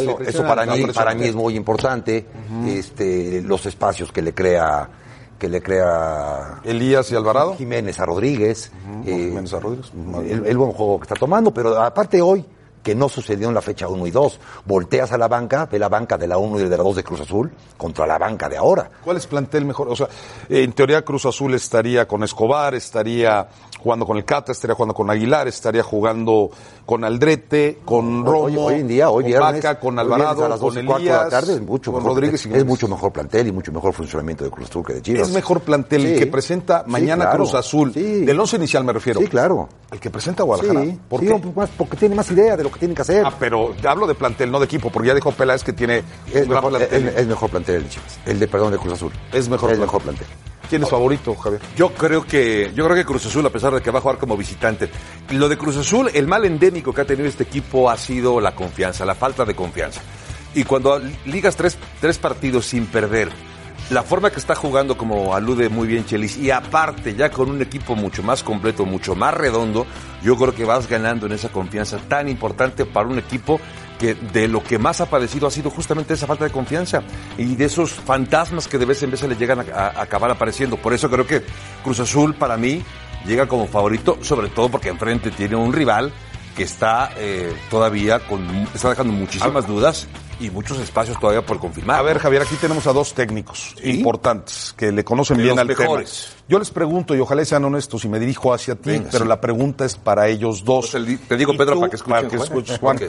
Eso- 0.01 0.17
presión 0.17 0.41
Eso 0.41 0.47
para 0.47 0.61
alta. 0.63 0.75
mí, 0.75 0.85
para 0.93 1.15
mí 1.15 1.23
es 1.25 1.33
muy 1.35 1.55
importante, 1.55 2.27
este, 2.67 3.41
los 3.41 3.65
espacios 3.65 4.11
que 4.11 4.21
le 4.21 4.33
crea, 4.35 4.87
que 5.43 5.49
le 5.49 5.61
crea 5.61 6.61
Elías 6.63 7.11
y 7.11 7.15
Alvarado. 7.17 7.57
Jiménez 7.57 7.99
a 7.99 8.05
Rodríguez, 8.05 8.71
eh, 9.05 9.27
Jiménez 9.27 9.53
a 9.53 9.59
Rodríguez. 9.59 9.91
el, 10.25 10.45
el 10.45 10.57
buen 10.57 10.71
juego 10.71 10.99
que 10.99 11.03
está 11.03 11.15
tomando, 11.15 11.53
pero 11.53 11.81
aparte 11.81 12.21
hoy, 12.21 12.45
que 12.81 12.95
no 12.95 13.09
sucedió 13.09 13.49
en 13.49 13.53
la 13.53 13.61
fecha 13.61 13.89
1 13.89 14.07
y 14.07 14.11
2, 14.11 14.39
volteas 14.63 15.11
a 15.11 15.17
la 15.17 15.27
banca, 15.27 15.67
ve 15.69 15.79
la 15.79 15.89
banca 15.89 16.17
de 16.17 16.27
la 16.27 16.37
1 16.37 16.61
y 16.61 16.63
de 16.69 16.77
la 16.77 16.83
2 16.83 16.95
de 16.95 17.03
Cruz 17.03 17.19
Azul 17.19 17.51
contra 17.75 18.07
la 18.07 18.17
banca 18.17 18.47
de 18.47 18.55
ahora. 18.55 18.89
¿Cuál 19.03 19.17
es 19.17 19.27
plantel 19.27 19.65
mejor? 19.65 19.89
O 19.89 19.97
sea, 19.97 20.07
en 20.47 20.71
teoría 20.71 21.03
Cruz 21.03 21.25
Azul 21.25 21.53
estaría 21.55 22.07
con 22.07 22.23
Escobar, 22.23 22.73
estaría 22.75 23.45
jugando 23.83 24.05
con 24.05 24.17
el 24.17 24.23
Cata, 24.25 24.51
estaría 24.53 24.75
jugando 24.75 24.93
con 24.93 25.09
Aguilar, 25.11 25.47
estaría 25.47 25.83
jugando 25.83 26.49
con 26.85 27.03
Aldrete, 27.03 27.79
con 27.85 28.25
Romo, 28.25 28.43
Hoy, 28.45 28.55
hoy 28.57 28.73
en 28.75 28.87
día, 28.87 29.09
hoy 29.09 29.23
con 29.23 29.27
viernes, 29.31 29.63
Vaca, 29.63 29.79
con 29.79 29.99
Alvarado, 29.99 30.45
a 30.45 30.49
las 30.49 30.59
con 30.59 30.69
12 30.69 30.81
y 30.81 30.85
cuarto 30.85 31.03
de 31.03 31.09
la 31.09 31.15
Elías, 31.17 31.29
tarde, 31.29 31.53
es 31.55 31.61
mucho 31.61 31.91
con 31.91 31.99
mejor, 32.01 32.15
Rodríguez 32.15 32.35
es 32.35 32.41
Jiménez. 32.43 32.65
mucho 32.65 32.87
mejor 32.87 33.11
plantel 33.11 33.47
y 33.47 33.51
mucho 33.51 33.71
mejor 33.71 33.93
funcionamiento 33.93 34.43
de 34.43 34.49
Cruz 34.49 34.69
Azul 34.69 34.85
que 34.85 34.93
de 34.93 35.01
Chivas. 35.01 35.27
Es 35.27 35.33
mejor 35.33 35.59
plantel 35.61 36.05
el 36.05 36.19
que 36.19 36.27
presenta 36.27 36.83
Sí, 36.85 36.91
mañana 36.91 37.25
claro. 37.25 37.37
Cruz 37.43 37.53
Azul. 37.55 37.93
Sí. 37.93 38.25
Del 38.25 38.39
once 38.39 38.55
inicial 38.55 38.83
me 38.83 38.93
refiero. 38.93 39.19
Sí, 39.19 39.27
claro. 39.27 39.67
El 39.91 39.99
que 39.99 40.09
presenta 40.09 40.43
Guadalajara. 40.43 40.81
Sí, 40.85 40.99
¿Por 41.09 41.55
más 41.55 41.69
porque 41.77 41.97
tiene 41.97 42.15
más 42.15 42.31
idea 42.31 42.55
de 42.57 42.63
lo 42.63 42.71
que 42.71 42.79
tienen 42.79 42.95
que 42.95 43.01
hacer. 43.01 43.25
Ah, 43.25 43.33
pero 43.37 43.73
hablo 43.87 44.07
de 44.07 44.15
plantel, 44.15 44.49
no 44.51 44.59
de 44.59 44.65
equipo, 44.65 44.89
porque 44.89 45.09
ya 45.09 45.13
dijo 45.13 45.31
Peláez 45.31 45.63
que 45.63 45.73
tiene 45.73 46.03
es, 46.33 46.47
mejor, 46.47 46.69
plantel. 46.71 47.07
es- 47.09 47.15
es 47.17 47.27
mejor 47.27 47.49
plantel 47.49 47.75
el 47.75 47.83
de 47.83 47.89
Chivas. 47.89 48.19
El 48.25 48.39
de, 48.39 48.47
perdón, 48.47 48.71
de 48.71 48.77
Cruz 48.77 48.93
Azul. 48.93 49.11
Es 49.31 49.49
mejor 49.49 49.71
Es 49.71 49.77
plantel. 49.77 49.79
mejor 49.79 50.01
plantel. 50.01 50.27
¿Quién 50.69 50.83
es 50.83 50.89
favorito, 50.89 51.35
Javier? 51.35 51.61
Yo 51.75 51.93
creo 51.93 52.25
que 52.25 52.71
yo 52.73 52.85
creo 52.85 52.95
que 52.95 53.05
Cruz 53.05 53.25
Azul, 53.25 53.45
a 53.45 53.49
pesar 53.49 53.73
de 53.73 53.81
que 53.81 53.91
va 53.91 53.99
a 53.99 54.01
jugar 54.01 54.17
como 54.17 54.35
visitante, 54.35 54.89
lo 55.31 55.47
de 55.47 55.57
Cruz 55.57 55.77
Azul, 55.77 56.09
el 56.13 56.27
mal 56.27 56.45
endémico 56.45 56.93
que 56.93 57.01
ha 57.01 57.05
tenido 57.05 57.27
este 57.27 57.43
equipo 57.43 57.89
ha 57.89 57.97
sido 57.97 58.39
la 58.41 58.55
confianza, 58.55 59.05
la 59.05 59.15
falta 59.15 59.45
de 59.45 59.55
confianza. 59.55 60.01
Y 60.55 60.63
cuando 60.63 60.99
ligas 61.25 61.55
tres, 61.55 61.77
tres 61.99 62.17
partidos 62.17 62.65
sin 62.65 62.85
perder, 62.85 63.29
la 63.89 64.03
forma 64.03 64.31
que 64.31 64.39
está 64.39 64.55
jugando, 64.55 64.97
como 64.97 65.35
alude 65.35 65.67
muy 65.69 65.87
bien 65.87 66.05
Chelis, 66.05 66.37
y 66.37 66.51
aparte 66.51 67.15
ya 67.15 67.29
con 67.29 67.49
un 67.49 67.61
equipo 67.61 67.95
mucho 67.95 68.23
más 68.23 68.41
completo, 68.41 68.85
mucho 68.85 69.15
más 69.15 69.33
redondo, 69.33 69.85
yo 70.23 70.37
creo 70.37 70.55
que 70.55 70.63
vas 70.63 70.87
ganando 70.87 71.25
en 71.25 71.33
esa 71.33 71.49
confianza 71.49 71.97
tan 71.97 72.29
importante 72.29 72.85
para 72.85 73.07
un 73.07 73.19
equipo 73.19 73.59
que 73.99 74.15
de 74.15 74.47
lo 74.47 74.63
que 74.63 74.79
más 74.79 75.01
ha 75.01 75.05
padecido 75.07 75.47
ha 75.47 75.51
sido 75.51 75.69
justamente 75.69 76.13
esa 76.13 76.27
falta 76.27 76.45
de 76.45 76.51
confianza 76.51 77.01
y 77.37 77.55
de 77.55 77.65
esos 77.65 77.93
fantasmas 77.93 78.67
que 78.67 78.77
de 78.77 78.85
vez 78.85 79.01
en 79.03 79.11
vez 79.11 79.23
le 79.23 79.35
llegan 79.35 79.65
a 79.73 80.01
acabar 80.01 80.31
apareciendo. 80.31 80.77
Por 80.77 80.93
eso 80.93 81.09
creo 81.09 81.25
que 81.25 81.43
Cruz 81.83 81.99
Azul 81.99 82.35
para 82.35 82.57
mí 82.57 82.83
llega 83.25 83.47
como 83.47 83.67
favorito, 83.67 84.17
sobre 84.21 84.49
todo 84.49 84.69
porque 84.69 84.89
enfrente 84.89 85.31
tiene 85.31 85.55
un 85.55 85.73
rival 85.73 86.11
que 86.55 86.63
está 86.63 87.11
eh, 87.17 87.53
todavía 87.69 88.19
con, 88.27 88.45
está 88.73 88.89
dejando 88.89 89.13
muchísimas 89.13 89.67
dudas 89.67 90.07
y 90.39 90.49
muchos 90.49 90.79
espacios 90.79 91.19
todavía 91.19 91.45
por 91.45 91.59
confirmar. 91.59 91.99
A 91.99 92.01
ver. 92.01 92.19
Javier, 92.19 92.41
aquí 92.43 92.55
tenemos 92.55 92.85
a 92.87 92.93
dos 92.93 93.13
técnicos 93.13 93.75
Sí. 93.81 93.91
importantes 93.97 94.73
que 94.77 94.91
le 94.91 95.03
conocen 95.03 95.37
De 95.37 95.43
bien 95.43 95.59
al 95.59 95.67
mejores. 95.67 96.27
tema. 96.29 96.43
Yo 96.49 96.59
les 96.59 96.69
pregunto, 96.71 97.15
y 97.15 97.19
ojalá 97.19 97.43
sean 97.45 97.63
honestos, 97.65 98.03
y 98.05 98.09
me 98.09 98.19
dirijo 98.19 98.53
hacia 98.53 98.75
ti, 98.75 98.91
Venga, 98.91 99.09
pero 99.11 99.23
sí. 99.25 99.29
la 99.29 99.39
pregunta 99.41 99.85
es 99.85 99.95
para 99.95 100.27
ellos 100.27 100.63
dos. 100.65 100.91
Pues 100.91 100.95
el 101.07 101.19
te 101.19 101.37
digo, 101.37 101.55
Pedro, 101.57 101.79
para 101.79 101.89
que 101.89 101.95
escuchen, 101.95 102.29
Juan. 102.29 102.41
escuches, 102.43 102.79
Juan. 102.79 102.99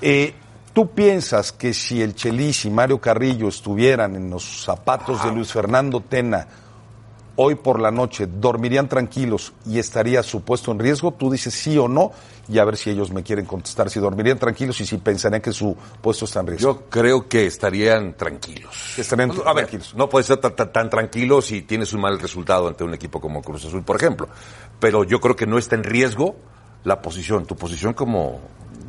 Eh, 0.00 0.34
¿Tú 0.72 0.90
piensas 0.90 1.52
que 1.52 1.74
si 1.74 2.00
el 2.00 2.14
Chelis 2.14 2.64
y 2.64 2.70
Mario 2.70 2.98
Carrillo 2.98 3.48
estuvieran 3.48 4.16
en 4.16 4.30
los 4.30 4.64
zapatos 4.64 5.22
de 5.22 5.30
Luis 5.30 5.52
Fernando 5.52 6.00
Tena 6.00 6.46
hoy 7.36 7.54
por 7.54 7.80
la 7.80 7.90
noche, 7.90 8.26
dormirían 8.26 8.88
tranquilos 8.88 9.52
y 9.66 9.78
estaría 9.78 10.22
su 10.22 10.42
puesto 10.42 10.70
en 10.72 10.78
riesgo? 10.78 11.12
Tú 11.12 11.30
dices 11.30 11.54
sí 11.54 11.76
o 11.78 11.88
no, 11.88 12.12
y 12.48 12.58
a 12.58 12.64
ver 12.64 12.76
si 12.76 12.90
ellos 12.90 13.10
me 13.12 13.22
quieren 13.22 13.46
contestar, 13.46 13.88
si 13.88 14.00
dormirían 14.00 14.38
tranquilos 14.38 14.80
y 14.80 14.86
si 14.86 14.98
pensarían 14.98 15.40
que 15.40 15.52
su 15.52 15.76
puesto 16.00 16.24
está 16.24 16.40
en 16.40 16.48
riesgo. 16.48 16.72
Yo 16.74 16.82
creo 16.90 17.28
que 17.28 17.46
estarían 17.46 18.14
tranquilos. 18.16 18.98
Estarían 18.98 19.30
a 19.30 19.52
ver, 19.54 19.66
tranquilos. 19.66 19.94
no 19.94 20.08
puedes 20.08 20.26
ser 20.26 20.38
tan, 20.38 20.54
tan- 20.56 20.72
tan 20.72 20.90
tranquilo 20.90 21.40
si 21.40 21.62
tienes 21.62 21.92
un 21.92 22.00
mal 22.00 22.18
resultado 22.18 22.68
ante 22.68 22.84
un 22.84 22.94
equipo 22.94 23.20
como 23.20 23.42
Cruz 23.42 23.64
Azul, 23.64 23.82
por 23.82 23.96
ejemplo. 23.96 24.28
Pero 24.80 25.04
yo 25.04 25.20
creo 25.20 25.36
que 25.36 25.46
no 25.46 25.58
está 25.58 25.76
en 25.76 25.84
riesgo 25.84 26.36
la 26.84 27.00
posición. 27.00 27.46
Tu 27.46 27.56
posición 27.56 27.94
como... 27.94 28.40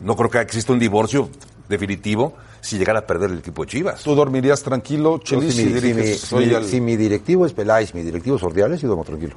No 0.02 0.16
creo 0.16 0.30
que 0.30 0.40
exista 0.40 0.74
un 0.74 0.80
divorcio 0.80 1.30
definitivo 1.70 2.34
si 2.64 2.78
llegara 2.78 3.00
a 3.00 3.06
perder 3.06 3.30
el 3.30 3.40
equipo 3.40 3.64
de 3.66 3.72
Chivas. 3.72 4.02
¿Tú 4.04 4.16
dormirías 4.16 4.64
tranquilo, 4.64 5.20
Chelis, 5.20 5.54
si, 5.54 5.64
si 5.66 5.94
mi, 5.94 6.04
si 6.04 6.14
si 6.18 6.56
al- 6.56 6.66
si 6.66 6.80
directivo 6.96 7.46
es 7.46 7.52
Peláez, 7.54 7.94
mi 7.94 8.02
directivo 8.04 8.38
es 8.38 8.44
Ordiales, 8.44 8.80
yo 8.82 8.88
duermo 8.88 9.04
tranquilo. 9.04 9.36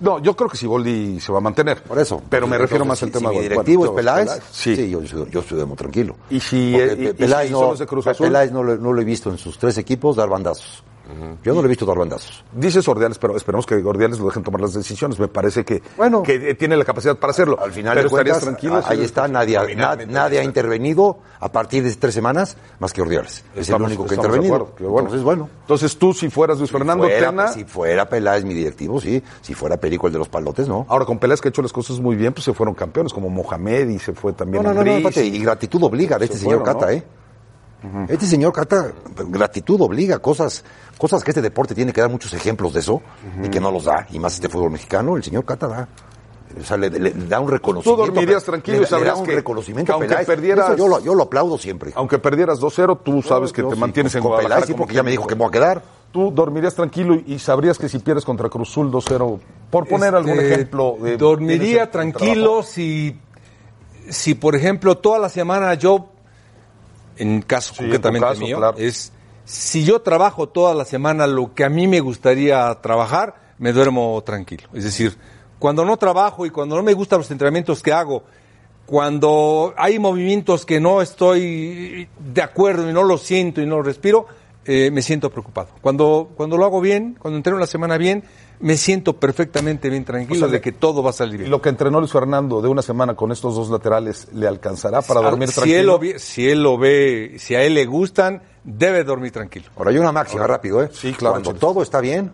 No, 0.00 0.18
yo 0.20 0.34
creo 0.36 0.48
que 0.48 0.56
Siboldi 0.56 1.18
se 1.20 1.32
va 1.32 1.38
a 1.38 1.40
mantener. 1.40 1.82
Por 1.82 1.98
eso. 1.98 2.22
Pero 2.28 2.46
me 2.46 2.58
refiero 2.58 2.84
más 2.84 3.02
al 3.02 3.08
si- 3.08 3.12
tema 3.12 3.30
Si 3.30 3.36
mi 3.36 3.42
de- 3.42 3.48
directivo 3.48 3.78
bueno, 3.80 3.92
es 3.92 3.96
Peláez, 3.96 4.42
Sí. 4.52 4.90
yo, 4.90 5.02
yo, 5.02 5.26
yo 5.28 5.40
estoy 5.40 5.58
tranquilo. 5.76 6.16
Y 6.30 6.40
si- 6.40 6.74
eh, 6.76 7.14
Peláez 7.18 7.48
si 7.48 7.52
no 8.78 8.92
lo 8.92 9.00
he 9.00 9.04
visto 9.04 9.30
en 9.30 9.38
sus 9.38 9.58
tres 9.58 9.76
equipos 9.78 10.16
dar 10.16 10.28
bandazos. 10.28 10.82
Yo 11.42 11.52
no 11.54 11.60
lo 11.60 11.66
he 11.66 11.68
visto 11.68 11.84
dar 11.84 11.98
bandazos. 11.98 12.44
Dices 12.52 12.86
Ordiales, 12.88 13.18
pero 13.18 13.36
esperemos 13.36 13.66
que 13.66 13.74
Ordiales 13.74 14.18
lo 14.18 14.26
dejen 14.26 14.42
tomar 14.42 14.60
las 14.60 14.72
decisiones. 14.72 15.18
Me 15.18 15.28
parece 15.28 15.64
que, 15.64 15.82
Bueno. 15.96 16.22
que 16.22 16.50
eh, 16.50 16.54
tiene 16.54 16.76
la 16.76 16.84
capacidad 16.84 17.16
para 17.16 17.30
hacerlo. 17.32 17.58
Al 17.60 17.72
final 17.72 17.94
pero 17.94 18.04
de 18.04 18.10
cuentas, 18.10 18.38
estarías 18.38 18.58
tranquilo. 18.60 18.82
ahí 18.86 19.04
está, 19.04 19.28
nadie, 19.28 19.76
na- 19.76 19.96
nadie 20.06 20.40
ha 20.40 20.44
intervenido 20.44 21.18
a 21.40 21.52
partir 21.52 21.82
de 21.84 21.94
tres 21.94 22.14
semanas 22.14 22.56
más 22.78 22.92
que 22.92 23.02
Ordiales. 23.02 23.44
Es 23.54 23.68
el 23.68 23.82
único 23.82 24.06
que 24.06 24.14
ha 24.14 24.16
intervenido. 24.16 24.54
acuerdo, 24.54 24.74
bueno. 24.90 25.00
Entonces, 25.08 25.22
bueno. 25.24 25.48
Entonces 25.60 25.98
tú, 25.98 26.14
si 26.14 26.30
fueras 26.30 26.58
Luis 26.58 26.70
Fernando 26.70 27.04
fuera, 27.04 27.30
Tena, 27.30 27.48
Si 27.48 27.64
fuera 27.64 28.08
Peláez 28.08 28.44
mi 28.44 28.54
directivo, 28.54 29.00
sí. 29.00 29.22
Si 29.42 29.52
fuera 29.54 29.76
Perico 29.76 30.06
el 30.06 30.12
de 30.14 30.18
los 30.18 30.28
palotes, 30.28 30.68
no. 30.68 30.86
ahora 30.88 31.04
con 31.04 31.18
Peláez 31.18 31.40
que 31.40 31.48
ha 31.48 31.50
hecho 31.50 31.62
las 31.62 31.72
cosas 31.72 32.00
muy 32.00 32.16
bien, 32.16 32.32
pues 32.32 32.44
se 32.44 32.54
fueron 32.54 32.74
campeones, 32.74 33.12
como 33.12 33.28
Mohamed 33.28 33.88
y 33.90 33.98
se 33.98 34.14
fue 34.14 34.32
también 34.32 34.62
No, 34.62 34.72
no, 34.72 34.82
no, 34.82 34.98
y 35.20 35.38
gratitud 35.40 35.82
obliga 35.82 36.18
de 36.18 36.26
Se 36.26 36.32
este 36.32 36.44
señor 36.44 36.62
Cata, 36.62 36.86
Este 38.08 38.26
señor 38.26 38.52
Cata, 38.52 38.92
gratitud 39.28 39.80
obliga, 39.80 40.18
cosas, 40.18 40.64
cosas 40.98 41.22
que 41.24 41.30
este 41.32 41.42
deporte 41.42 41.74
tiene 41.74 41.92
que 41.92 42.00
dar 42.00 42.10
muchos 42.10 42.32
ejemplos 42.32 42.72
de 42.74 42.80
eso, 42.80 43.02
y 43.42 43.48
que 43.48 43.60
no 43.60 43.70
los 43.70 43.84
da, 43.84 44.06
y 44.10 44.18
más 44.18 44.34
este 44.34 44.48
fútbol 44.48 44.70
mexicano, 44.70 45.16
el 45.16 45.22
señor 45.24 45.44
Cata 45.44 45.68
da. 45.68 45.88
O 46.56 46.62
sea, 46.62 46.76
le, 46.76 46.88
le- 46.88 47.00
le 47.00 47.26
da 47.26 47.40
un 47.40 47.50
reconocimiento. 47.50 48.04
Tú 48.04 48.12
dormirías 48.12 48.42
le- 48.42 48.46
tranquilo 48.46 48.76
y 48.76 48.80
le 48.82 48.86
sabrías 48.86 49.14
da 49.14 49.20
un 49.20 49.26
que- 49.26 49.34
reconocimiento 49.34 49.86
que 49.88 49.92
a 49.92 49.94
aunque 49.94 50.08
Peláez. 50.08 50.26
perdieras- 50.26 50.76
yo 50.76 50.86
lo, 50.86 51.00
yo 51.00 51.14
lo 51.16 51.24
aplaudo 51.24 51.58
siempre. 51.58 51.90
Aunque 51.96 52.18
perdieras 52.20 52.60
2-0, 52.60 53.00
tú 53.02 53.22
sabes 53.22 53.52
que 53.52 53.62
Yo 53.62 53.68
te 53.70 53.74
sí, 53.74 53.80
mantienes 53.80 54.12
con- 54.12 54.18
en 54.18 54.22
con 54.22 54.28
Guadalajara. 54.30 54.54
Peláez, 54.60 54.66
sí, 54.68 54.72
como 54.72 54.82
porque 54.84 54.94
ya 54.94 55.02
me 55.02 55.10
dijo 55.10 55.26
que 55.26 55.34
me 55.34 55.40
voy 55.40 55.48
a 55.48 55.50
quedar. 55.50 55.82
Tú 56.12 56.30
dormirías 56.30 56.74
tranquilo 56.76 57.16
y 57.26 57.40
sabrías 57.40 57.76
que 57.76 57.88
si 57.88 57.98
pierdes 57.98 58.24
contra 58.24 58.48
Cruzul 58.48 58.88
2-0, 58.92 59.40
por 59.68 59.88
poner 59.88 60.14
algún 60.14 60.34
Este, 60.38 60.54
ejemplo. 60.54 60.96
eh, 61.04 61.16
dormiría 61.16 61.90
tranquilo 61.90 62.62
si, 62.62 63.18
si, 64.08 64.34
por 64.36 64.54
ejemplo, 64.54 64.96
toda 64.98 65.18
la 65.18 65.28
semana 65.28 65.74
yo, 65.74 66.10
en 67.16 67.42
caso 67.42 67.74
Sí, 67.74 67.80
en 67.80 67.86
concretamente 67.86 68.26
caso, 68.26 68.40
mío, 68.40 68.58
claro. 68.58 68.78
es 68.78 69.12
si 69.44 69.84
yo 69.84 70.00
trabajo 70.00 70.48
toda 70.48 70.74
la 70.74 70.84
semana 70.84 71.26
lo 71.26 71.54
que 71.54 71.64
a 71.64 71.68
mí 71.68 71.86
me 71.86 72.00
gustaría 72.00 72.74
trabajar, 72.80 73.34
me 73.58 73.72
duermo 73.72 74.22
tranquilo. 74.24 74.68
Es 74.72 74.84
decir, 74.84 75.16
cuando 75.58 75.84
no 75.84 75.96
trabajo 75.96 76.46
y 76.46 76.50
cuando 76.50 76.76
no 76.76 76.82
me 76.82 76.94
gustan 76.94 77.18
los 77.18 77.30
entrenamientos 77.30 77.82
que 77.82 77.92
hago, 77.92 78.24
cuando 78.86 79.74
hay 79.76 79.98
movimientos 79.98 80.66
que 80.66 80.80
no 80.80 81.02
estoy 81.02 82.08
de 82.18 82.42
acuerdo 82.42 82.88
y 82.88 82.92
no 82.92 83.02
lo 83.02 83.18
siento 83.18 83.60
y 83.60 83.66
no 83.66 83.76
lo 83.76 83.82
respiro, 83.82 84.26
eh, 84.64 84.90
me 84.90 85.02
siento 85.02 85.30
preocupado. 85.30 85.68
Cuando, 85.82 86.30
cuando 86.36 86.56
lo 86.56 86.64
hago 86.64 86.80
bien, 86.80 87.16
cuando 87.18 87.36
entreno 87.36 87.58
la 87.58 87.66
semana 87.66 87.98
bien, 87.98 88.24
me 88.60 88.76
siento 88.76 89.14
perfectamente 89.14 89.90
bien 89.90 90.04
tranquilo 90.04 90.36
O 90.36 90.38
sea, 90.38 90.48
de 90.48 90.60
que 90.60 90.72
todo 90.72 91.02
va 91.02 91.10
a 91.10 91.12
salir 91.12 91.34
Y 91.34 91.38
bien. 91.38 91.50
lo 91.50 91.60
que 91.60 91.68
entrenó 91.68 91.98
Luis 92.00 92.12
Fernando 92.12 92.62
de 92.62 92.68
una 92.68 92.82
semana 92.82 93.14
con 93.14 93.32
estos 93.32 93.54
dos 93.54 93.68
laterales, 93.70 94.28
¿le 94.32 94.46
alcanzará 94.46 95.02
para 95.02 95.20
dormir 95.20 95.48
si 95.48 95.54
tranquilo? 95.54 95.78
Él 95.80 95.86
lo 95.86 95.98
ve, 95.98 96.18
si 96.18 96.48
él 96.48 96.62
lo 96.62 96.78
ve, 96.78 97.36
si 97.38 97.54
a 97.54 97.62
él 97.62 97.74
le 97.74 97.84
gustan, 97.86 98.42
debe 98.62 99.04
dormir 99.04 99.32
tranquilo. 99.32 99.66
Ahora 99.76 99.90
hay 99.90 99.98
una 99.98 100.12
máxima 100.12 100.46
rápido, 100.46 100.82
¿eh? 100.82 100.88
Sí, 100.92 101.12
claro, 101.12 101.34
Cuando 101.34 101.54
todo 101.54 101.82
está 101.82 102.00
bien, 102.00 102.32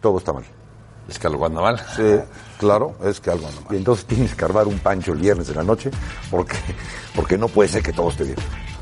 todo 0.00 0.18
está 0.18 0.32
mal. 0.32 0.44
Es 1.08 1.18
que 1.18 1.26
algo 1.26 1.44
anda 1.44 1.60
mal. 1.60 1.80
Sí, 1.96 2.02
claro, 2.58 2.94
es 3.04 3.20
que 3.20 3.30
algo 3.30 3.46
anda 3.46 3.60
mal. 3.62 3.74
Y 3.74 3.76
entonces 3.78 4.04
tienes 4.06 4.34
que 4.34 4.44
armar 4.44 4.66
un 4.68 4.78
pancho 4.78 5.12
el 5.12 5.18
viernes 5.18 5.48
en 5.50 5.56
la 5.56 5.64
noche, 5.64 5.90
porque, 6.30 6.56
porque 7.14 7.36
no 7.36 7.48
puede 7.48 7.68
ser 7.68 7.82
que 7.82 7.92
todo 7.92 8.10
esté 8.10 8.24
bien. 8.24 8.36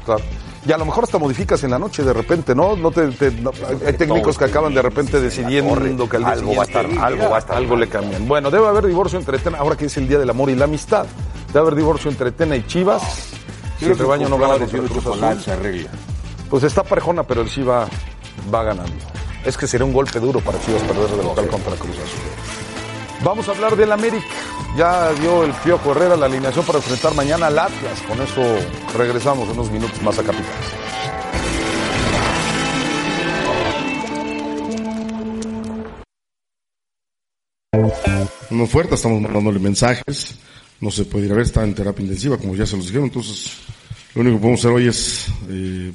Claro. 0.04 0.22
Y 0.68 0.72
a 0.72 0.76
lo 0.76 0.84
mejor 0.84 1.04
hasta 1.04 1.16
modificas 1.18 1.64
en 1.64 1.70
la 1.70 1.78
noche 1.78 2.02
de 2.04 2.12
repente, 2.12 2.54
¿no? 2.54 2.76
no, 2.76 2.90
te, 2.90 3.08
te- 3.08 3.30
no- 3.30 3.52
hay 3.86 3.94
técnicos 3.94 4.36
que 4.36 4.44
acaban 4.44 4.74
de 4.74 4.82
repente 4.82 5.18
decidiendo 5.18 6.06
que 6.06 6.16
al 6.16 6.24
día 6.24 6.32
Algo 6.32 6.54
va 6.54 6.62
a 6.62 6.66
estar- 6.66 6.86
algo 7.04 7.30
va 7.30 7.36
a 7.36 7.38
estar 7.38 7.56
algo 7.56 7.74
le 7.74 7.88
cambian. 7.88 8.28
Bueno, 8.28 8.50
debe 8.50 8.66
haber 8.68 8.86
divorcio 8.86 9.18
entre 9.18 9.38
Tena, 9.38 9.56
ahora 9.58 9.76
que 9.76 9.86
es 9.86 9.96
el 9.96 10.06
Día 10.06 10.18
del 10.18 10.28
Amor 10.28 10.50
y 10.50 10.54
la 10.56 10.66
Amistad. 10.66 11.06
Debe 11.48 11.60
haber 11.60 11.74
divorcio 11.74 12.10
entre 12.10 12.32
Tena 12.32 12.54
y 12.54 12.66
Chivas. 12.66 13.30
Si 13.78 13.86
el 13.86 13.98
rebaño 13.98 14.28
no 14.28 14.36
gana 14.36 14.58
contra 14.58 14.78
Cruz 14.90 15.06
Azul. 15.06 15.20
Pues 16.50 16.62
está 16.64 16.82
parejona, 16.82 17.22
pero 17.22 17.40
el 17.40 17.48
sí 17.48 17.62
va, 17.62 17.88
va 18.52 18.62
ganando. 18.62 18.92
Es 19.46 19.56
que 19.56 19.66
sería 19.66 19.86
un 19.86 19.92
golpe 19.94 20.20
duro 20.20 20.40
para 20.40 20.60
Chivas 20.60 20.82
perder 20.82 21.08
de 21.08 21.22
local 21.22 21.46
contra 21.48 21.76
Cruz 21.76 21.96
Azul. 21.96 22.20
Vamos 23.24 23.48
a 23.48 23.52
hablar 23.52 23.74
del 23.76 23.90
América. 23.90 24.26
Ya 24.76 25.12
dio 25.14 25.44
el 25.44 25.52
Piojo 25.52 25.90
Herrera 25.90 26.16
la 26.16 26.26
alineación 26.26 26.64
para 26.64 26.78
enfrentar 26.78 27.14
mañana 27.14 27.48
al 27.48 27.58
Atlas. 27.58 28.00
Con 28.06 28.20
eso 28.20 28.42
regresamos 28.96 29.48
unos 29.48 29.70
minutos 29.70 30.00
más 30.02 30.18
a 30.18 30.22
Capitán. 30.22 30.46
Una 38.50 38.62
oferta, 38.62 38.94
estamos 38.94 39.20
mandándole 39.20 39.58
mensajes, 39.58 40.38
no 40.80 40.90
se 40.90 41.04
puede 41.04 41.26
ir 41.26 41.32
a 41.32 41.34
ver, 41.34 41.44
está 41.44 41.64
en 41.64 41.74
terapia 41.74 42.02
intensiva, 42.02 42.38
como 42.38 42.54
ya 42.54 42.66
se 42.66 42.76
los 42.76 42.86
dijeron, 42.86 43.04
entonces 43.06 43.58
lo 44.14 44.22
único 44.22 44.36
que 44.36 44.40
podemos 44.40 44.60
hacer 44.60 44.72
hoy 44.72 44.88
es 44.88 45.26
eh, 45.50 45.92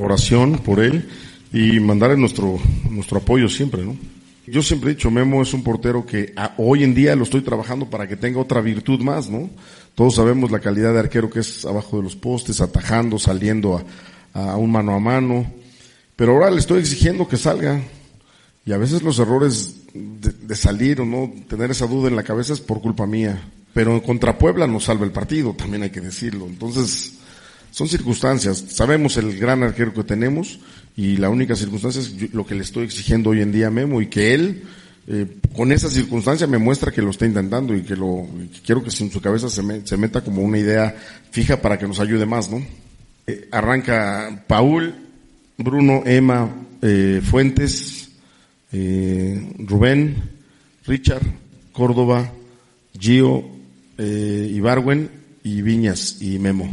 oración 0.00 0.58
por 0.58 0.78
él 0.80 1.08
y 1.52 1.80
mandarle 1.80 2.16
nuestro, 2.16 2.58
nuestro 2.90 3.18
apoyo 3.18 3.48
siempre, 3.48 3.82
¿no? 3.82 3.96
Yo 4.46 4.62
siempre 4.62 4.90
he 4.90 4.94
dicho, 4.94 5.10
Memo 5.10 5.42
es 5.42 5.52
un 5.54 5.62
portero 5.62 6.04
que 6.04 6.32
a- 6.36 6.54
hoy 6.56 6.82
en 6.82 6.94
día 6.94 7.14
lo 7.14 7.24
estoy 7.24 7.42
trabajando 7.42 7.88
para 7.88 8.08
que 8.08 8.16
tenga 8.16 8.40
otra 8.40 8.60
virtud 8.60 9.00
más, 9.00 9.28
¿no? 9.28 9.48
Todos 9.94 10.14
sabemos 10.16 10.50
la 10.50 10.60
calidad 10.60 10.92
de 10.92 10.98
arquero 11.00 11.30
que 11.30 11.40
es 11.40 11.64
abajo 11.64 11.98
de 11.98 12.02
los 12.04 12.16
postes, 12.16 12.60
atajando, 12.60 13.18
saliendo 13.18 13.84
a, 14.34 14.52
a 14.52 14.56
un 14.56 14.70
mano 14.72 14.94
a 14.94 15.00
mano, 15.00 15.52
pero 16.16 16.32
ahora 16.32 16.50
le 16.50 16.58
estoy 16.58 16.80
exigiendo 16.80 17.28
que 17.28 17.36
salga, 17.36 17.80
y 18.64 18.72
a 18.72 18.78
veces 18.78 19.02
los 19.02 19.18
errores 19.18 19.76
de, 19.94 20.30
de 20.32 20.54
salir 20.56 21.00
o 21.00 21.04
no 21.06 21.32
tener 21.48 21.70
esa 21.70 21.86
duda 21.86 22.08
en 22.08 22.16
la 22.16 22.22
cabeza 22.22 22.52
es 22.52 22.60
por 22.60 22.80
culpa 22.80 23.06
mía. 23.06 23.42
Pero 23.72 24.02
contra 24.02 24.36
Puebla 24.36 24.66
nos 24.66 24.84
salva 24.84 25.04
el 25.04 25.12
partido, 25.12 25.54
también 25.54 25.82
hay 25.84 25.90
que 25.90 26.00
decirlo. 26.00 26.46
Entonces, 26.46 27.14
son 27.70 27.88
circunstancias. 27.88 28.64
Sabemos 28.68 29.16
el 29.16 29.38
gran 29.38 29.62
arquero 29.62 29.94
que 29.94 30.02
tenemos 30.04 30.58
y 30.96 31.16
la 31.16 31.30
única 31.30 31.56
circunstancia 31.56 32.00
es 32.00 32.32
lo 32.34 32.44
que 32.46 32.54
le 32.54 32.62
estoy 32.62 32.84
exigiendo 32.84 33.30
hoy 33.30 33.40
en 33.40 33.52
día 33.52 33.68
a 33.68 33.70
Memo 33.70 34.02
y 34.02 34.06
que 34.06 34.34
él, 34.34 34.62
eh, 35.06 35.26
con 35.56 35.72
esa 35.72 35.88
circunstancia, 35.88 36.46
me 36.46 36.58
muestra 36.58 36.92
que 36.92 37.02
lo 37.02 37.10
está 37.10 37.26
intentando 37.26 37.74
y 37.74 37.82
que 37.82 37.96
lo 37.96 38.26
que 38.52 38.60
quiero 38.60 38.82
que 38.82 38.90
en 39.02 39.10
su 39.10 39.20
cabeza 39.20 39.48
se, 39.48 39.62
me- 39.62 39.86
se 39.86 39.96
meta 39.96 40.22
como 40.22 40.42
una 40.42 40.58
idea 40.58 40.94
fija 41.30 41.60
para 41.62 41.78
que 41.78 41.86
nos 41.88 42.00
ayude 42.00 42.26
más, 42.26 42.50
¿no? 42.50 42.62
Eh, 43.26 43.48
arranca 43.50 44.44
Paul, 44.46 44.94
Bruno, 45.58 46.02
Emma, 46.04 46.50
eh, 46.82 47.20
Fuentes, 47.22 48.10
eh, 48.72 49.52
Rubén, 49.58 50.16
Richard, 50.86 51.22
Córdoba, 51.72 52.32
Gio, 52.98 53.44
Ibarwen 53.98 55.10
y 55.44 55.60
Viñas 55.62 56.20
y 56.22 56.38
Memo. 56.38 56.72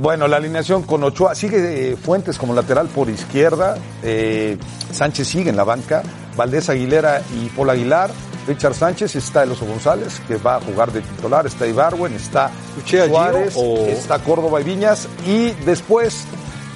Bueno, 0.00 0.28
la 0.28 0.36
alineación 0.36 0.84
con 0.84 1.02
Ochoa 1.02 1.34
sigue 1.34 1.90
eh, 1.92 1.96
Fuentes 1.96 2.38
como 2.38 2.54
lateral 2.54 2.86
por 2.86 3.10
izquierda, 3.10 3.76
eh, 4.04 4.56
Sánchez 4.92 5.26
sigue 5.26 5.50
en 5.50 5.56
la 5.56 5.64
banca, 5.64 6.04
Valdés 6.36 6.68
Aguilera 6.68 7.20
y 7.34 7.48
Paul 7.48 7.70
Aguilar, 7.70 8.08
Richard 8.46 8.74
Sánchez, 8.74 9.16
está 9.16 9.42
El 9.42 9.50
Oso 9.50 9.66
González, 9.66 10.20
que 10.28 10.36
va 10.36 10.54
a 10.56 10.60
jugar 10.60 10.92
de 10.92 11.00
titular, 11.00 11.44
está 11.48 11.66
Ibarwen, 11.66 12.14
está 12.14 12.48
¿Escuché 12.76 13.00
a 13.02 13.04
Gio 13.06 13.14
Suárez, 13.14 13.54
o- 13.56 13.86
está 13.88 14.20
Córdoba 14.20 14.60
y 14.60 14.64
Viñas, 14.64 15.08
y 15.26 15.50
después 15.66 16.22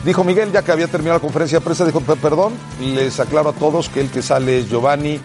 dijo 0.04 0.24
Miguel, 0.24 0.50
ya 0.50 0.62
que 0.62 0.72
había 0.72 0.88
terminado 0.88 1.18
la 1.18 1.22
conferencia 1.22 1.60
de 1.60 1.64
prensa, 1.64 1.84
dijo, 1.84 2.00
"Per- 2.00 2.16
perdón, 2.18 2.54
les 2.80 3.20
aclaro 3.20 3.50
a 3.50 3.52
todos 3.52 3.88
que 3.88 4.00
el 4.00 4.10
que 4.10 4.20
sale 4.20 4.58
es 4.58 4.68
Giovanni 4.68 5.20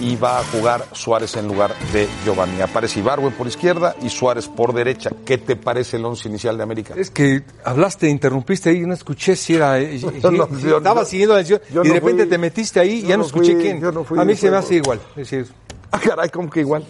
y 0.00 0.16
va 0.16 0.40
a 0.40 0.44
jugar 0.44 0.84
Suárez 0.92 1.36
en 1.36 1.48
lugar 1.48 1.74
de 1.92 2.06
Giovanni. 2.24 2.60
Aparece 2.60 3.00
Ibarwen 3.00 3.32
por 3.32 3.46
izquierda 3.46 3.96
y 4.02 4.08
Suárez 4.10 4.46
por 4.48 4.74
derecha. 4.74 5.10
¿Qué 5.24 5.38
te 5.38 5.56
parece 5.56 5.96
el 5.96 6.04
once 6.04 6.28
inicial 6.28 6.56
de 6.56 6.62
América? 6.62 6.94
Es 6.96 7.10
que 7.10 7.44
hablaste, 7.64 8.08
interrumpiste 8.08 8.70
ahí, 8.70 8.80
no 8.80 8.94
escuché 8.94 9.36
si 9.36 9.54
era. 9.56 9.78
eh, 9.78 9.98
Yo 10.22 10.30
no- 10.30 10.46
si 10.56 10.62
yo- 10.68 10.78
estaba 10.78 11.04
siguiendo 11.04 11.34
la 11.34 11.38
decisión 11.38 11.60
y 11.70 11.72
de 11.74 11.84
no 11.84 11.94
repente 11.94 12.22
fui- 12.24 12.30
te 12.30 12.38
metiste 12.38 12.80
ahí 12.80 12.92
y 12.98 13.02
ya 13.02 13.16
no, 13.16 13.24
escuché 13.24 13.52
fui- 13.54 13.62
quién. 13.62 13.82
a 14.20 14.24
mí 14.24 14.36
se 14.36 14.50
me 14.50 14.56
hace 14.56 14.74
igual. 14.76 15.00
Es 15.16 15.30
decir, 15.30 15.46
Ah, 15.90 15.98
caray, 16.00 16.28
como 16.30 16.50
que 16.50 16.60
igual. 16.60 16.84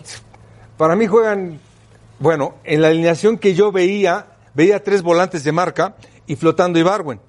para 0.77 0.97
mí 0.97 1.07
juegan. 1.07 1.61
Bueno, 2.19 2.55
en 2.65 2.81
la 2.81 2.89
alineación 2.89 3.37
que 3.37 3.55
yo 3.55 3.71
veía, 3.71 4.27
veía 4.55 4.83
tres 4.83 5.03
volantes 5.03 5.45
de 5.45 5.53
marca 5.53 5.97
y 6.27 6.35
flotando 6.37 6.79
Ibarwen 6.79 7.21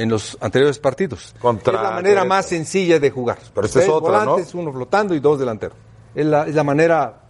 en 0.00 0.08
los 0.08 0.38
anteriores 0.40 0.78
partidos. 0.78 1.34
Contra 1.38 1.76
es 1.76 1.82
la 1.82 1.90
manera 1.90 2.24
más 2.24 2.46
sencilla 2.46 2.98
de 2.98 3.10
jugar. 3.10 3.38
Pero 3.54 3.66
esta 3.66 3.80
es 3.80 3.88
volantes, 3.88 4.54
uno 4.54 4.72
flotando 4.72 5.14
y 5.14 5.20
dos 5.20 5.38
delanteros. 5.38 5.76
Es 6.14 6.24
la, 6.24 6.46
es 6.46 6.54
la 6.54 6.64
manera 6.64 7.20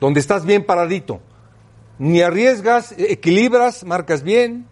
donde 0.00 0.18
estás 0.18 0.44
bien 0.44 0.64
paradito. 0.64 1.20
Ni 1.98 2.20
arriesgas, 2.20 2.92
eh, 2.92 3.06
equilibras, 3.10 3.84
marcas 3.84 4.22
bien. 4.22 4.66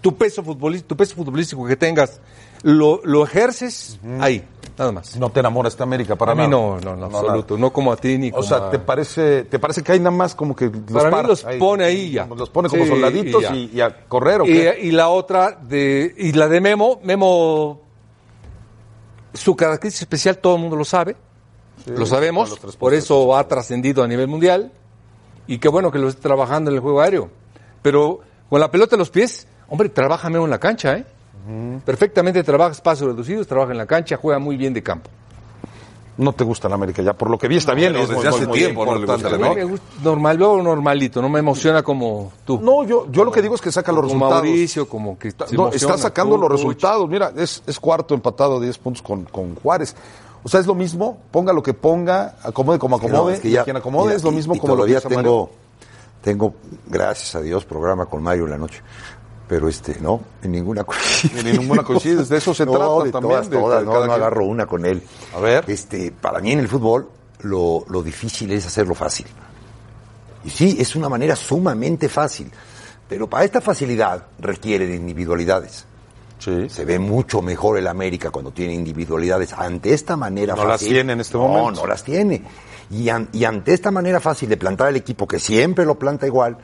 Tu 0.00 0.16
peso, 0.16 0.44
futbolístico, 0.44 0.88
tu 0.88 0.96
peso 0.96 1.16
futbolístico 1.16 1.66
que 1.66 1.76
tengas, 1.76 2.20
lo, 2.62 3.00
lo 3.04 3.24
ejerces 3.24 3.98
ahí, 4.20 4.44
nada 4.78 4.92
más. 4.92 5.16
No 5.16 5.30
te 5.30 5.40
enamora 5.40 5.68
esta 5.68 5.84
América 5.84 6.16
para 6.16 6.32
a 6.32 6.34
mí 6.34 6.42
nada. 6.42 6.50
no, 6.50 6.80
no, 6.80 6.96
no, 6.96 7.04
absoluto. 7.06 7.56
No 7.58 7.72
como 7.72 7.92
a 7.92 7.96
ti 7.96 8.18
ni 8.18 8.28
O 8.28 8.32
como 8.32 8.42
sea, 8.44 8.56
a- 8.58 8.70
¿te 8.70 8.78
parece, 8.78 9.44
¿te 9.44 9.58
parece 9.58 9.82
que 9.82 9.92
hay 9.92 9.98
nada 10.00 10.10
más 10.10 10.34
como 10.34 10.54
que 10.56 10.66
los 10.66 10.82
Para 10.92 11.04
mí 11.08 11.10
para? 11.10 11.28
los 11.28 11.42
pone 11.58 11.84
ahí 11.84 12.10
ya. 12.12 12.26
Los 12.26 12.50
pone 12.50 12.68
como 12.68 12.84
Sí, 12.84 12.90
soldaditos 12.90 13.42
y 13.42 13.44
ya. 13.44 13.54
y, 13.54 13.70
y 13.74 13.80
a 13.80 14.06
correr 14.08 14.40
o 14.40 14.44
qué? 14.44 14.78
y 14.82 14.90
la 14.92 15.08
otra 15.08 15.50
de 15.52 16.14
y 16.16 16.32
la 16.32 16.48
de 16.48 16.60
Memo, 16.60 17.00
Memo 17.02 17.80
su 19.34 19.56
característica 19.56 20.04
especial 20.04 20.38
todo 20.38 20.56
el 20.56 20.60
mundo 20.60 20.76
lo 20.76 20.84
sabe. 20.84 21.16
lo 21.86 22.06
sabemos, 22.06 22.58
por 22.78 22.94
eso 22.94 23.36
ha 23.36 23.46
trascendido 23.48 24.02
a 24.02 24.06
nivel 24.08 24.28
mundial 24.28 24.72
y 25.46 25.58
qué 25.58 25.68
bueno 25.68 25.90
que 25.90 25.98
lo 25.98 26.08
esté 26.08 26.22
trabajando 26.22 26.70
en 26.70 26.76
el 26.76 26.80
juego 26.82 27.00
aéreo. 27.00 27.30
Pero 27.82 28.20
con 28.48 28.60
la 28.60 28.70
pelota 28.70 28.94
en 28.96 29.00
los 29.00 29.10
pies, 29.10 29.46
hombre, 29.68 29.88
trabaja 29.88 30.28
Memo 30.30 30.44
en 30.44 30.50
la 30.50 30.60
cancha, 30.60 30.96
¿eh? 30.98 31.04
Perfectamente 31.84 32.42
trabaja 32.44 32.72
espacios 32.72 33.08
reducidos, 33.10 33.46
trabaja 33.46 33.72
en 33.72 33.78
la 33.78 33.86
cancha, 33.86 34.16
juega 34.16 34.38
muy 34.38 34.56
bien 34.56 34.72
de 34.74 34.82
campo. 34.82 35.10
No 36.18 36.34
te 36.34 36.44
gusta 36.44 36.68
la 36.68 36.74
América 36.74 37.00
ya, 37.02 37.14
por 37.14 37.30
lo 37.30 37.38
que 37.38 37.48
vi 37.48 37.56
está 37.56 37.72
bien. 37.72 37.94
Es 37.96 38.02
desde 38.02 38.14
muy- 38.16 38.26
hace 38.26 38.46
muy 38.46 38.58
tiempo 38.58 38.84
no 38.84 38.94
le 38.96 39.06
gusta 39.06 39.30
me 39.38 39.64
gusta 39.64 39.86
normal, 40.04 40.36
luego 40.36 40.62
normalito, 40.62 41.22
no 41.22 41.28
me 41.30 41.38
emociona 41.38 41.82
como 41.82 42.30
tú. 42.44 42.60
No, 42.60 42.84
yo, 42.84 43.06
yo 43.10 43.24
lo 43.24 43.32
que 43.32 43.40
digo 43.40 43.54
es 43.54 43.62
que 43.62 43.72
saca 43.72 43.90
los 43.92 44.02
como 44.02 44.26
resultados. 44.26 44.44
Mauricio, 44.44 44.88
como 44.88 45.18
que 45.18 45.32
No, 45.52 45.70
está 45.70 45.96
sacando 45.96 46.34
tú, 46.36 46.42
los 46.42 46.52
resultados. 46.52 47.08
Mira, 47.08 47.32
es, 47.36 47.62
es 47.66 47.80
cuarto 47.80 48.14
empatado, 48.14 48.60
10 48.60 48.76
puntos 48.78 49.00
con, 49.02 49.24
con 49.24 49.54
Juárez. 49.54 49.96
O 50.44 50.48
sea, 50.50 50.60
es 50.60 50.66
lo 50.66 50.74
mismo, 50.74 51.18
ponga 51.30 51.52
lo 51.54 51.62
que 51.62 51.72
ponga, 51.72 52.36
acomode 52.42 52.78
como 52.78 53.00
Que 53.00 53.06
no, 53.08 53.14
acomode, 53.14 53.34
es 53.34 53.40
que 53.40 53.48
y 53.48 53.52
ya- 53.52 53.64
quien 53.64 53.76
acomode 53.78 54.04
mira, 54.08 54.16
es 54.16 54.22
lo 54.22 54.32
y- 54.32 54.34
mismo 54.34 54.54
y 54.54 54.58
como 54.58 54.76
lo 54.76 54.84
que 54.84 54.92
Mario. 54.92 55.08
tengo, 55.08 55.50
tengo, 56.20 56.54
gracias 56.88 57.34
a 57.36 57.40
Dios, 57.40 57.64
programa 57.64 58.04
con 58.04 58.22
Mario 58.22 58.44
en 58.44 58.50
la 58.50 58.58
noche. 58.58 58.82
Pero 59.52 59.68
este, 59.68 60.00
no, 60.00 60.18
en 60.42 60.50
ninguna 60.52 60.82
coincide. 60.82 61.42
Ni 61.44 61.52
ninguna 61.58 61.82
coincide, 61.82 62.24
de 62.24 62.36
eso 62.38 62.54
se 62.54 62.64
no, 62.66 62.72
trata 62.72 63.04
de 63.04 63.12
también, 63.12 63.32
Todas, 63.34 63.50
de- 63.50 63.56
todas, 63.58 63.80
de 63.80 63.84
no, 63.84 63.92
no 63.92 63.98
quien. 64.00 64.10
agarro 64.12 64.46
una 64.46 64.64
con 64.64 64.86
él. 64.86 65.02
A 65.36 65.40
ver. 65.40 65.64
Este, 65.68 66.10
para 66.10 66.38
mí 66.40 66.52
en 66.52 66.60
el 66.60 66.68
fútbol, 66.68 67.10
lo, 67.40 67.84
lo 67.90 68.02
difícil 68.02 68.50
es 68.52 68.64
hacerlo 68.66 68.94
fácil. 68.94 69.26
Y 70.44 70.48
sí, 70.48 70.76
es 70.80 70.96
una 70.96 71.10
manera 71.10 71.36
sumamente 71.36 72.08
fácil. 72.08 72.50
Pero 73.06 73.28
para 73.28 73.44
esta 73.44 73.60
facilidad 73.60 74.24
requiere 74.38 74.86
de 74.86 74.96
individualidades. 74.96 75.84
Sí. 76.38 76.70
Se 76.70 76.86
ve 76.86 76.98
mucho 76.98 77.42
mejor 77.42 77.76
el 77.76 77.86
América 77.88 78.30
cuando 78.30 78.52
tiene 78.52 78.72
individualidades. 78.72 79.52
Ante 79.52 79.92
esta 79.92 80.16
manera 80.16 80.54
No 80.56 80.62
las 80.64 80.80
fácil. 80.80 80.88
tiene 80.94 81.12
en 81.12 81.20
este 81.20 81.36
no, 81.36 81.46
momento. 81.46 81.82
No, 81.82 81.86
las 81.86 82.02
tiene. 82.02 82.42
Y, 82.90 83.10
an- 83.10 83.28
y 83.34 83.44
ante 83.44 83.74
esta 83.74 83.90
manera 83.90 84.18
fácil 84.18 84.48
de 84.48 84.56
plantar 84.56 84.88
el 84.88 84.96
equipo, 84.96 85.28
que 85.28 85.38
siempre 85.38 85.84
lo 85.84 85.98
planta 85.98 86.26
igual, 86.26 86.56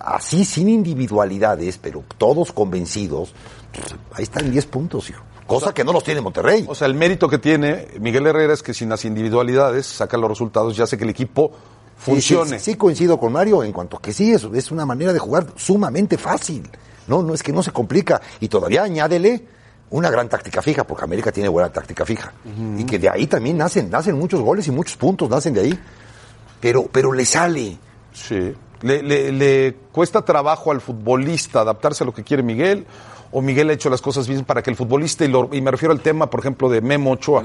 así 0.00 0.44
sin 0.44 0.68
individualidades, 0.68 1.78
pero 1.78 2.04
todos 2.18 2.52
convencidos, 2.52 3.34
pues, 3.72 3.94
ahí 4.12 4.24
están 4.24 4.50
10 4.50 4.66
puntos, 4.66 5.10
hijo. 5.10 5.22
Cosa 5.46 5.74
que 5.74 5.84
no 5.84 5.92
los 5.92 6.02
tiene 6.02 6.20
Monterrey. 6.20 6.64
O 6.66 6.74
sea, 6.74 6.86
el 6.86 6.94
mérito 6.94 7.28
que 7.28 7.38
tiene 7.38 7.88
Miguel 8.00 8.26
Herrera 8.26 8.54
es 8.54 8.62
que 8.62 8.72
sin 8.72 8.88
las 8.88 9.04
individualidades 9.04 9.84
saca 9.86 10.16
los 10.16 10.30
resultados 10.30 10.76
y 10.78 10.82
hace 10.82 10.96
que 10.96 11.04
el 11.04 11.10
equipo 11.10 11.52
funcione. 11.98 12.58
Sí, 12.58 12.64
sí, 12.64 12.70
sí 12.72 12.76
coincido 12.76 13.18
con 13.18 13.32
Mario 13.32 13.62
en 13.62 13.72
cuanto 13.72 13.98
que 13.98 14.12
sí, 14.12 14.32
es, 14.32 14.44
es 14.44 14.70
una 14.70 14.86
manera 14.86 15.12
de 15.12 15.18
jugar 15.18 15.46
sumamente 15.56 16.16
fácil. 16.16 16.68
No, 17.06 17.22
no 17.22 17.34
es 17.34 17.42
que 17.42 17.52
no 17.52 17.62
se 17.62 17.72
complica. 17.72 18.22
Y 18.40 18.48
todavía 18.48 18.84
añádele 18.84 19.44
una 19.90 20.10
gran 20.10 20.28
táctica 20.28 20.62
fija, 20.62 20.84
porque 20.84 21.04
América 21.04 21.30
tiene 21.30 21.48
buena 21.48 21.70
táctica 21.70 22.06
fija. 22.06 22.32
Y 22.78 22.84
que 22.84 22.98
de 22.98 23.10
ahí 23.10 23.26
también 23.26 23.58
nacen, 23.58 23.90
nacen 23.90 24.18
muchos 24.18 24.40
goles 24.40 24.66
y 24.66 24.70
muchos 24.70 24.96
puntos 24.96 25.28
nacen 25.28 25.52
de 25.52 25.60
ahí. 25.60 25.78
Pero, 26.60 26.88
pero 26.90 27.12
le 27.12 27.26
sale. 27.26 27.76
Sí. 28.12 28.54
¿Le, 28.84 29.02
le, 29.02 29.32
le 29.32 29.74
cuesta 29.92 30.22
trabajo 30.26 30.70
al 30.70 30.82
futbolista 30.82 31.62
adaptarse 31.62 32.04
a 32.04 32.06
lo 32.06 32.12
que 32.12 32.22
quiere 32.22 32.42
Miguel? 32.42 32.84
¿O 33.36 33.42
Miguel 33.42 33.68
ha 33.68 33.72
hecho 33.72 33.90
las 33.90 34.00
cosas 34.00 34.28
bien 34.28 34.44
para 34.44 34.62
que 34.62 34.70
el 34.70 34.76
futbolista, 34.76 35.24
y, 35.24 35.28
lo- 35.28 35.50
y 35.52 35.60
me 35.60 35.70
refiero 35.72 35.92
al 35.92 36.00
tema, 36.00 36.30
por 36.30 36.38
ejemplo, 36.40 36.68
de 36.68 36.80
Memo 36.80 37.10
Ochoa, 37.10 37.44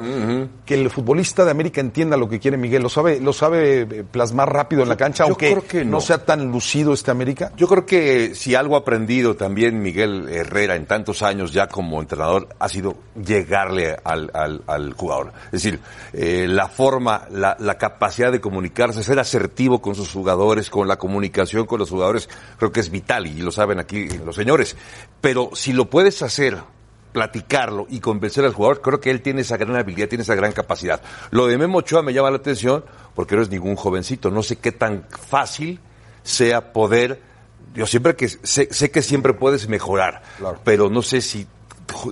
que 0.66 0.76
el 0.76 0.90
futbolista 0.92 1.44
de 1.44 1.52
América 1.52 1.82
entienda 1.82 2.16
lo 2.16 2.30
que 2.30 2.40
quiere 2.40 2.58
Miguel? 2.58 2.84
¿Lo 2.84 2.90
sabe, 2.90 3.20
lo 3.20 3.34
sabe 3.34 3.82
eh, 3.82 4.04
plasmar 4.10 4.54
rápido 4.54 4.84
en 4.84 4.90
la 4.90 4.96
cancha, 4.98 5.24
yo 5.24 5.30
aunque 5.30 5.50
creo 5.52 5.68
que 5.68 5.84
no. 5.84 5.92
no. 5.94 6.02
sea 6.02 6.24
tan 6.24 6.52
lucido 6.52 6.94
este 6.94 7.10
América? 7.12 7.52
Yo 7.58 7.68
creo 7.68 7.86
que 7.86 8.36
si 8.36 8.54
algo 8.56 8.76
ha 8.76 8.80
aprendido 8.80 9.36
también 9.36 9.82
Miguel 9.82 10.30
Herrera 10.30 10.76
en 10.76 10.86
tantos 10.86 11.24
años 11.24 11.52
ya 11.54 11.68
como 11.68 12.00
entrenador 12.02 12.48
ha 12.60 12.70
sido 12.70 12.96
llegarle 13.26 13.98
al, 14.04 14.30
al- 14.34 14.62
al 14.68 14.94
jugador. 14.94 15.34
Es 15.46 15.64
decir, 15.64 15.80
eh, 16.14 16.46
la 16.48 16.68
forma, 16.68 17.26
la, 17.32 17.58
la 17.60 17.78
capacidad 17.78 18.32
de 18.32 18.40
comunicarse, 18.40 19.04
ser 19.04 19.20
asertivo 19.20 19.82
con 19.82 19.96
sus 19.96 20.12
jugadores, 20.12 20.70
con 20.70 20.88
la 20.88 20.98
comunicación 20.98 21.66
con 21.66 21.80
los 21.80 21.90
jugadores, 21.90 22.30
creo 22.58 22.72
que 22.72 22.80
es 22.80 22.90
vital 22.92 23.26
y 23.28 23.42
lo 23.42 23.52
saben 23.52 23.80
aquí 23.80 24.08
los 24.24 24.36
señores. 24.36 24.76
Pero 25.22 25.50
si 25.54 25.74
lo 25.80 25.90
puedes 25.90 26.22
hacer 26.24 26.58
platicarlo 27.14 27.88
y 27.90 28.02
convencer 28.02 28.44
al 28.44 28.52
jugador, 28.52 28.82
creo 28.82 29.00
que 29.00 29.12
él 29.12 29.22
tiene 29.22 29.42
esa 29.42 29.56
gran 29.56 29.78
habilidad, 29.78 30.10
tiene 30.10 30.24
esa 30.24 30.36
gran 30.36 30.52
capacidad. 30.52 31.02
Lo 31.32 31.48
de 31.48 31.58
Memo 31.58 31.78
Ochoa 31.78 32.04
me 32.04 32.12
llama 32.12 32.30
la 32.32 32.36
atención 32.36 32.84
porque 33.16 33.38
no 33.38 33.42
es 33.42 33.50
ningún 33.50 33.78
jovencito, 33.78 34.30
no 34.30 34.44
sé 34.44 34.58
qué 34.58 34.74
tan 34.74 35.06
fácil 35.10 35.80
sea 36.22 36.74
poder, 36.74 37.22
yo 37.74 37.86
siempre 37.86 38.18
que 38.18 38.28
sé, 38.28 38.68
sé 38.74 38.92
que 38.92 39.02
siempre 39.02 39.34
puedes 39.34 39.70
mejorar, 39.70 40.22
pero 40.66 40.90
no 40.90 41.02
sé 41.02 41.22
si 41.22 41.48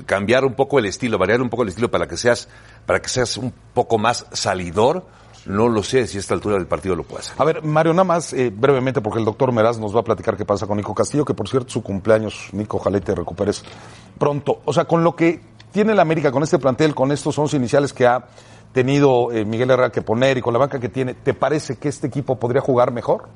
cambiar 0.06 0.46
un 0.46 0.54
poco 0.54 0.80
el 0.80 0.86
estilo, 0.86 1.18
variar 1.18 1.42
un 1.42 1.50
poco 1.50 1.64
el 1.64 1.70
estilo 1.70 1.92
para 1.92 2.08
que 2.08 2.16
seas, 2.16 2.48
para 2.86 3.02
que 3.02 3.10
seas 3.10 3.36
un 3.36 3.54
poco 3.74 3.98
más 3.98 4.28
salidor, 4.32 5.06
no 5.48 5.70
lo 5.70 5.82
sé 5.82 6.08
si 6.08 6.18
a 6.18 6.20
esta 6.20 6.34
altura 6.34 6.56
del 6.56 6.68
partido 6.68 6.96
lo 6.96 7.04
puedes 7.04 7.28
hacer. 7.28 7.42
A 7.42 7.46
ver, 7.46 7.64
Mario, 7.64 7.94
nada 7.94 8.04
más 8.04 8.34
eh, 8.34 8.52
brevemente, 8.54 9.02
porque 9.02 9.20
el 9.20 9.26
doctor 9.26 9.52
Meraz 9.52 9.80
nos 9.80 9.96
va 9.96 10.02
a 10.02 10.04
platicar 10.04 10.36
qué 10.36 10.46
pasa 10.46 10.68
con 10.68 10.78
Nico 10.78 10.94
Castillo, 10.94 11.24
que 11.24 11.34
por 11.34 11.48
cierto 11.48 11.70
su 11.72 11.82
cumpleaños, 11.82 12.50
Nico, 12.52 12.78
ojalá 12.78 12.98
y 12.98 13.02
te 13.02 13.16
recuperes 13.16 13.64
pronto. 14.18 14.62
O 14.66 14.74
sea, 14.74 14.86
con 14.86 15.04
lo 15.04 15.16
que 15.16 15.42
tiene 15.72 15.96
la 15.96 16.02
América, 16.02 16.32
con 16.32 16.44
este 16.44 16.60
plantel, 16.60 16.94
con 16.94 17.12
estos 17.12 17.38
11 17.38 17.58
iniciales 17.58 17.94
que 17.94 18.06
ha 18.06 18.26
tenido 18.74 19.32
eh, 19.32 19.46
Miguel 19.46 19.72
Herrera 19.72 19.92
que 19.92 20.02
poner 20.02 20.38
y 20.38 20.42
con 20.42 20.54
la 20.54 20.60
banca 20.60 20.80
que 20.80 20.90
tiene, 20.90 21.14
¿te 21.14 21.34
parece 21.34 21.78
que 21.78 21.88
este 21.88 22.08
equipo 22.08 22.38
podría 22.38 22.62
jugar 22.62 22.92
mejor? 22.92 23.30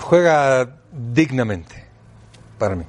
Juega 0.00 0.80
dignamente, 0.92 1.86
para 2.58 2.76
mí. 2.76 2.84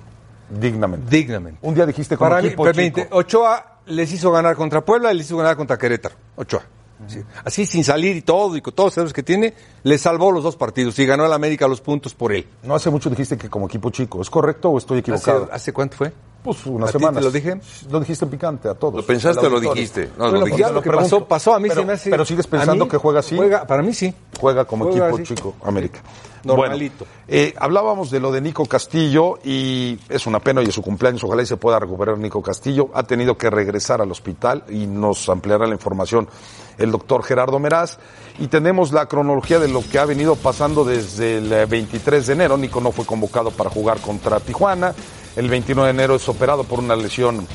Dignamente. 0.49 1.09
Dignamente. 1.09 1.59
Un 1.61 1.75
día 1.75 1.85
dijiste 1.85 2.15
con 2.17 2.29
Para 2.29 2.41
mí, 2.41 2.47
equipo 2.47 2.63
permite, 2.63 3.03
chico. 3.03 3.17
Ochoa 3.17 3.79
les 3.87 4.11
hizo 4.11 4.31
ganar 4.31 4.55
contra 4.55 4.83
Puebla 4.83 5.13
y 5.13 5.17
les 5.17 5.25
hizo 5.27 5.37
ganar 5.37 5.55
contra 5.55 5.77
Querétaro. 5.77 6.15
Ochoa. 6.35 6.63
Sí. 7.07 7.21
Así 7.43 7.65
sin 7.65 7.83
salir 7.83 8.15
y 8.15 8.21
todo 8.21 8.57
y 8.57 8.61
con 8.61 8.73
todos 8.73 8.87
los 8.87 8.97
errores 8.97 9.13
que 9.13 9.23
tiene, 9.23 9.53
le 9.83 9.97
salvó 9.97 10.31
los 10.31 10.43
dos 10.43 10.55
partidos 10.55 10.97
y 10.99 11.05
ganó 11.05 11.25
al 11.25 11.33
América 11.33 11.67
los 11.67 11.81
puntos 11.81 12.13
por 12.13 12.33
él. 12.33 12.47
No 12.63 12.75
hace 12.75 12.89
mucho 12.89 13.09
dijiste 13.09 13.37
que 13.37 13.49
como 13.49 13.67
equipo 13.67 13.89
chico. 13.91 14.21
¿Es 14.21 14.29
correcto 14.29 14.69
o 14.69 14.77
estoy 14.77 14.99
equivocado? 14.99 15.43
¿Hace, 15.45 15.53
hace 15.53 15.73
cuánto 15.73 15.97
fue? 15.97 16.11
Pues 16.43 16.65
¿A 16.65 16.69
unas 16.69 16.91
semanas. 16.91 17.17
te 17.17 17.25
lo 17.25 17.31
dije? 17.31 17.59
Lo 17.89 17.99
dijiste 17.99 18.25
en 18.25 18.31
picante 18.31 18.69
a 18.69 18.73
todos. 18.73 18.95
¿Lo 18.95 19.05
pensaste 19.05 19.45
o 19.45 19.49
lo 19.49 19.59
dijiste? 19.59 20.11
No, 20.17 20.29
lo 20.29 20.45
dijiste. 20.45 20.61
ya 20.61 20.71
Lo 20.71 20.81
que 20.81 20.89
pasó, 20.89 21.25
pasó. 21.25 21.53
A 21.53 21.59
mí 21.59 21.67
pero, 21.67 21.81
se 21.81 21.87
me 21.87 21.93
hace. 21.93 22.09
Pero 22.09 22.25
sigues 22.25 22.47
pensando 22.47 22.85
mí 22.85 22.89
que 22.89 22.97
juega 22.97 23.19
así. 23.19 23.35
Juega, 23.35 23.67
para 23.67 23.83
mí 23.83 23.93
sí. 23.93 24.13
Juega 24.39 24.65
como 24.65 24.85
Juega 24.85 25.09
equipo 25.09 25.23
así. 25.23 25.35
chico 25.35 25.55
América. 25.63 26.01
Normalito. 26.43 27.05
Bueno, 27.05 27.13
eh, 27.27 27.53
hablábamos 27.57 28.09
de 28.11 28.19
lo 28.19 28.31
de 28.31 28.39
Nico 28.39 28.65
Castillo 28.65 29.39
y 29.43 29.99
es 30.07 30.25
una 30.25 30.39
pena 30.39 30.61
y 30.63 30.67
es 30.67 30.75
su 30.75 30.81
cumpleaños. 30.81 31.23
Ojalá 31.23 31.41
y 31.41 31.45
se 31.45 31.57
pueda 31.57 31.79
recuperar 31.79 32.17
Nico 32.17 32.41
Castillo. 32.41 32.91
Ha 32.93 33.03
tenido 33.03 33.37
que 33.37 33.49
regresar 33.49 34.01
al 34.01 34.11
hospital 34.11 34.63
y 34.69 34.87
nos 34.87 35.27
ampliará 35.27 35.67
la 35.67 35.73
información 35.73 36.29
el 36.77 36.91
doctor 36.91 37.23
Gerardo 37.23 37.59
Meraz. 37.59 37.97
Y 38.39 38.47
tenemos 38.47 38.91
la 38.91 39.07
cronología 39.07 39.59
de 39.59 39.67
lo 39.67 39.81
que 39.87 39.99
ha 39.99 40.05
venido 40.05 40.35
pasando 40.35 40.85
desde 40.85 41.39
el 41.39 41.51
eh, 41.51 41.65
23 41.65 42.27
de 42.27 42.33
enero. 42.33 42.57
Nico 42.57 42.81
no 42.81 42.91
fue 42.91 43.05
convocado 43.05 43.51
para 43.51 43.69
jugar 43.69 43.99
contra 43.99 44.39
Tijuana. 44.39 44.93
El 45.35 45.49
29 45.49 45.87
de 45.87 45.93
enero 45.93 46.15
es 46.15 46.27
operado 46.29 46.63
por 46.63 46.79
una 46.79 46.95
lesión 46.95 47.47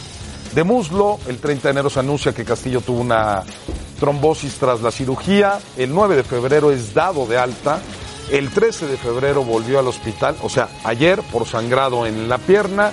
de 0.55 0.65
muslo. 0.65 1.19
El 1.27 1.39
30 1.39 1.69
de 1.69 1.71
enero 1.73 1.91
se 1.91 2.01
anuncia 2.01 2.33
que 2.33 2.45
Castillo 2.45 2.81
tuvo 2.81 3.01
una 3.01 3.43
trombosis 4.01 4.55
tras 4.59 4.81
la 4.83 4.91
cirugía. 4.91 5.61
El 5.77 5.95
9 5.95 6.17
de 6.17 6.25
febrero 6.25 6.73
es 6.73 6.93
dado 6.93 7.27
de 7.27 7.39
alta. 7.39 7.81
El 8.31 8.51
13 8.51 8.87
de 8.87 8.97
febrero 8.97 9.45
volvió 9.45 9.79
al 9.79 9.89
hospital, 9.89 10.37
o 10.43 10.49
sea, 10.49 10.69
ayer 10.85 11.21
por 11.31 11.47
sangrado 11.47 12.07
en 12.07 12.29
la 12.29 12.39
pierna 12.39 12.93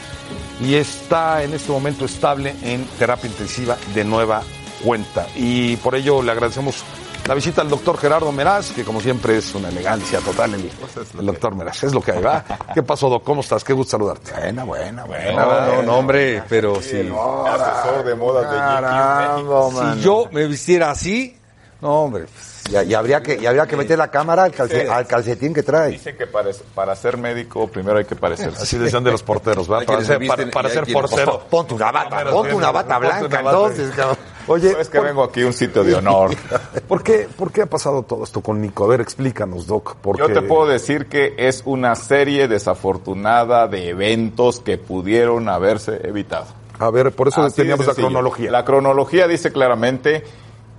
y 0.62 0.76
está 0.76 1.44
en 1.44 1.54
este 1.54 1.72
momento 1.72 2.06
estable 2.06 2.56
en 2.62 2.84
terapia 2.98 3.30
intensiva 3.30 3.78
de 3.94 4.04
nueva 4.04 4.44
cuenta. 4.84 5.28
Y 5.36 5.76
por 5.78 5.96
ello 5.96 6.22
le 6.22 6.32
agradecemos 6.32 6.84
la 7.28 7.36
visita 7.36 7.62
al 7.62 7.70
doctor 7.70 7.98
Gerardo 7.98 8.32
Meraz, 8.32 8.72
que 8.72 8.84
como 8.84 9.00
siempre 9.00 9.38
es 9.38 9.54
una 9.54 9.70
elegancia 9.70 10.20
total 10.20 10.56
el, 10.56 10.72
el 11.20 11.26
doctor 11.28 11.54
Meraz. 11.56 11.84
Es 11.84 11.94
lo 11.94 12.02
que 12.02 12.14
hay, 12.14 12.24
¿va? 12.24 12.44
¿Qué 12.74 12.82
pasó, 12.82 13.08
Doc? 13.08 13.24
¿Cómo 13.24 13.42
estás? 13.42 13.64
Qué 13.64 13.74
gusto 13.74 13.92
saludarte. 13.92 14.32
Buena, 14.32 14.64
buena, 14.64 15.04
buena. 15.06 15.32
No, 15.34 15.66
no, 15.66 15.84
no, 15.84 15.98
hombre, 15.98 16.42
pero 16.50 16.82
si, 16.82 16.98
Asesor 16.98 18.04
de 18.04 18.16
modas 18.16 18.50
de 18.52 18.58
Caramba, 18.58 19.70
man. 19.70 19.98
si 19.98 20.02
yo 20.04 20.28
me 20.32 20.48
vistiera 20.48 20.90
así, 20.90 21.38
no, 21.82 22.02
hombre. 22.04 22.24
pues, 22.24 22.59
Y, 22.70 22.78
y 22.92 22.94
habría 22.94 23.22
que, 23.22 23.36
y 23.36 23.46
habría 23.46 23.66
que 23.66 23.76
meter 23.76 23.98
la 23.98 24.10
cámara 24.12 24.44
al, 24.44 24.52
calce- 24.54 24.88
al 24.90 25.08
calcetín 25.08 25.54
que 25.54 25.64
trae. 25.64 25.92
Dicen 25.92 26.16
que 26.18 26.28
para, 26.28 26.50
para 26.76 26.96
ser 26.96 27.18
médico 27.18 27.68
primero 27.68 27.98
hay 27.98 28.06
que 28.06 28.16
parecerse. 28.16 28.62
Así 28.62 28.78
decían 28.78 29.04
de 29.04 29.12
los 29.12 29.24
porteros. 29.24 29.70
Hay 29.70 29.86
Para 29.86 30.04
ser, 30.04 30.20
se 30.20 30.52
para, 30.52 30.70
ser 30.70 30.86
portero. 30.92 31.40
Ponte 31.50 31.74
una 31.74 31.92
bata, 31.92 32.26
ponte 32.32 32.54
una 32.54 32.72
bata 32.72 32.98
blanca, 33.00 33.42
bata. 33.42 33.58
entonces, 33.58 33.92
cabrón. 33.96 34.18
Oye, 34.48 34.76
Es 34.80 34.90
que 34.90 34.98
¿por- 34.98 35.08
vengo 35.08 35.24
aquí 35.24 35.44
a 35.44 35.46
un 35.48 35.54
sitio 35.54 35.84
de 35.84 35.94
honor. 35.94 36.32
¿Por 36.88 37.04
qué, 37.04 37.28
¿Por 37.38 37.52
qué 37.52 37.62
ha 37.64 37.66
pasado 37.68 38.02
todo 38.04 38.24
esto 38.24 38.42
con 38.42 38.60
Nico? 38.60 38.86
A 38.86 38.88
ver, 38.88 39.02
explícanos, 39.02 39.68
Doc. 39.68 39.96
Porque... 40.02 40.22
Yo 40.24 40.34
te 40.34 40.42
puedo 40.42 40.66
decir 40.68 41.06
que 41.08 41.36
es 41.38 41.62
una 41.66 41.94
serie 41.96 42.48
desafortunada 42.48 43.68
de 43.68 43.90
eventos 43.90 44.60
que 44.60 44.78
pudieron 44.80 45.50
haberse 45.50 46.00
evitado. 46.08 46.48
A 46.80 46.90
ver, 46.90 47.12
por 47.12 47.28
eso 47.28 47.44
Así 47.44 47.58
teníamos 47.58 47.86
la 47.86 47.94
cronología. 47.94 48.50
La 48.52 48.66
cronología 48.66 49.28
dice 49.28 49.52
claramente 49.52 50.24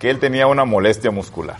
que 0.00 0.10
él 0.10 0.18
tenía 0.18 0.46
una 0.46 0.64
molestia 0.64 1.10
muscular. 1.10 1.58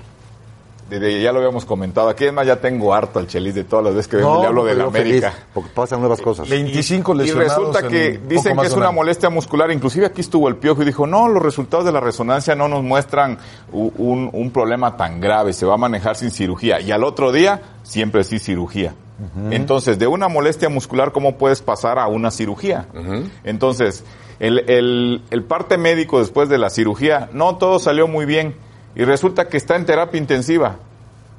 Ya 0.90 1.32
lo 1.32 1.38
habíamos 1.38 1.64
comentado. 1.64 2.08
Aquí 2.08 2.24
es 2.24 2.32
más, 2.32 2.46
ya 2.46 2.56
tengo 2.56 2.92
harto 2.92 3.18
al 3.18 3.26
Chelis 3.26 3.54
de 3.54 3.64
todas 3.64 3.84
las 3.84 3.94
veces 3.94 4.08
que 4.08 4.16
vengo 4.16 4.38
y 4.38 4.40
le 4.42 4.46
hablo 4.48 4.64
de 4.64 4.74
la 4.74 4.90
feliz, 4.90 5.22
América. 5.24 5.34
porque 5.54 5.70
pasan 5.74 6.00
nuevas 6.00 6.20
cosas. 6.20 6.48
25 6.48 7.14
Y 7.14 7.18
lesionados. 7.18 7.52
resulta 7.58 7.80
en 7.80 7.88
que 7.88 8.20
dicen 8.28 8.56
que 8.56 8.66
es 8.66 8.72
una 8.74 8.90
molestia 8.90 9.30
muscular. 9.30 9.70
Inclusive 9.70 10.06
aquí 10.06 10.20
estuvo 10.20 10.48
el 10.48 10.56
piojo 10.56 10.82
y 10.82 10.84
dijo, 10.84 11.06
no, 11.06 11.28
los 11.28 11.42
resultados 11.42 11.84
de 11.86 11.92
la 11.92 12.00
resonancia 12.00 12.54
no 12.54 12.68
nos 12.68 12.82
muestran 12.82 13.38
un, 13.72 14.30
un 14.32 14.50
problema 14.50 14.96
tan 14.96 15.20
grave. 15.20 15.52
Se 15.52 15.64
va 15.66 15.74
a 15.74 15.78
manejar 15.78 16.16
sin 16.16 16.30
cirugía. 16.30 16.80
Y 16.80 16.90
al 16.90 17.04
otro 17.04 17.32
día, 17.32 17.62
siempre 17.82 18.24
sí 18.24 18.38
cirugía. 18.38 18.94
Entonces, 19.50 19.98
de 19.98 20.06
una 20.06 20.28
molestia 20.28 20.70
muscular, 20.70 21.12
¿cómo 21.12 21.36
puedes 21.36 21.60
pasar 21.60 21.98
a 21.98 22.06
una 22.06 22.30
cirugía? 22.30 22.86
Entonces, 23.44 24.02
el, 24.38 24.60
el, 24.70 25.22
el 25.30 25.44
parte 25.44 25.76
médico 25.76 26.20
después 26.20 26.48
de 26.48 26.56
la 26.56 26.70
cirugía, 26.70 27.28
no, 27.34 27.56
todo 27.56 27.78
salió 27.78 28.08
muy 28.08 28.24
bien. 28.24 28.54
Y 28.94 29.04
resulta 29.04 29.48
que 29.48 29.56
está 29.56 29.76
en 29.76 29.86
terapia 29.86 30.18
intensiva. 30.18 30.76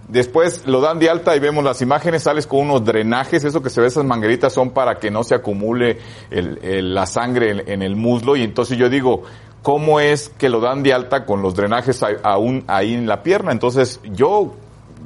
Después 0.07 0.65
lo 0.65 0.81
dan 0.81 0.99
de 0.99 1.09
alta 1.09 1.35
y 1.35 1.39
vemos 1.39 1.63
las 1.63 1.81
imágenes, 1.81 2.23
sales 2.23 2.45
con 2.45 2.59
unos 2.61 2.83
drenajes, 2.83 3.43
eso 3.43 3.61
que 3.61 3.69
se 3.69 3.79
ve 3.79 3.87
esas 3.87 4.03
mangueritas 4.03 4.51
son 4.51 4.71
para 4.71 4.95
que 4.99 5.09
no 5.09 5.23
se 5.23 5.35
acumule 5.35 5.99
la 6.29 7.05
sangre 7.05 7.51
en, 7.51 7.69
en 7.69 7.81
el 7.81 7.95
muslo 7.95 8.35
y 8.35 8.43
entonces 8.43 8.77
yo 8.77 8.89
digo, 8.89 9.23
¿cómo 9.61 9.99
es 9.99 10.29
que 10.29 10.49
lo 10.49 10.59
dan 10.59 10.83
de 10.83 10.93
alta 10.93 11.25
con 11.25 11.41
los 11.41 11.55
drenajes 11.55 12.03
aún 12.23 12.63
ahí 12.67 12.93
en 12.93 13.07
la 13.07 13.23
pierna? 13.23 13.51
Entonces 13.51 13.99
yo, 14.03 14.53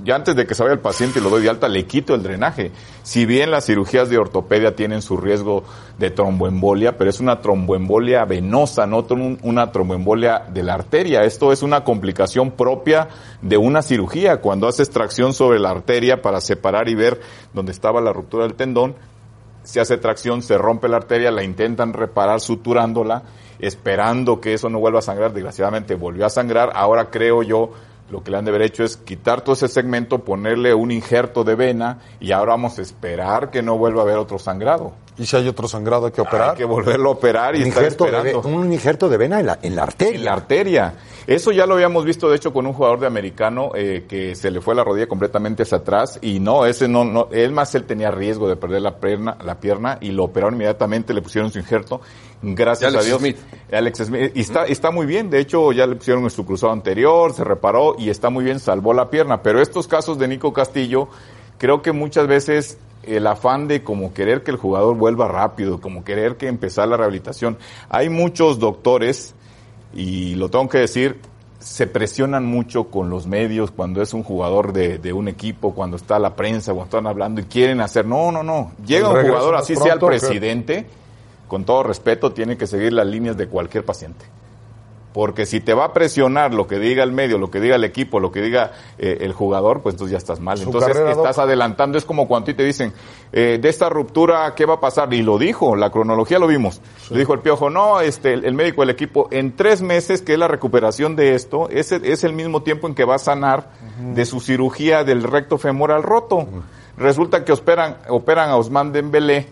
ya 0.03 0.15
antes 0.15 0.35
de 0.35 0.45
que 0.45 0.55
se 0.55 0.63
vaya 0.63 0.73
el 0.73 0.79
paciente 0.79 1.19
y 1.19 1.21
lo 1.21 1.29
doy 1.29 1.43
de 1.43 1.49
alta, 1.49 1.67
le 1.67 1.85
quito 1.85 2.13
el 2.13 2.23
drenaje. 2.23 2.71
Si 3.03 3.25
bien 3.25 3.51
las 3.51 3.65
cirugías 3.65 4.09
de 4.09 4.17
ortopedia 4.17 4.75
tienen 4.75 5.01
su 5.01 5.17
riesgo 5.17 5.63
de 5.97 6.11
tromboembolia, 6.11 6.97
pero 6.97 7.09
es 7.09 7.19
una 7.19 7.41
tromboembolia 7.41 8.25
venosa, 8.25 8.85
no 8.85 9.05
una 9.41 9.71
tromboembolia 9.71 10.43
de 10.51 10.63
la 10.63 10.73
arteria. 10.73 11.23
Esto 11.23 11.51
es 11.51 11.63
una 11.63 11.83
complicación 11.83 12.51
propia 12.51 13.07
de 13.41 13.57
una 13.57 13.81
cirugía. 13.81 14.41
Cuando 14.41 14.67
haces 14.67 14.89
tracción 14.89 15.33
sobre 15.33 15.59
la 15.59 15.71
arteria 15.71 16.21
para 16.21 16.41
separar 16.41 16.89
y 16.89 16.95
ver 16.95 17.21
dónde 17.53 17.71
estaba 17.71 18.01
la 18.01 18.13
ruptura 18.13 18.43
del 18.43 18.55
tendón, 18.55 18.95
se 19.63 19.79
hace 19.79 19.97
tracción, 19.97 20.43
se 20.43 20.57
rompe 20.57 20.87
la 20.87 20.97
arteria, 20.97 21.31
la 21.31 21.43
intentan 21.43 21.93
reparar 21.93 22.39
suturándola, 22.39 23.23
esperando 23.57 24.39
que 24.39 24.53
eso 24.53 24.69
no 24.69 24.79
vuelva 24.79 24.99
a 24.99 25.01
sangrar. 25.01 25.33
Desgraciadamente 25.33 25.95
volvió 25.95 26.25
a 26.25 26.29
sangrar. 26.29 26.71
Ahora 26.75 27.09
creo 27.09 27.41
yo 27.41 27.71
lo 28.09 28.23
que 28.23 28.31
le 28.31 28.37
han 28.37 28.45
de 28.45 28.49
haber 28.49 28.61
hecho 28.61 28.83
es 28.83 28.97
quitar 28.97 29.41
todo 29.41 29.53
ese 29.53 29.67
segmento, 29.67 30.23
ponerle 30.23 30.73
un 30.73 30.91
injerto 30.91 31.43
de 31.43 31.55
vena 31.55 31.99
y 32.19 32.31
ahora 32.31 32.51
vamos 32.51 32.77
a 32.77 32.81
esperar 32.81 33.49
que 33.49 33.63
no 33.63 33.77
vuelva 33.77 34.01
a 34.01 34.03
haber 34.03 34.17
otro 34.17 34.37
sangrado. 34.37 34.93
Y 35.17 35.25
si 35.25 35.35
hay 35.35 35.47
otro 35.47 35.67
sangrado, 35.67 36.07
hay 36.07 36.11
que 36.11 36.21
operar. 36.21 36.51
Hay 36.51 36.57
que 36.57 36.65
volverlo 36.65 37.09
a 37.09 37.13
operar 37.13 37.55
y 37.55 37.63
Un 37.63 37.69
estar 37.69 38.23
de, 38.23 38.35
un 38.35 38.71
injerto 38.71 39.07
de 39.07 39.17
vena 39.17 39.39
en 39.39 39.45
la, 39.45 39.59
en 39.61 39.75
la 39.75 39.83
arteria. 39.83 40.15
En 40.15 40.25
la 40.25 40.33
arteria. 40.33 40.93
Eso 41.27 41.51
ya 41.51 41.65
lo 41.65 41.73
habíamos 41.75 42.05
visto, 42.05 42.29
de 42.29 42.35
hecho, 42.35 42.53
con 42.53 42.67
un 42.67 42.73
jugador 42.73 42.99
de 42.99 43.07
americano 43.07 43.71
eh, 43.73 44.05
que 44.07 44.35
se 44.35 44.51
le 44.51 44.61
fue 44.61 44.75
la 44.75 44.83
rodilla 44.83 45.07
completamente 45.07 45.63
hacia 45.63 45.79
atrás 45.79 46.19
y 46.21 46.39
no, 46.39 46.65
ese 46.67 46.87
no, 46.87 47.03
no, 47.03 47.29
él 47.31 47.51
más 47.51 47.73
él 47.73 47.85
tenía 47.85 48.11
riesgo 48.11 48.47
de 48.47 48.55
perder 48.57 48.83
la 48.83 48.99
pierna, 48.99 49.35
la 49.43 49.59
pierna 49.59 49.97
y 50.01 50.11
lo 50.11 50.25
operaron 50.25 50.53
inmediatamente, 50.53 51.13
le 51.13 51.23
pusieron 51.23 51.51
su 51.51 51.57
injerto. 51.57 52.01
Gracias 52.43 52.89
Alex 52.89 53.03
a 53.03 53.07
Dios. 53.07 53.19
Smith. 53.19 53.37
Alex 53.71 53.97
Smith. 54.05 54.31
Y 54.35 54.41
está, 54.41 54.65
está 54.65 54.91
muy 54.91 55.07
bien, 55.07 55.31
de 55.31 55.39
hecho, 55.39 55.71
ya 55.71 55.87
le 55.87 55.95
pusieron 55.95 56.29
su 56.29 56.45
cruzado 56.45 56.73
anterior, 56.73 57.33
se 57.33 57.43
reparó 57.43 57.95
y 57.97 58.09
está 58.09 58.29
muy 58.29 58.43
bien, 58.43 58.59
salvó 58.59 58.93
la 58.93 59.09
pierna. 59.09 59.41
Pero 59.41 59.61
estos 59.61 59.87
casos 59.87 60.19
de 60.19 60.27
Nico 60.27 60.53
Castillo, 60.53 61.07
creo 61.57 61.81
que 61.81 61.91
muchas 61.91 62.27
veces 62.27 62.77
el 63.07 63.27
afán 63.27 63.67
de 63.67 63.83
como 63.83 64.13
querer 64.13 64.43
que 64.43 64.51
el 64.51 64.57
jugador 64.57 64.95
vuelva 64.95 65.27
rápido, 65.27 65.79
como 65.81 66.03
querer 66.03 66.37
que 66.37 66.47
empezar 66.47 66.87
la 66.87 66.97
rehabilitación. 66.97 67.57
Hay 67.89 68.09
muchos 68.09 68.59
doctores 68.59 69.35
y 69.93 70.35
lo 70.35 70.49
tengo 70.49 70.67
que 70.69 70.79
decir, 70.79 71.19
se 71.59 71.87
presionan 71.87 72.45
mucho 72.45 72.85
con 72.85 73.09
los 73.09 73.25
medios 73.27 73.71
cuando 73.71 74.01
es 74.01 74.13
un 74.13 74.23
jugador 74.23 74.73
de, 74.73 74.99
de 74.99 75.13
un 75.13 75.27
equipo, 75.27 75.73
cuando 75.73 75.97
está 75.97 76.19
la 76.19 76.35
prensa, 76.35 76.73
cuando 76.73 76.85
están 76.85 77.07
hablando 77.07 77.41
y 77.41 77.45
quieren 77.45 77.81
hacer, 77.81 78.05
no, 78.05 78.31
no, 78.31 78.43
no, 78.43 78.71
llega 78.85 79.09
un 79.09 79.21
jugador, 79.21 79.55
así 79.55 79.75
sea 79.75 79.93
el 79.93 79.99
presidente, 79.99 80.85
con 81.47 81.63
todo 81.63 81.83
respeto, 81.83 82.33
tiene 82.33 82.57
que 82.57 82.67
seguir 82.67 82.93
las 82.93 83.07
líneas 83.07 83.37
de 83.37 83.47
cualquier 83.47 83.83
paciente. 83.83 84.25
Porque 85.15 85.45
si 85.45 85.61
te 85.61 85.73
va 85.73 85.85
a 85.85 85.93
presionar 85.93 86.53
lo 86.53 86.67
que 86.67 86.77
diga 86.77 87.01
el 87.01 87.13
medio, 87.13 87.37
lo 87.37 87.49
que 87.49 87.61
diga 87.61 87.77
el 87.77 87.85
equipo, 87.85 88.19
lo 88.19 88.33
que 88.33 88.41
diga 88.41 88.73
eh, 88.97 89.19
el 89.21 89.31
jugador, 89.31 89.81
pues 89.81 89.93
entonces 89.95 90.11
ya 90.11 90.17
estás 90.17 90.41
mal. 90.41 90.57
Entonces 90.65 90.89
estás 91.21 91.39
adelantando. 91.39 91.97
Es 91.97 92.03
como 92.03 92.27
cuando 92.27 92.43
a 92.43 92.45
ti 92.47 92.53
te 92.53 92.65
dicen, 92.65 92.91
eh, 93.31 93.57
de 93.61 93.69
esta 93.69 93.87
ruptura, 93.87 94.53
¿qué 94.55 94.65
va 94.65 94.73
a 94.73 94.79
pasar? 94.81 95.13
Y 95.13 95.21
lo 95.23 95.37
dijo, 95.37 95.77
la 95.77 95.89
cronología 95.89 96.37
lo 96.37 96.47
vimos. 96.47 96.81
Lo 97.09 97.17
dijo 97.17 97.33
el 97.33 97.39
piojo, 97.39 97.69
no, 97.69 98.01
este, 98.01 98.33
el, 98.33 98.43
el 98.43 98.53
médico 98.55 98.81
del 98.81 98.89
equipo, 98.89 99.29
en 99.31 99.55
tres 99.55 99.81
meses, 99.81 100.21
que 100.21 100.33
es 100.33 100.37
la 100.39 100.49
recuperación 100.49 101.15
de 101.15 101.33
esto, 101.33 101.69
es, 101.69 101.93
el- 101.93 102.03
es 102.03 102.25
el 102.25 102.33
mismo 102.33 102.61
tiempo 102.63 102.85
en 102.89 102.93
que 102.93 103.05
va 103.05 103.15
a 103.15 103.19
sanar 103.19 103.69
de 104.13 104.25
su 104.25 104.41
cirugía 104.41 105.05
del 105.05 105.23
recto 105.23 105.57
femoral 105.57 106.03
roto. 106.03 106.45
Resulta 106.97 107.45
que 107.45 107.53
operan, 107.53 107.99
operan 108.09 108.49
a 108.49 108.57
Osman 108.57 108.91
Dembélé 108.91 109.47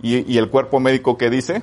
y, 0.00 0.32
y 0.32 0.38
el 0.38 0.48
cuerpo 0.48 0.78
médico 0.78 1.18
que 1.18 1.28
dice, 1.28 1.62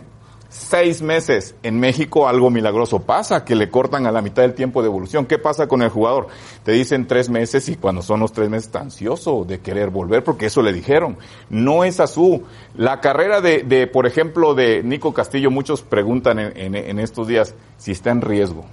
seis 0.58 1.02
meses. 1.02 1.54
En 1.64 1.80
México 1.80 2.28
algo 2.28 2.50
milagroso 2.50 3.00
pasa, 3.02 3.44
que 3.44 3.56
le 3.56 3.70
cortan 3.70 4.06
a 4.08 4.12
la 4.12 4.22
mitad 4.22 4.42
del 4.44 4.54
tiempo 4.54 4.82
de 4.82 4.88
evolución. 4.88 5.26
¿Qué 5.26 5.38
pasa 5.38 5.68
con 5.68 5.82
el 5.82 5.90
jugador? 5.90 6.28
Te 6.64 6.72
dicen 6.72 7.08
tres 7.08 7.30
meses 7.30 7.68
y 7.68 7.76
cuando 7.76 8.02
son 8.02 8.22
los 8.22 8.32
tres 8.32 8.50
meses 8.50 8.68
está 8.68 8.80
ansioso 8.80 9.44
de 9.46 9.60
querer 9.60 9.90
volver 9.90 10.24
porque 10.24 10.46
eso 10.46 10.62
le 10.62 10.72
dijeron. 10.72 11.18
No 11.50 11.84
es 11.84 12.00
azul. 12.00 12.44
La 12.76 13.02
carrera 13.02 13.42
de, 13.42 13.64
de, 13.64 13.86
por 13.88 14.08
ejemplo, 14.08 14.56
de 14.56 14.82
Nico 14.82 15.14
Castillo, 15.14 15.52
muchos 15.52 15.82
preguntan 15.82 16.40
en, 16.40 17.00
estos 17.00 17.28
días 17.28 17.54
si 17.78 17.92
está 17.92 18.12
en 18.12 18.22
riesgo. 18.22 18.64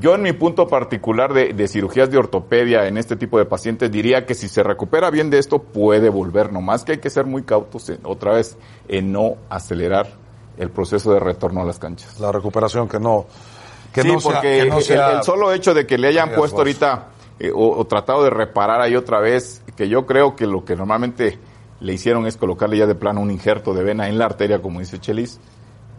Yo 0.00 0.14
en 0.14 0.22
mi 0.22 0.32
punto 0.32 0.68
particular 0.68 1.34
de, 1.34 1.52
de 1.52 1.68
cirugías 1.68 2.10
de 2.10 2.16
ortopedia 2.16 2.86
en 2.86 2.96
este 2.96 3.16
tipo 3.16 3.38
de 3.38 3.44
pacientes 3.44 3.90
diría 3.90 4.24
que 4.24 4.34
si 4.34 4.48
se 4.48 4.62
recupera 4.62 5.10
bien 5.10 5.30
de 5.30 5.38
esto 5.38 5.58
puede 5.58 6.08
volver, 6.08 6.52
nomás 6.52 6.84
que 6.84 6.92
hay 6.92 6.98
que 6.98 7.10
ser 7.10 7.26
muy 7.26 7.42
cautos 7.42 7.88
en- 7.90 7.98
otra 8.04 8.32
vez 8.34 8.56
en 8.88 9.10
no 9.12 9.34
acelerar 9.48 10.06
el 10.60 10.70
proceso 10.70 11.12
de 11.12 11.18
retorno 11.20 11.62
a 11.62 11.64
las 11.64 11.78
canchas. 11.78 12.20
La 12.20 12.30
recuperación 12.30 12.88
que 12.88 13.00
no. 13.00 13.26
Que 13.92 14.02
sí, 14.02 14.12
no 14.12 14.20
sea- 14.20 14.32
porque 14.34 14.58
que 14.62 14.68
no 14.68 14.78
el- 14.78 14.84
sea- 14.84 15.12
el, 15.18 15.22
solo 15.24 15.52
hecho 15.52 15.74
de 15.74 15.86
que 15.86 15.98
le 15.98 16.08
hayan 16.08 16.30
puesto 16.32 16.58
ahorita 16.58 17.08
eh, 17.40 17.50
o, 17.52 17.76
o 17.76 17.84
tratado 17.86 18.22
de 18.22 18.30
reparar 18.30 18.80
ahí 18.80 18.94
otra 18.94 19.18
vez, 19.18 19.62
que 19.76 19.88
yo 19.88 20.06
creo 20.06 20.36
que 20.36 20.46
lo 20.46 20.64
que 20.64 20.76
normalmente 20.76 21.38
le 21.80 21.92
hicieron 21.94 22.26
es 22.26 22.36
colocarle 22.36 22.76
ya 22.78 22.86
de 22.86 22.94
plano 22.94 23.20
un 23.20 23.30
injerto 23.30 23.72
de 23.74 23.82
vena 23.82 24.08
en 24.08 24.18
la 24.18 24.26
arteria, 24.26 24.60
como 24.62 24.78
dice 24.80 24.98
Chelis, 25.00 25.40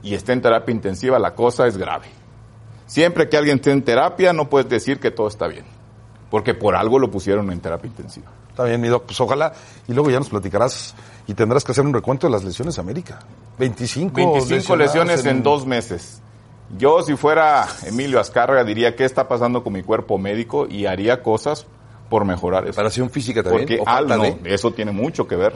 y 0.04 0.13
está 0.13 0.32
en 0.34 0.41
terapia 0.41 0.71
intensiva, 0.71 1.17
la 1.19 1.34
cosa 1.36 1.65
es 1.67 1.78
grave. 1.78 2.06
Siempre 2.86 3.28
que 3.30 3.38
alguien 3.38 3.56
esté 3.58 3.71
en 3.71 3.84
terapia, 3.84 4.32
no 4.34 4.50
puedes 4.50 4.69
decir 4.69 5.00
que 5.00 5.10
todo 5.12 5.28
está 5.28 5.47
bien, 5.47 5.65
porque 6.30 6.54
por 6.54 6.76
algo 6.76 7.00
lo 7.00 7.10
pusieron 7.10 7.52
en 7.52 7.60
terapia 7.60 7.88
intensiva. 7.88 8.28
Está 8.62 8.69
bien, 8.69 8.82
mi 8.82 8.89
doc, 8.89 9.06
pues 9.06 9.19
ojalá. 9.19 9.54
Y 9.88 9.93
luego 9.93 10.12
ya 10.12 10.19
nos 10.19 10.30
platicarás 10.30 10.93
y 11.26 11.34
tendrás 11.34 11.63
que 11.63 11.71
hacer 11.71 11.84
un 11.84 11.93
recuento 11.93 12.28
de 12.28 12.34
las 12.34 12.43
lesiones 12.43 12.78
América. 12.78 13.19
25, 13.58 14.13
25 14.13 14.76
lesiones 14.76 15.26
en 15.26 15.41
dos 15.41 15.65
meses. 15.65 16.21
Yo, 16.78 17.02
si 17.04 17.15
fuera 17.15 17.67
Emilio 17.86 18.19
Azcárraga, 18.19 18.63
diría 18.63 18.95
qué 18.95 19.04
está 19.04 19.28
pasando 19.28 19.63
con 19.63 19.74
mi 19.74 19.82
cuerpo 19.82 20.17
médico 20.19 20.67
y 20.69 20.86
haría 20.86 21.24
cosas 21.24 21.65
por 22.08 22.24
mejorar 22.24 22.63
eso. 22.65 22.74
Preparación 22.74 23.10
física 23.10 23.41
también. 23.41 23.63
Porque 23.63 23.82
¿O 23.82 23.86
falta 23.86 24.13
al- 24.13 24.19
no, 24.19 24.38
eso 24.45 24.71
tiene 24.74 24.91
mucho 24.91 25.28
que 25.28 25.36
ver. 25.36 25.54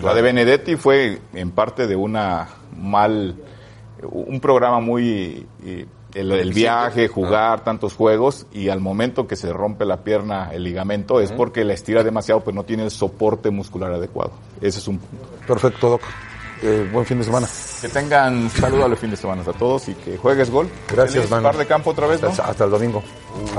La 0.00 0.14
de 0.14 0.22
Benedetti 0.22 0.76
fue 0.76 1.20
en 1.34 1.50
parte 1.50 1.86
de 1.86 1.94
una 1.94 2.48
mal, 2.76 3.36
un 4.02 4.40
programa 4.40 4.80
muy, 4.80 5.46
eh, 5.64 5.86
el, 6.14 6.32
el 6.32 6.52
viaje, 6.52 7.08
jugar 7.08 7.64
tantos 7.64 7.94
juegos 7.94 8.46
y 8.52 8.68
al 8.68 8.80
momento 8.80 9.26
que 9.26 9.36
se 9.36 9.52
rompe 9.52 9.84
la 9.84 10.04
pierna, 10.04 10.50
el 10.52 10.64
ligamento, 10.64 11.20
es 11.20 11.32
porque 11.32 11.64
la 11.64 11.74
estira 11.74 12.02
demasiado, 12.02 12.42
pues 12.42 12.54
no 12.54 12.64
tiene 12.64 12.84
el 12.84 12.90
soporte 12.90 13.50
muscular 13.50 13.92
adecuado. 13.92 14.32
Ese 14.60 14.78
es 14.78 14.88
un 14.88 14.98
punto. 14.98 15.26
Perfecto, 15.46 15.90
Doc. 15.90 16.02
Eh, 16.62 16.88
buen 16.92 17.04
fin 17.04 17.18
de 17.18 17.24
semana. 17.24 17.48
Que 17.80 17.88
tengan 17.88 18.48
saludables 18.50 18.98
fin 18.98 19.10
de 19.10 19.16
semana 19.16 19.42
a 19.42 19.52
todos 19.52 19.88
y 19.88 19.94
que 19.94 20.16
juegues 20.16 20.50
gol. 20.50 20.68
Gracias, 20.88 21.14
Feliz 21.14 21.30
mano. 21.30 21.42
par 21.42 21.56
de 21.56 21.66
campo 21.66 21.90
otra 21.90 22.06
vez, 22.06 22.22
¿no? 22.22 22.28
Hasta, 22.28 22.44
hasta 22.44 22.64
el 22.64 22.70
domingo. 22.70 23.02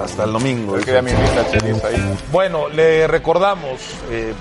Hasta 0.01 0.23
el 0.23 0.33
domingo. 0.33 0.73
Creo 0.73 0.85
que 0.85 0.93
ya 0.93 1.01
me 1.01 1.11
invita 1.11 1.41
a 1.41 1.51
Chelis 1.51 1.83
ahí. 1.83 2.17
Bueno, 2.31 2.69
le 2.69 3.07
recordamos, 3.07 3.79
eh, 4.09 4.33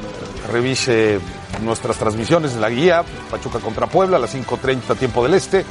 revise 0.51 1.19
nuestras 1.63 1.97
transmisiones 1.97 2.53
en 2.55 2.61
la 2.61 2.71
guía, 2.71 3.05
Pachuca 3.31 3.59
contra 3.59 3.87
Puebla, 3.87 4.17
a 4.17 4.21
las 4.21 4.35
5.30 4.35 4.97
tiempo 4.97 5.23
del 5.25 5.35
Este, 5.35 5.65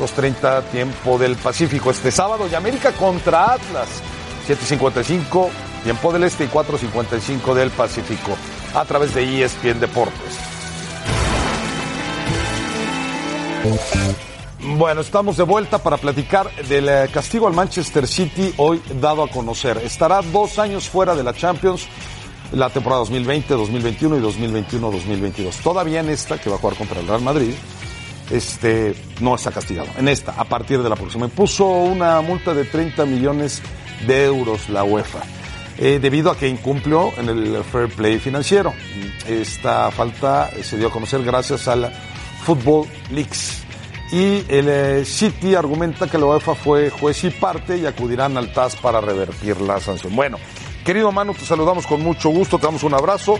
2.30 0.00 0.64
tiempo 0.70 1.18
del 1.18 1.36
Pacífico 1.36 1.90
este 1.90 2.10
sábado, 2.10 2.46
y 2.50 2.54
América 2.54 2.92
contra 2.92 3.52
Atlas, 3.54 3.88
7.55 4.48 5.48
tiempo 5.82 6.12
del 6.12 6.24
Este 6.24 6.44
y 6.44 6.48
4.55 6.48 7.54
del 7.54 7.70
Pacífico, 7.70 8.36
a 8.74 8.84
través 8.84 9.14
de 9.14 9.44
ESPN 9.44 9.80
Deportes. 9.80 10.53
Bueno, 14.76 15.00
estamos 15.00 15.36
de 15.36 15.42
vuelta 15.42 15.78
para 15.78 15.96
platicar 15.96 16.50
del 16.68 16.88
eh, 16.88 17.08
castigo 17.12 17.46
al 17.46 17.54
Manchester 17.54 18.06
City 18.06 18.52
hoy 18.56 18.80
dado 19.00 19.22
a 19.22 19.28
conocer. 19.28 19.78
Estará 19.78 20.20
dos 20.22 20.58
años 20.58 20.88
fuera 20.88 21.14
de 21.14 21.22
la 21.22 21.34
Champions 21.34 21.86
la 22.52 22.70
temporada 22.70 23.00
2020, 23.00 23.54
2021 23.54 24.18
y 24.18 24.20
2021-2022. 24.20 25.62
Todavía 25.62 26.00
en 26.00 26.08
esta, 26.08 26.38
que 26.38 26.48
va 26.48 26.56
a 26.56 26.58
jugar 26.58 26.76
contra 26.76 27.00
el 27.00 27.06
Real 27.06 27.22
Madrid, 27.22 27.52
este, 28.30 28.94
no 29.20 29.34
está 29.34 29.50
castigado. 29.50 29.88
En 29.98 30.08
esta, 30.08 30.32
a 30.32 30.44
partir 30.44 30.82
de 30.82 30.88
la 30.88 30.96
próxima. 30.96 31.28
Puso 31.28 31.66
una 31.66 32.20
multa 32.20 32.54
de 32.54 32.64
30 32.64 33.04
millones 33.06 33.62
de 34.06 34.24
euros 34.24 34.68
la 34.68 34.84
UEFA. 34.84 35.20
eh, 35.76 35.98
debido 36.00 36.30
a 36.30 36.36
que 36.36 36.48
incumplió 36.48 37.12
en 37.18 37.28
el 37.28 37.64
fair 37.64 37.88
play 37.88 38.18
financiero. 38.18 38.72
Esta 39.26 39.90
falta 39.90 40.50
se 40.62 40.78
dio 40.78 40.88
a 40.88 40.90
conocer 40.90 41.24
gracias 41.24 41.66
al 41.66 41.92
Football 42.44 42.86
Leaks. 43.10 43.64
Y 44.12 44.44
el 44.48 44.68
eh, 44.68 45.04
City 45.04 45.54
argumenta 45.54 46.06
que 46.06 46.18
la 46.18 46.26
UEFA 46.26 46.54
fue 46.54 46.90
juez 46.90 47.24
y 47.24 47.30
parte 47.30 47.78
y 47.78 47.86
acudirán 47.86 48.36
al 48.36 48.52
TAS 48.52 48.76
para 48.76 49.00
revertir 49.00 49.60
la 49.60 49.80
sanción. 49.80 50.14
Bueno, 50.14 50.36
querido 50.84 51.10
Manu, 51.10 51.34
te 51.34 51.44
saludamos 51.44 51.86
con 51.86 52.02
mucho 52.02 52.28
gusto, 52.28 52.58
te 52.58 52.66
damos 52.66 52.82
un 52.82 52.94
abrazo. 52.94 53.38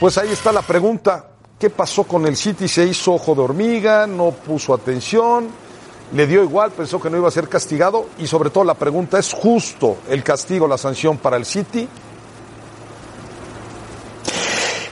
Pues 0.00 0.18
ahí 0.18 0.30
está 0.30 0.52
la 0.52 0.62
pregunta. 0.62 1.30
¿Qué 1.58 1.70
pasó 1.70 2.04
con 2.04 2.26
el 2.26 2.36
City? 2.36 2.66
¿Se 2.66 2.84
hizo 2.84 3.12
ojo 3.14 3.34
de 3.34 3.42
hormiga? 3.42 4.06
¿No 4.06 4.30
puso 4.30 4.74
atención? 4.74 5.48
¿Le 6.12 6.26
dio 6.26 6.42
igual? 6.42 6.72
¿Pensó 6.72 7.00
que 7.00 7.10
no 7.10 7.16
iba 7.16 7.28
a 7.28 7.30
ser 7.30 7.48
castigado? 7.48 8.06
Y 8.18 8.26
sobre 8.26 8.50
todo 8.50 8.64
la 8.64 8.74
pregunta, 8.74 9.18
¿es 9.18 9.32
justo 9.32 9.98
el 10.08 10.22
castigo, 10.22 10.66
la 10.66 10.78
sanción 10.78 11.18
para 11.18 11.36
el 11.36 11.44
City? 11.44 11.88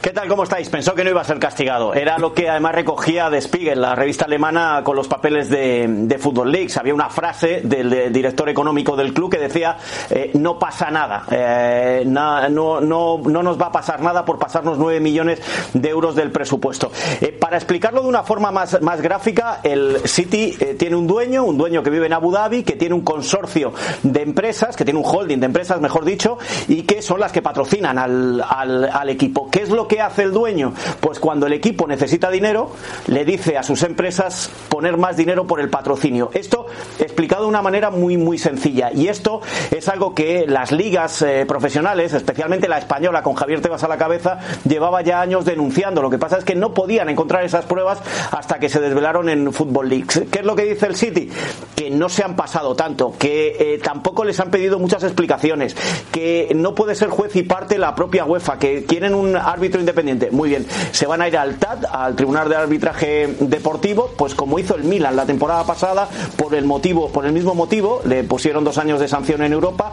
¿Qué 0.02 0.10
tal? 0.10 0.26
¿Cómo 0.26 0.42
estáis? 0.42 0.68
Pensó 0.68 0.96
que 0.96 1.04
no 1.04 1.10
iba 1.10 1.20
a 1.20 1.24
ser 1.24 1.38
castigado. 1.38 1.94
Era 1.94 2.18
lo 2.18 2.34
que 2.34 2.50
además 2.50 2.74
recogía 2.74 3.30
The 3.30 3.40
Spiegel, 3.40 3.80
la 3.80 3.94
revista 3.94 4.24
alemana, 4.24 4.80
con 4.82 4.96
los 4.96 5.06
papeles 5.06 5.48
de, 5.48 5.86
de 5.88 6.18
Football 6.18 6.50
Leagues. 6.50 6.76
Había 6.76 6.92
una 6.92 7.08
frase 7.08 7.60
del, 7.62 7.88
de- 7.88 8.10
director 8.10 8.48
económico 8.48 8.96
del 8.96 9.14
club 9.14 9.30
que 9.30 9.38
decía, 9.38 9.76
eh, 10.10 10.32
no 10.34 10.58
pasa 10.58 10.90
nada, 10.90 11.24
eh, 11.30 12.02
no, 12.04 12.48
no, 12.50 12.80
no 12.80 13.42
nos 13.44 13.60
va 13.60 13.66
a 13.66 13.72
pasar 13.72 14.00
nada 14.00 14.24
por 14.24 14.40
pasarnos 14.40 14.76
9 14.76 14.98
millones 14.98 15.40
de 15.72 15.88
euros 15.88 16.16
del 16.16 16.32
presupuesto. 16.32 16.90
Eh, 17.20 17.30
para 17.40 17.56
explicarlo 17.56 18.02
de 18.02 18.08
una 18.08 18.24
forma 18.24 18.50
más, 18.50 18.82
más 18.82 19.00
gráfica, 19.00 19.60
el 19.62 19.98
City 20.08 20.56
tiene 20.80 20.96
un 20.96 21.06
dueño, 21.06 21.44
un 21.44 21.56
dueño 21.56 21.80
que 21.84 21.90
vive 21.90 22.06
en 22.06 22.12
Abu 22.14 22.32
Dhabi, 22.32 22.64
que 22.64 22.74
tiene 22.74 22.96
un 22.96 23.02
consorcio 23.02 23.72
de 24.02 24.22
empresas, 24.22 24.76
que 24.76 24.84
tiene 24.84 24.98
un 24.98 25.06
holding 25.06 25.38
de 25.38 25.46
empresas, 25.46 25.80
mejor 25.80 26.04
dicho, 26.04 26.38
y 26.66 26.82
que 26.82 27.02
son 27.02 27.20
las 27.20 27.30
que 27.30 27.40
patrocinan 27.40 27.98
al, 27.98 28.42
al, 28.50 29.08
equipo. 29.08 29.48
¿Qué 29.48 29.62
es 29.62 29.68
lo 29.70 29.86
hace 30.00 30.22
el 30.22 30.32
dueño? 30.32 30.72
Pues 31.00 31.18
cuando 31.18 31.46
el 31.46 31.52
equipo 31.52 31.86
necesita 31.86 32.30
dinero, 32.30 32.70
le 33.06 33.24
dice 33.24 33.58
a 33.58 33.62
sus 33.62 33.82
empresas 33.82 34.50
poner 34.68 34.96
más 34.96 35.16
dinero 35.16 35.46
por 35.46 35.60
el 35.60 35.68
patrocinio. 35.68 36.30
Esto 36.34 36.66
explicado 36.98 37.42
de 37.42 37.48
una 37.48 37.62
manera 37.62 37.90
muy, 37.90 38.16
muy 38.16 38.38
sencilla. 38.38 38.90
Y 38.92 39.08
esto 39.08 39.40
es 39.70 39.88
algo 39.88 40.14
que 40.14 40.46
las 40.46 40.72
ligas 40.72 41.22
eh, 41.22 41.44
profesionales, 41.46 42.14
especialmente 42.14 42.68
la 42.68 42.78
española 42.78 43.22
con 43.22 43.34
Javier 43.34 43.60
Tebas 43.60 43.84
a 43.84 43.88
la 43.88 43.98
cabeza, 43.98 44.38
llevaba 44.64 45.02
ya 45.02 45.20
años 45.20 45.44
denunciando. 45.44 46.02
Lo 46.02 46.10
que 46.10 46.18
pasa 46.18 46.38
es 46.38 46.44
que 46.44 46.54
no 46.54 46.74
podían 46.74 47.08
encontrar 47.08 47.44
esas 47.44 47.64
pruebas 47.64 48.00
hasta 48.30 48.58
que 48.58 48.68
se 48.68 48.80
desvelaron 48.80 49.28
en 49.28 49.52
Football 49.52 49.88
Leagues. 49.88 50.22
¿Qué 50.30 50.40
es 50.40 50.44
lo 50.44 50.56
que 50.56 50.64
dice 50.64 50.86
el 50.86 50.96
City? 50.96 51.30
Que 51.76 51.90
no 51.90 52.08
se 52.08 52.24
han 52.24 52.36
pasado 52.36 52.74
tanto, 52.74 53.14
que 53.18 53.56
eh, 53.58 53.80
tampoco 53.82 54.24
les 54.24 54.40
han 54.40 54.50
pedido 54.50 54.78
muchas 54.78 55.02
explicaciones, 55.04 55.76
que 56.10 56.52
no 56.54 56.74
puede 56.74 56.94
ser 56.94 57.08
juez 57.10 57.34
y 57.36 57.42
parte 57.42 57.78
la 57.78 57.94
propia 57.94 58.24
UEFA, 58.24 58.58
que 58.58 58.84
quieren 58.84 59.14
un 59.14 59.36
árbitro 59.36 59.81
independiente. 59.82 60.30
Muy 60.30 60.48
bien, 60.48 60.66
se 60.90 61.06
van 61.06 61.22
a 61.22 61.28
ir 61.28 61.36
al 61.36 61.56
TAD, 61.56 61.84
al 61.90 62.16
Tribunal 62.16 62.48
de 62.48 62.56
Arbitraje 62.56 63.36
Deportivo, 63.40 64.12
pues 64.16 64.34
como 64.34 64.58
hizo 64.58 64.74
el 64.74 64.84
Milan 64.84 65.16
la 65.16 65.26
temporada 65.26 65.64
pasada, 65.64 66.08
por 66.36 66.54
el 66.54 66.64
motivo, 66.64 67.10
por 67.10 67.26
el 67.26 67.32
mismo 67.32 67.54
motivo, 67.54 68.00
le 68.04 68.24
pusieron 68.24 68.64
dos 68.64 68.78
años 68.78 69.00
de 69.00 69.08
sanción 69.08 69.42
en 69.42 69.52
Europa 69.52 69.92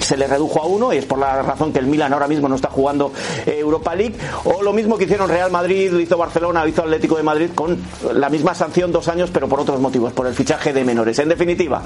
se 0.00 0.16
le 0.16 0.26
redujo 0.26 0.62
a 0.62 0.66
uno 0.66 0.92
y 0.92 0.98
es 0.98 1.06
por 1.06 1.18
la 1.18 1.42
razón 1.42 1.72
que 1.72 1.78
el 1.78 1.86
Milan 1.86 2.12
ahora 2.12 2.28
mismo 2.28 2.48
no 2.48 2.56
está 2.56 2.70
jugando 2.70 3.12
eh, 3.46 3.56
Europa 3.58 3.94
League 3.94 4.14
o 4.44 4.62
lo 4.62 4.72
mismo 4.72 4.96
que 4.96 5.04
hicieron 5.04 5.28
Real 5.28 5.50
Madrid, 5.50 5.90
lo 5.90 6.00
hizo 6.00 6.16
Barcelona, 6.16 6.62
lo 6.62 6.68
hizo 6.68 6.82
Atlético 6.82 7.16
de 7.16 7.22
Madrid 7.22 7.50
con 7.54 7.78
la 8.14 8.28
misma 8.28 8.54
sanción 8.54 8.92
dos 8.92 9.08
años 9.08 9.30
pero 9.32 9.48
por 9.48 9.60
otros 9.60 9.80
motivos, 9.80 10.12
por 10.12 10.26
el 10.26 10.34
fichaje 10.34 10.72
de 10.72 10.84
menores. 10.84 11.18
En 11.18 11.28
definitiva, 11.28 11.82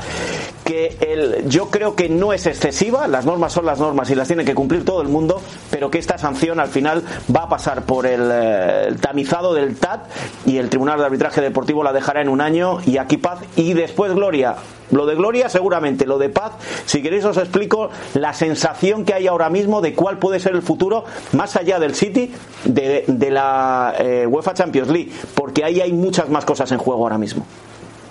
que 0.64 0.96
el, 1.00 1.48
yo 1.48 1.70
creo 1.70 1.94
que 1.94 2.08
no 2.08 2.32
es 2.32 2.46
excesiva, 2.46 3.06
las 3.08 3.24
normas 3.24 3.52
son 3.52 3.66
las 3.66 3.78
normas 3.78 4.10
y 4.10 4.14
las 4.14 4.28
tiene 4.28 4.44
que 4.44 4.54
cumplir 4.54 4.84
todo 4.84 5.02
el 5.02 5.08
mundo, 5.08 5.40
pero 5.70 5.90
que 5.90 5.98
esta 5.98 6.18
sanción 6.18 6.60
al 6.60 6.68
final 6.68 7.02
va 7.34 7.44
a 7.44 7.48
pasar 7.48 7.82
por 7.82 8.06
el, 8.06 8.30
eh, 8.32 8.84
el 8.88 9.00
tamizado 9.00 9.54
del 9.54 9.76
TAT 9.76 10.08
y 10.46 10.58
el 10.58 10.68
Tribunal 10.68 10.98
de 10.98 11.06
Arbitraje 11.06 11.40
Deportivo 11.40 11.82
la 11.82 11.92
dejará 11.92 12.22
en 12.22 12.28
un 12.28 12.40
año 12.40 12.78
y 12.86 12.98
aquí 12.98 13.16
paz 13.16 13.40
y 13.56 13.72
después 13.74 14.12
gloria. 14.14 14.56
Lo 14.90 15.06
de 15.06 15.14
gloria 15.14 15.48
seguramente, 15.48 16.06
lo 16.06 16.18
de 16.18 16.28
paz, 16.28 16.52
si 16.86 17.02
queréis 17.02 17.24
os 17.24 17.36
explico 17.36 17.90
la 18.14 18.32
sensación 18.32 19.04
que 19.04 19.14
hay 19.14 19.26
ahora 19.26 19.50
mismo 19.50 19.80
de 19.80 19.94
cuál 19.94 20.18
puede 20.18 20.40
ser 20.40 20.54
el 20.54 20.62
futuro 20.62 21.04
más 21.32 21.56
allá 21.56 21.78
del 21.78 21.94
City 21.94 22.32
de, 22.64 23.04
de 23.06 23.30
la 23.30 23.94
eh, 23.98 24.26
UEFA 24.26 24.54
Champions 24.54 24.88
League, 24.88 25.12
porque 25.34 25.64
ahí 25.64 25.80
hay 25.80 25.92
muchas 25.92 26.28
más 26.28 26.44
cosas 26.44 26.70
en 26.72 26.78
juego 26.78 27.02
ahora 27.02 27.18
mismo. 27.18 27.44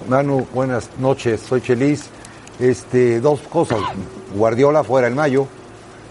Manu, 0.08 0.48
buenas 0.54 0.90
noches, 1.00 1.42
soy 1.42 1.62
Chelis. 1.62 2.10
Este, 2.60 3.20
dos 3.20 3.42
cosas. 3.42 3.78
Guardiola 4.34 4.84
fuera 4.84 5.08
en 5.08 5.16
mayo. 5.16 5.48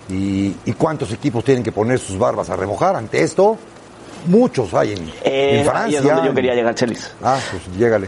Y, 0.08 0.54
y 0.64 0.72
cuántos 0.74 1.10
equipos 1.12 1.42
tienen 1.42 1.64
que 1.64 1.72
poner 1.72 1.98
sus 1.98 2.16
barbas 2.16 2.48
a 2.50 2.54
remojar 2.56 2.94
ante 2.94 3.22
esto? 3.22 3.56
Muchos 4.26 4.72
hay 4.74 4.92
en, 4.92 5.08
Eh, 5.24 5.50
en 5.54 5.58
ahí 5.60 5.64
Francia. 5.64 5.98
es 5.98 6.04
donde 6.04 6.28
yo 6.28 6.34
quería 6.34 6.54
llegar, 6.54 6.74
Chelis. 6.74 7.10
Ah, 7.22 7.38
pues 7.50 7.76
llégale. 7.76 8.06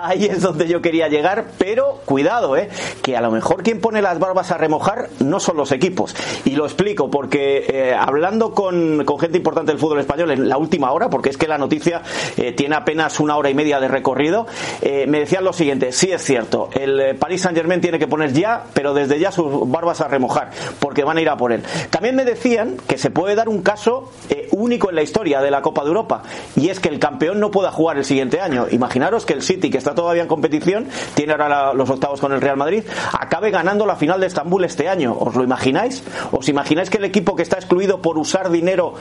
ahí 0.10 0.24
es 0.26 0.42
donde 0.42 0.66
yo 0.66 0.80
quería 0.80 1.08
llegar, 1.08 1.46
pero 1.58 2.00
cuidado, 2.04 2.56
¿eh? 2.56 2.68
que 3.02 3.16
a 3.16 3.20
lo 3.20 3.30
mejor 3.30 3.62
quien 3.62 3.80
pone 3.80 4.02
las 4.02 4.18
barbas 4.18 4.50
a 4.50 4.58
remojar 4.58 5.08
no 5.20 5.40
son 5.40 5.56
los 5.56 5.72
equipos. 5.72 6.14
Y 6.44 6.50
lo 6.50 6.64
explico, 6.64 7.10
porque 7.10 7.66
eh, 7.68 7.94
hablando 7.94 8.52
con, 8.52 9.04
gente 9.20 9.38
importante 9.38 9.72
del 9.72 9.80
fútbol 9.80 10.00
español 10.00 10.30
en 10.30 10.48
la 10.48 10.56
última 10.56 10.92
hora, 10.92 11.10
porque 11.10 11.30
es 11.30 11.36
que 11.36 11.48
la 11.48 11.58
noticia 11.58 12.02
eh, 12.36 12.52
tiene 12.52 12.76
apenas 12.76 13.20
una 13.20 13.36
hora 13.36 13.50
y 13.50 13.54
media 13.54 13.80
de 13.80 13.88
recorrido, 13.88 14.46
eh, 14.82 15.06
me 15.06 15.20
decían 15.20 15.44
lo 15.44 15.52
siguiente, 15.52 15.92
sí 15.92 16.10
es 16.10 16.22
cierto, 16.22 16.70
el 16.72 17.16
Paris 17.16 17.42
Saint 17.42 17.56
Germain 17.56 17.80
tiene 17.80 17.98
que 17.98 18.06
poner 18.06 18.32
ya, 18.32 18.64
pero 18.72 18.94
desde 18.94 19.18
ya 19.18 19.32
sus 19.32 19.68
barbas 19.70 20.00
a 20.00 20.08
remojar, 20.08 20.50
porque 20.78 21.04
van 21.04 21.18
a 21.18 21.20
ir 21.20 21.28
a 21.28 21.36
por 21.36 21.52
él. 21.52 21.62
También 21.90 22.16
me 22.16 22.24
decían 22.24 22.76
que 22.88 22.98
se 22.98 23.10
puede 23.10 23.34
dar 23.34 23.48
un 23.48 23.62
caso 23.62 24.10
único 24.52 24.90
en 24.90 24.96
la 24.96 25.02
historia 25.02 25.40
de 25.40 25.50
la 25.50 25.62
Copa 25.62 25.82
de 25.82 25.88
Europa, 25.88 26.22
y 26.56 26.68
es 26.68 26.80
que 26.80 26.88
el 26.88 26.98
campeón 26.98 27.40
no 27.40 27.50
pueda 27.50 27.70
jugar 27.70 27.98
el 27.98 28.04
siguiente 28.04 28.40
año. 28.40 28.66
Imaginaros 28.70 29.26
que 29.26 29.32
el 29.32 29.42
City, 29.42 29.70
que 29.70 29.78
está 29.78 29.89
todavía 29.94 30.22
en 30.22 30.28
competición, 30.28 30.88
tiene 31.14 31.32
ahora 31.32 31.72
los 31.74 31.88
octavos 31.90 32.20
con 32.20 32.32
el 32.32 32.40
Real 32.40 32.56
Madrid, 32.56 32.84
acabe 33.18 33.50
ganando 33.50 33.86
la 33.86 33.96
final 33.96 34.20
de 34.20 34.26
Estambul 34.26 34.64
este 34.64 34.88
año. 34.88 35.16
¿Os 35.18 35.34
lo 35.34 35.44
imagináis? 35.44 36.02
¿Os 36.32 36.48
imagináis 36.48 36.90
que 36.90 36.98
el 36.98 37.04
equipo 37.04 37.36
que 37.36 37.42
está 37.42 37.56
excluido 37.56 38.00
por 38.00 38.18
usar 38.18 38.50
dinero 38.50 38.94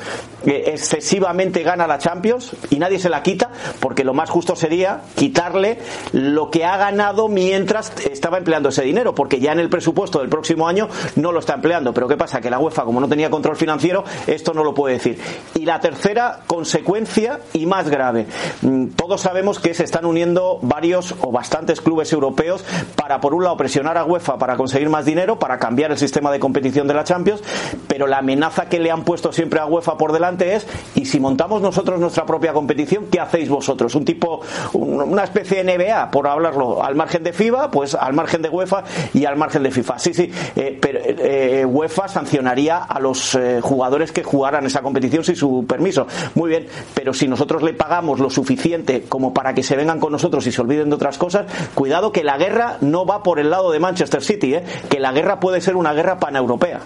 eh, 0.45 0.63
excesivamente 0.67 1.63
gana 1.63 1.87
la 1.87 1.97
Champions 1.97 2.55
y 2.69 2.77
nadie 2.79 2.99
se 2.99 3.09
la 3.09 3.23
quita? 3.23 3.49
Porque 3.79 4.03
lo 4.03 4.13
más 4.13 4.29
justo 4.29 4.55
sería 4.55 5.01
quitarle 5.15 5.79
lo 6.13 6.49
que 6.49 6.65
ha 6.65 6.77
ganado 6.77 7.27
mientras 7.27 7.93
estaba 8.05 8.37
empleando 8.37 8.69
ese 8.69 8.83
dinero, 8.83 9.13
porque 9.15 9.39
ya 9.39 9.51
en 9.51 9.59
el 9.59 9.69
presupuesto 9.69 10.19
del 10.19 10.29
próximo 10.29 10.67
año 10.67 10.89
no 11.15 11.31
lo 11.31 11.39
está 11.39 11.53
empleando. 11.55 11.93
Pero 11.93 12.07
¿qué 12.07 12.17
pasa? 12.17 12.41
Que 12.41 12.49
la 12.49 12.59
UEFA, 12.59 12.83
como 12.83 12.99
no 12.99 13.07
tenía 13.07 13.29
control 13.29 13.55
financiero, 13.55 14.03
esto 14.27 14.53
no 14.53 14.63
lo 14.63 14.73
puede 14.73 14.95
decir. 14.95 15.19
Y 15.55 15.65
la 15.65 15.79
tercera 15.79 16.39
consecuencia 16.47 17.39
y 17.53 17.65
más 17.65 17.89
grave. 17.89 18.27
Mm, 18.61 18.87
todos 18.95 19.21
sabemos 19.21 19.59
que 19.59 19.73
se 19.73 19.83
están 19.83 20.05
uniendo 20.05 20.59
varios 20.61 20.78
o 21.21 21.31
bastantes 21.31 21.81
clubes 21.81 22.11
europeos 22.13 22.63
para, 22.95 23.19
por 23.19 23.33
un 23.33 23.43
lado, 23.43 23.57
presionar 23.57 23.97
a 23.97 24.05
UEFA 24.05 24.37
para 24.37 24.55
conseguir 24.55 24.89
más 24.89 25.05
dinero, 25.05 25.37
para 25.37 25.59
cambiar 25.59 25.91
el 25.91 25.97
sistema 25.97 26.31
de 26.31 26.39
competición 26.39 26.87
de 26.87 26.93
la 26.93 27.03
Champions, 27.03 27.41
pero 27.87 28.07
la 28.07 28.19
amenaza 28.19 28.69
que 28.69 28.79
le 28.79 28.91
han 28.91 29.03
puesto 29.03 29.33
siempre 29.33 29.59
a 29.59 29.65
UEFA 29.65 29.97
por 29.97 30.13
delante 30.13 30.55
es, 30.55 30.65
y 30.95 31.05
si 31.05 31.19
montamos 31.19 31.61
nosotros 31.61 31.99
nuestra 31.99 32.25
propia 32.25 32.53
competición, 32.53 33.07
¿qué 33.11 33.19
hacéis 33.19 33.49
vosotros? 33.49 33.93
Un 33.95 34.05
tipo, 34.05 34.41
una 34.73 35.23
especie 35.23 35.63
de 35.63 35.77
NBA, 35.77 36.11
por 36.11 36.27
hablarlo, 36.27 36.81
al 36.81 36.95
margen 36.95 37.23
de 37.23 37.33
FIBA, 37.33 37.71
pues 37.71 37.95
al 37.95 38.13
margen 38.13 38.41
de 38.41 38.49
UEFA 38.49 38.83
y 39.13 39.25
al 39.25 39.35
margen 39.35 39.63
de 39.63 39.71
FIFA. 39.71 39.99
Sí, 39.99 40.13
sí, 40.13 40.31
eh, 40.55 40.79
eh, 40.81 41.65
UEFA 41.65 42.07
sancionaría 42.07 42.77
a 42.77 42.99
los 42.99 43.35
eh, 43.35 43.59
jugadores 43.61 44.11
que 44.13 44.23
jugaran 44.23 44.65
esa 44.65 44.81
competición 44.81 45.25
sin 45.25 45.35
su 45.35 45.65
permiso. 45.67 46.07
Muy 46.35 46.49
bien, 46.49 46.67
pero 46.93 47.13
si 47.13 47.27
nosotros 47.27 47.63
le 47.63 47.73
pagamos 47.73 48.19
lo 48.19 48.29
suficiente 48.29 49.03
como 49.09 49.33
para 49.33 49.53
que 49.53 49.63
se 49.63 49.75
vengan 49.75 49.99
con 49.99 50.11
nosotros 50.11 50.45
y 50.47 50.51
se 50.51 50.61
olviden 50.69 50.89
de 50.89 50.95
otras 50.95 51.17
cosas, 51.17 51.47
cuidado 51.73 52.11
que 52.11 52.23
la 52.23 52.37
guerra 52.37 52.77
no 52.81 53.05
va 53.05 53.23
por 53.23 53.39
el 53.39 53.49
lado 53.49 53.71
de 53.71 53.79
Manchester 53.79 54.23
City, 54.23 54.53
¿eh? 54.53 54.63
que 54.89 54.99
la 54.99 55.11
guerra 55.11 55.39
puede 55.39 55.61
ser 55.61 55.75
una 55.75 55.93
guerra 55.93 56.19
paneuropea. 56.19 56.81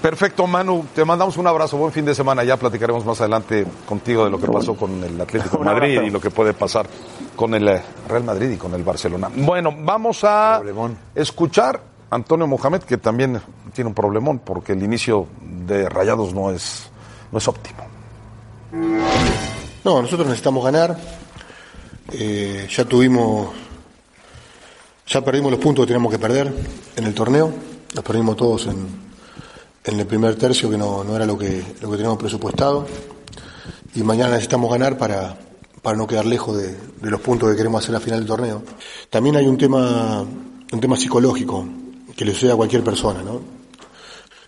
Perfecto, 0.00 0.46
Manu. 0.46 0.84
Te 0.94 1.02
mandamos 1.02 1.38
un 1.38 1.46
abrazo. 1.46 1.78
Buen 1.78 1.90
fin 1.90 2.04
de 2.04 2.14
semana. 2.14 2.44
Ya 2.44 2.58
platicaremos 2.58 3.06
más 3.06 3.18
adelante 3.22 3.66
contigo 3.86 4.24
de 4.26 4.30
lo 4.30 4.38
que 4.38 4.48
pasó 4.48 4.74
con 4.74 5.02
el 5.02 5.18
Atlético 5.18 5.56
de 5.60 5.64
Madrid 5.64 6.00
y 6.02 6.10
lo 6.10 6.20
que 6.20 6.30
puede 6.30 6.52
pasar 6.52 6.86
con 7.34 7.54
el 7.54 7.66
eh, 7.66 7.80
Real 8.06 8.22
Madrid 8.22 8.50
y 8.50 8.56
con 8.58 8.74
el 8.74 8.82
Barcelona. 8.82 9.30
Bueno, 9.34 9.72
vamos 9.74 10.22
a 10.24 10.56
problemón. 10.58 10.98
escuchar 11.14 11.80
a 12.10 12.16
Antonio 12.16 12.46
Mohamed, 12.46 12.82
que 12.82 12.98
también 12.98 13.40
tiene 13.72 13.88
un 13.88 13.94
problemón 13.94 14.40
porque 14.40 14.72
el 14.72 14.82
inicio 14.82 15.26
de 15.40 15.88
Rayados 15.88 16.34
no 16.34 16.50
es, 16.50 16.90
no 17.32 17.38
es 17.38 17.48
óptimo. 17.48 17.84
No, 19.84 20.02
nosotros 20.02 20.26
necesitamos 20.26 20.64
ganar. 20.64 20.98
Eh, 22.12 22.68
ya 22.70 22.84
tuvimos 22.84 23.48
ya 25.06 25.22
perdimos 25.22 25.50
los 25.50 25.60
puntos 25.60 25.84
que 25.84 25.88
teníamos 25.88 26.10
que 26.10 26.18
perder 26.18 26.52
en 26.96 27.04
el 27.04 27.14
torneo, 27.14 27.52
los 27.94 28.04
perdimos 28.04 28.36
todos 28.36 28.66
en, 28.66 28.86
en 29.84 30.00
el 30.00 30.06
primer 30.06 30.34
tercio, 30.36 30.70
que 30.70 30.78
no, 30.78 31.04
no, 31.04 31.14
era 31.14 31.26
lo 31.26 31.36
que, 31.36 31.62
lo 31.82 31.90
que 31.90 31.96
teníamos 31.96 32.18
presupuestado. 32.18 32.86
Y 33.94 34.02
mañana 34.02 34.30
necesitamos 34.30 34.70
ganar 34.70 34.96
para, 34.96 35.36
para 35.82 35.96
no 35.96 36.06
quedar 36.06 36.24
lejos 36.24 36.56
de, 36.56 36.74
los 37.02 37.20
puntos 37.20 37.50
que 37.50 37.56
queremos 37.56 37.82
hacer 37.82 37.94
al 37.94 38.00
final 38.00 38.20
del 38.20 38.28
torneo. 38.28 38.62
También 39.10 39.36
hay 39.36 39.46
un 39.46 39.58
tema, 39.58 40.22
un 40.22 40.80
tema 40.80 40.96
psicológico 40.96 41.68
que 42.16 42.24
le 42.24 42.32
sucede 42.32 42.52
a 42.52 42.56
cualquier 42.56 42.82
persona, 42.82 43.22
¿no? 43.22 43.40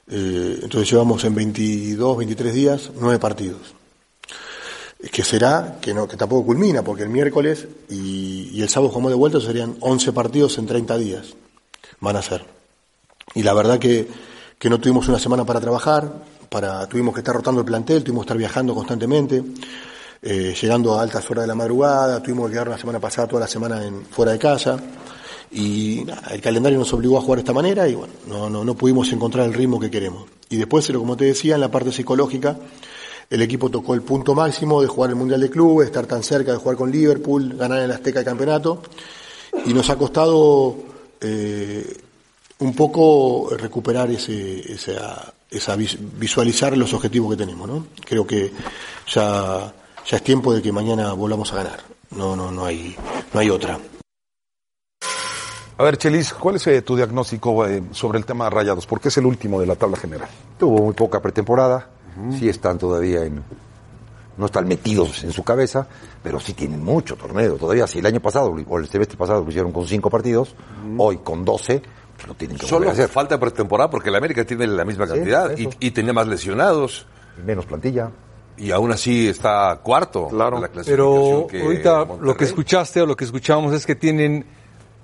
Eh, 0.09 0.61
entonces 0.63 0.91
llevamos 0.91 1.23
en 1.25 1.35
22, 1.35 2.17
23 2.17 2.55
días 2.55 2.91
nueve 2.99 3.19
partidos 3.19 3.75
que 5.13 5.23
será, 5.23 5.79
que, 5.81 5.93
no, 5.93 6.09
que 6.09 6.17
tampoco 6.17 6.47
culmina, 6.47 6.83
porque 6.83 7.03
el 7.03 7.11
miércoles 7.11 7.67
y, 7.89 8.51
y 8.53 8.63
el 8.63 8.69
sábado 8.69 8.91
jugamos 8.91 9.13
de 9.13 9.17
vuelta 9.17 9.41
serían 9.41 9.77
11 9.81 10.13
partidos 10.13 10.59
en 10.59 10.67
30 10.67 10.99
días. 10.99 11.35
Van 12.01 12.17
a 12.17 12.23
ser. 12.23 12.45
Y 13.35 13.43
la 13.43 13.53
verdad 13.53 13.79
que, 13.79 14.09
que 14.59 14.71
no 14.71 14.81
tuvimos 14.81 15.09
una 15.09 15.19
semana 15.19 15.45
para 15.45 15.61
trabajar, 15.61 16.11
para, 16.49 16.87
tuvimos 16.87 17.15
que 17.15 17.21
estar 17.21 17.35
rotando 17.35 17.61
el 17.61 17.67
plantel, 17.67 18.03
tuvimos 18.03 18.25
que 18.25 18.29
estar 18.29 18.39
viajando 18.39 18.75
constantemente, 18.75 19.43
eh, 20.23 20.55
llegando 20.61 20.99
a 20.99 21.03
altas 21.03 21.31
horas 21.31 21.45
de 21.45 21.49
la 21.49 21.55
madrugada, 21.55 22.23
tuvimos 22.23 22.47
que 22.47 22.55
quedar 22.55 22.69
la 22.69 22.79
semana 22.79 22.99
pasada 22.99 23.29
toda 23.29 23.41
la 23.41 23.49
semana 23.49 23.85
en, 23.85 24.07
fuera 24.07 24.33
de 24.33 24.39
casa. 24.39 24.79
Y 25.51 26.03
nada, 26.07 26.29
el 26.33 26.41
calendario 26.41 26.79
nos 26.79 26.93
obligó 26.93 27.19
a 27.19 27.21
jugar 27.21 27.39
de 27.39 27.43
esta 27.43 27.53
manera 27.53 27.87
y 27.87 27.95
bueno, 27.95 28.13
no, 28.27 28.51
no, 28.51 28.65
no 28.65 28.75
pudimos 28.75 29.13
encontrar 29.13 29.47
el 29.47 29.55
ritmo 29.55 29.79
que 29.79 29.91
queremos. 29.91 30.25
Y 30.49 30.57
después, 30.57 30.91
como 30.93 31.17
te 31.17 31.27
decía, 31.27 31.55
en 31.55 31.61
la 31.61 31.71
parte 31.71 31.93
psicológica, 31.93 32.57
el 33.29 33.43
equipo 33.43 33.71
tocó 33.71 33.95
el 33.95 34.03
punto 34.03 34.35
máximo 34.35 34.81
de 34.81 34.89
jugar 34.89 35.11
el 35.11 35.17
Mundial 35.17 35.41
de 35.41 35.51
Clubes, 35.51 35.87
estar 35.87 36.07
tan 36.07 36.23
cerca 36.23 36.53
de 36.53 36.59
jugar 36.59 36.77
con 36.77 36.91
Liverpool, 36.91 37.55
ganar 37.57 37.79
en 37.79 37.85
el 37.85 37.93
Azteca 37.93 38.21
el 38.21 38.25
campeonato, 38.25 38.83
y 39.65 39.75
nos 39.75 39.91
ha 39.91 39.97
costado 39.97 40.77
eh, 41.21 41.97
un 42.59 42.75
poco 42.75 43.51
recuperar 43.57 44.11
ese, 44.11 44.73
esa, 44.73 45.33
esa, 45.51 45.77
visualizar 45.77 46.77
los 46.77 46.93
objetivos 46.95 47.31
que 47.31 47.37
tenemos, 47.37 47.69
¿no? 47.69 47.87
Creo 48.05 48.27
que 48.27 48.53
ya, 49.09 49.73
ya 50.07 50.17
es 50.17 50.23
tiempo 50.23 50.55
de 50.55 50.63
que 50.63 50.73
mañana 50.73 51.13
volvamos 51.13 51.53
a 51.53 51.57
ganar. 51.57 51.81
No, 52.11 52.37
no, 52.37 52.51
no 52.51 52.65
hay, 52.65 52.97
no 53.33 53.41
hay 53.41 53.51
otra. 53.51 53.79
A 55.79 55.83
ver, 55.83 55.99
Chelis, 55.99 56.33
¿cuál 56.33 56.57
es 56.57 56.67
eh, 56.69 56.81
tu 56.81 56.97
diagnóstico 56.97 57.67
eh, 57.67 57.83
sobre 57.91 58.19
el 58.19 58.25
tema 58.25 58.45
de 58.45 58.51
Rayados? 58.51 58.87
Porque 58.87 59.09
es 59.09 59.19
el 59.19 59.27
último 59.27 59.61
de 59.61 59.67
la 59.67 59.77
tabla 59.77 59.99
general. 59.99 60.29
Tuvo 60.59 60.83
muy 60.83 60.95
poca 60.95 61.21
pretemporada, 61.21 61.91
sí 62.39 62.49
están 62.49 62.79
todavía 62.79 63.25
en, 63.25 63.43
no 64.37 64.47
están 64.47 64.69
metidos 64.69 65.25
en 65.25 65.33
su 65.33 65.43
cabeza, 65.43 65.87
pero 66.23 66.41
sí 66.41 66.53
tienen 66.53 66.83
mucho 66.83 67.17
torneo. 67.17 67.57
Todavía, 67.57 67.87
si 67.87 67.99
el 67.99 68.07
año 68.07 68.21
pasado 68.21 68.55
o 68.67 68.79
el 68.79 68.89
semestre 68.89 69.17
pasado 69.17 69.43
lo 69.43 69.49
hicieron 69.49 69.73
con 69.73 69.87
cinco 69.87 70.11
partidos, 70.11 70.55
hoy 70.99 71.19
con 71.19 71.45
doce, 71.45 71.83
pues 72.17 72.29
lo 72.29 72.35
tienen 72.35 72.59
que 72.59 72.67
Solo 72.67 72.91
hacer. 72.91 73.09
falta 73.09 73.39
pretemporada 73.39 73.91
porque 73.91 74.09
el 74.11 74.15
América 74.17 74.45
tiene 74.45 74.67
la 74.67 74.85
misma 74.85 75.07
cantidad 75.07 75.55
sí, 75.57 75.69
y, 75.81 75.87
y, 75.89 75.91
tenía 75.91 76.13
más 76.13 76.27
lesionados. 76.27 77.07
Y 77.39 77.43
menos 77.43 77.67
plantilla. 77.67 78.11
Y 78.59 78.71
aún 78.71 78.91
así 78.91 79.29
está 79.29 79.81
cuarto 79.83 80.29
claro. 80.29 80.57
en 80.57 80.63
la 80.63 80.71
Pero 80.85 81.47
que 81.51 81.63
ahorita 81.63 81.99
Monterrey. 82.07 82.27
lo 82.27 82.37
que 82.37 82.45
escuchaste 82.45 83.03
o 83.03 83.07
lo 83.07 83.17
que 83.17 83.25
escuchamos 83.25 83.75
es 83.75 83.85
que 83.85 83.95
tienen 83.95 84.47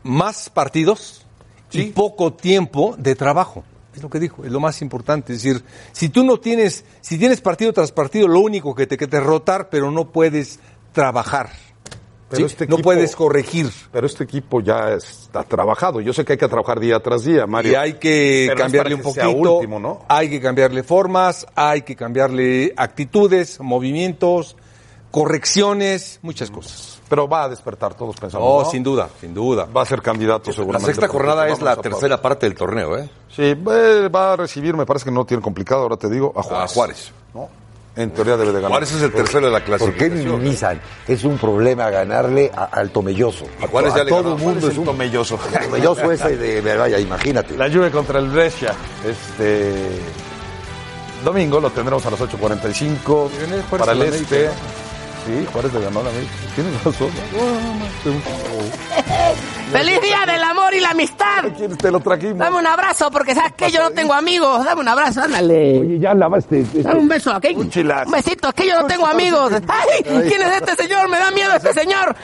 más 0.05 0.49
partidos 0.49 1.27
¿Sí? 1.69 1.83
y 1.83 1.91
poco 1.91 2.33
tiempo 2.33 2.95
de 2.99 3.15
trabajo. 3.15 3.63
Es 3.95 4.03
lo 4.03 4.09
que 4.09 4.19
dijo, 4.19 4.45
es 4.45 4.51
lo 4.51 4.61
más 4.61 4.81
importante. 4.83 5.35
Es 5.35 5.43
decir, 5.43 5.63
si 5.93 6.09
tú 6.09 6.25
no 6.25 6.41
tienes, 6.41 6.85
si 7.01 7.19
tienes 7.19 7.41
partido 7.41 7.73
tras 7.73 7.93
partido, 7.93 8.27
lo 8.29 8.41
único 8.41 8.75
que 8.75 8.87
te 8.87 8.97
queda 8.97 9.19
es 9.19 9.25
rotar, 9.25 9.69
pero 9.71 9.91
no 9.91 10.11
puedes 10.11 10.61
trabajar. 10.93 11.51
Pero 12.33 12.49
¿sí? 12.49 12.55
este 12.55 12.67
no 12.67 12.79
puedes 12.79 13.15
corregir. 13.15 13.71
Pero 13.93 14.07
este 14.07 14.25
equipo 14.25 14.63
ya 14.63 14.95
está 14.95 15.43
trabajado. 15.43 16.01
Yo 16.01 16.15
sé 16.15 16.25
que 16.25 16.33
hay 16.33 16.39
que 16.39 16.49
trabajar 16.49 16.81
día 16.81 16.99
tras 17.01 17.25
día, 17.25 17.47
Mario. 17.47 17.73
Y 17.73 17.75
hay 17.75 17.93
que 17.95 18.47
pero 18.49 18.59
cambiarle 18.59 18.95
un 18.95 19.01
que 19.01 19.05
poquito. 19.05 19.55
Último, 19.57 19.79
¿no? 19.79 20.07
Hay 20.09 20.31
que 20.31 20.41
cambiarle 20.41 20.83
formas, 20.83 21.47
hay 21.55 21.83
que 21.83 21.95
cambiarle 21.95 22.73
actitudes, 22.79 23.61
movimientos, 23.61 24.57
correcciones, 25.11 26.21
muchas 26.23 26.51
cosas. 26.51 26.92
Pero 27.13 27.29
va 27.29 27.43
a 27.45 27.49
despertar, 27.51 27.93
todos 27.93 28.17
pensamos. 28.17 28.49
Oh, 28.51 28.63
¿no? 28.63 28.71
sin 28.71 28.83
duda, 28.83 29.07
sin 29.21 29.35
duda. 29.35 29.67
Va 29.67 29.83
a 29.83 29.85
ser 29.85 30.01
candidato 30.01 30.51
seguramente. 30.51 30.89
La 30.89 30.95
sexta 30.95 31.09
jornada 31.09 31.47
es 31.47 31.61
la 31.61 31.77
tercera 31.77 32.23
parte 32.23 32.47
del 32.47 32.55
torneo, 32.55 32.97
¿eh? 32.97 33.07
Sí, 33.29 33.43
eh, 33.43 34.09
va 34.09 34.33
a 34.33 34.37
recibir, 34.37 34.75
me 34.75 34.87
parece 34.87 35.05
que 35.05 35.11
no 35.11 35.27
tiene 35.27 35.43
complicado, 35.43 35.83
ahora 35.83 35.99
te 35.99 36.09
digo, 36.09 36.33
a 36.35 36.43
Juárez. 36.43 36.71
A 36.71 36.75
Juárez. 36.75 37.13
¿no? 37.35 37.49
En 37.97 38.13
teoría 38.13 38.39
debe 38.39 38.47
de 38.53 38.63
ganar. 38.63 38.71
Juárez 38.71 38.93
es 38.95 39.03
el 39.03 39.13
tercero 39.13 39.45
de 39.45 39.53
la 39.53 39.63
¿Por 39.77 39.93
qué 39.93 40.09
minimizan? 40.09 40.81
Es 41.07 41.23
un 41.25 41.37
problema 41.37 41.91
ganarle 41.91 42.51
a- 42.57 42.65
al 42.65 42.89
Tomelloso. 42.89 43.45
A 43.63 43.67
Juárez 43.69 43.95
ya 43.95 44.05
le 44.05 44.09
todo 44.09 44.23
ganó. 44.23 44.37
el 44.37 44.43
mundo 44.43 44.69
es 44.69 44.79
un 44.79 44.85
tomelloso. 44.87 45.39
Tomelloso 45.65 46.11
ese 46.13 46.39
de, 46.39 46.63
de- 46.63 46.77
vaya, 46.79 46.99
imagínate. 46.99 47.59
La 47.59 47.71
Juve 47.71 47.91
contra 47.91 48.21
el 48.21 48.31
Brescia. 48.31 48.73
Este 49.05 49.75
domingo 51.23 51.61
lo 51.61 51.69
tendremos 51.69 52.05
a 52.07 52.11
las 52.11 52.21
8.45 52.21 53.29
Viene 53.39 53.63
fuerza 53.65 53.85
para 53.87 53.93
el 53.93 54.03
este. 54.15 54.47
América, 54.47 54.63
Sí, 55.27 55.47
Juárez 55.53 55.73
le 55.73 55.81
ganó 55.81 56.01
a 56.01 56.03
la 56.05 56.11
América. 56.11 56.33
Tienes 56.55 56.85
razón. 56.85 57.11
¡Feliz 59.73 60.01
día 60.03 60.25
del 60.27 60.43
amor 60.43 60.75
y 60.75 60.81
la 60.81 60.91
amistad! 60.91 61.45
¿Quién 61.57 61.77
te 61.79 61.91
lo 61.91 62.01
trajimos? 62.01 62.39
Dame 62.39 62.59
un 62.59 62.67
abrazo, 62.67 63.11
porque 63.11 63.35
sabes 63.35 63.53
que 63.53 63.71
yo 63.71 63.81
no 63.83 63.91
tengo 63.93 64.13
amigos. 64.13 64.63
Dame 64.65 64.83
un 64.83 64.89
abrazo, 64.89 65.23
ándale. 65.23 65.81
Oye, 65.81 65.99
ya 65.99 66.13
lavaste. 66.13 66.61
este- 66.61 66.83
Dame 66.83 67.01
un 67.01 67.09
beso, 67.09 67.33
aquí. 67.33 67.55
Un 67.57 67.71
chilazo. 67.71 68.07
Un 68.07 68.13
besito, 68.13 68.49
es 68.49 68.55
que 68.55 68.67
yo 68.67 68.79
no 68.81 68.87
tengo 68.87 69.07
amigos. 69.07 69.53
Ay, 69.69 70.03
¿quién 70.03 70.43
es 70.43 70.57
este 70.61 70.75
señor? 70.83 71.09
Me 71.09 71.19
da 71.19 71.31
miedo 71.31 71.55
este 71.55 71.73
señor. 71.73 72.15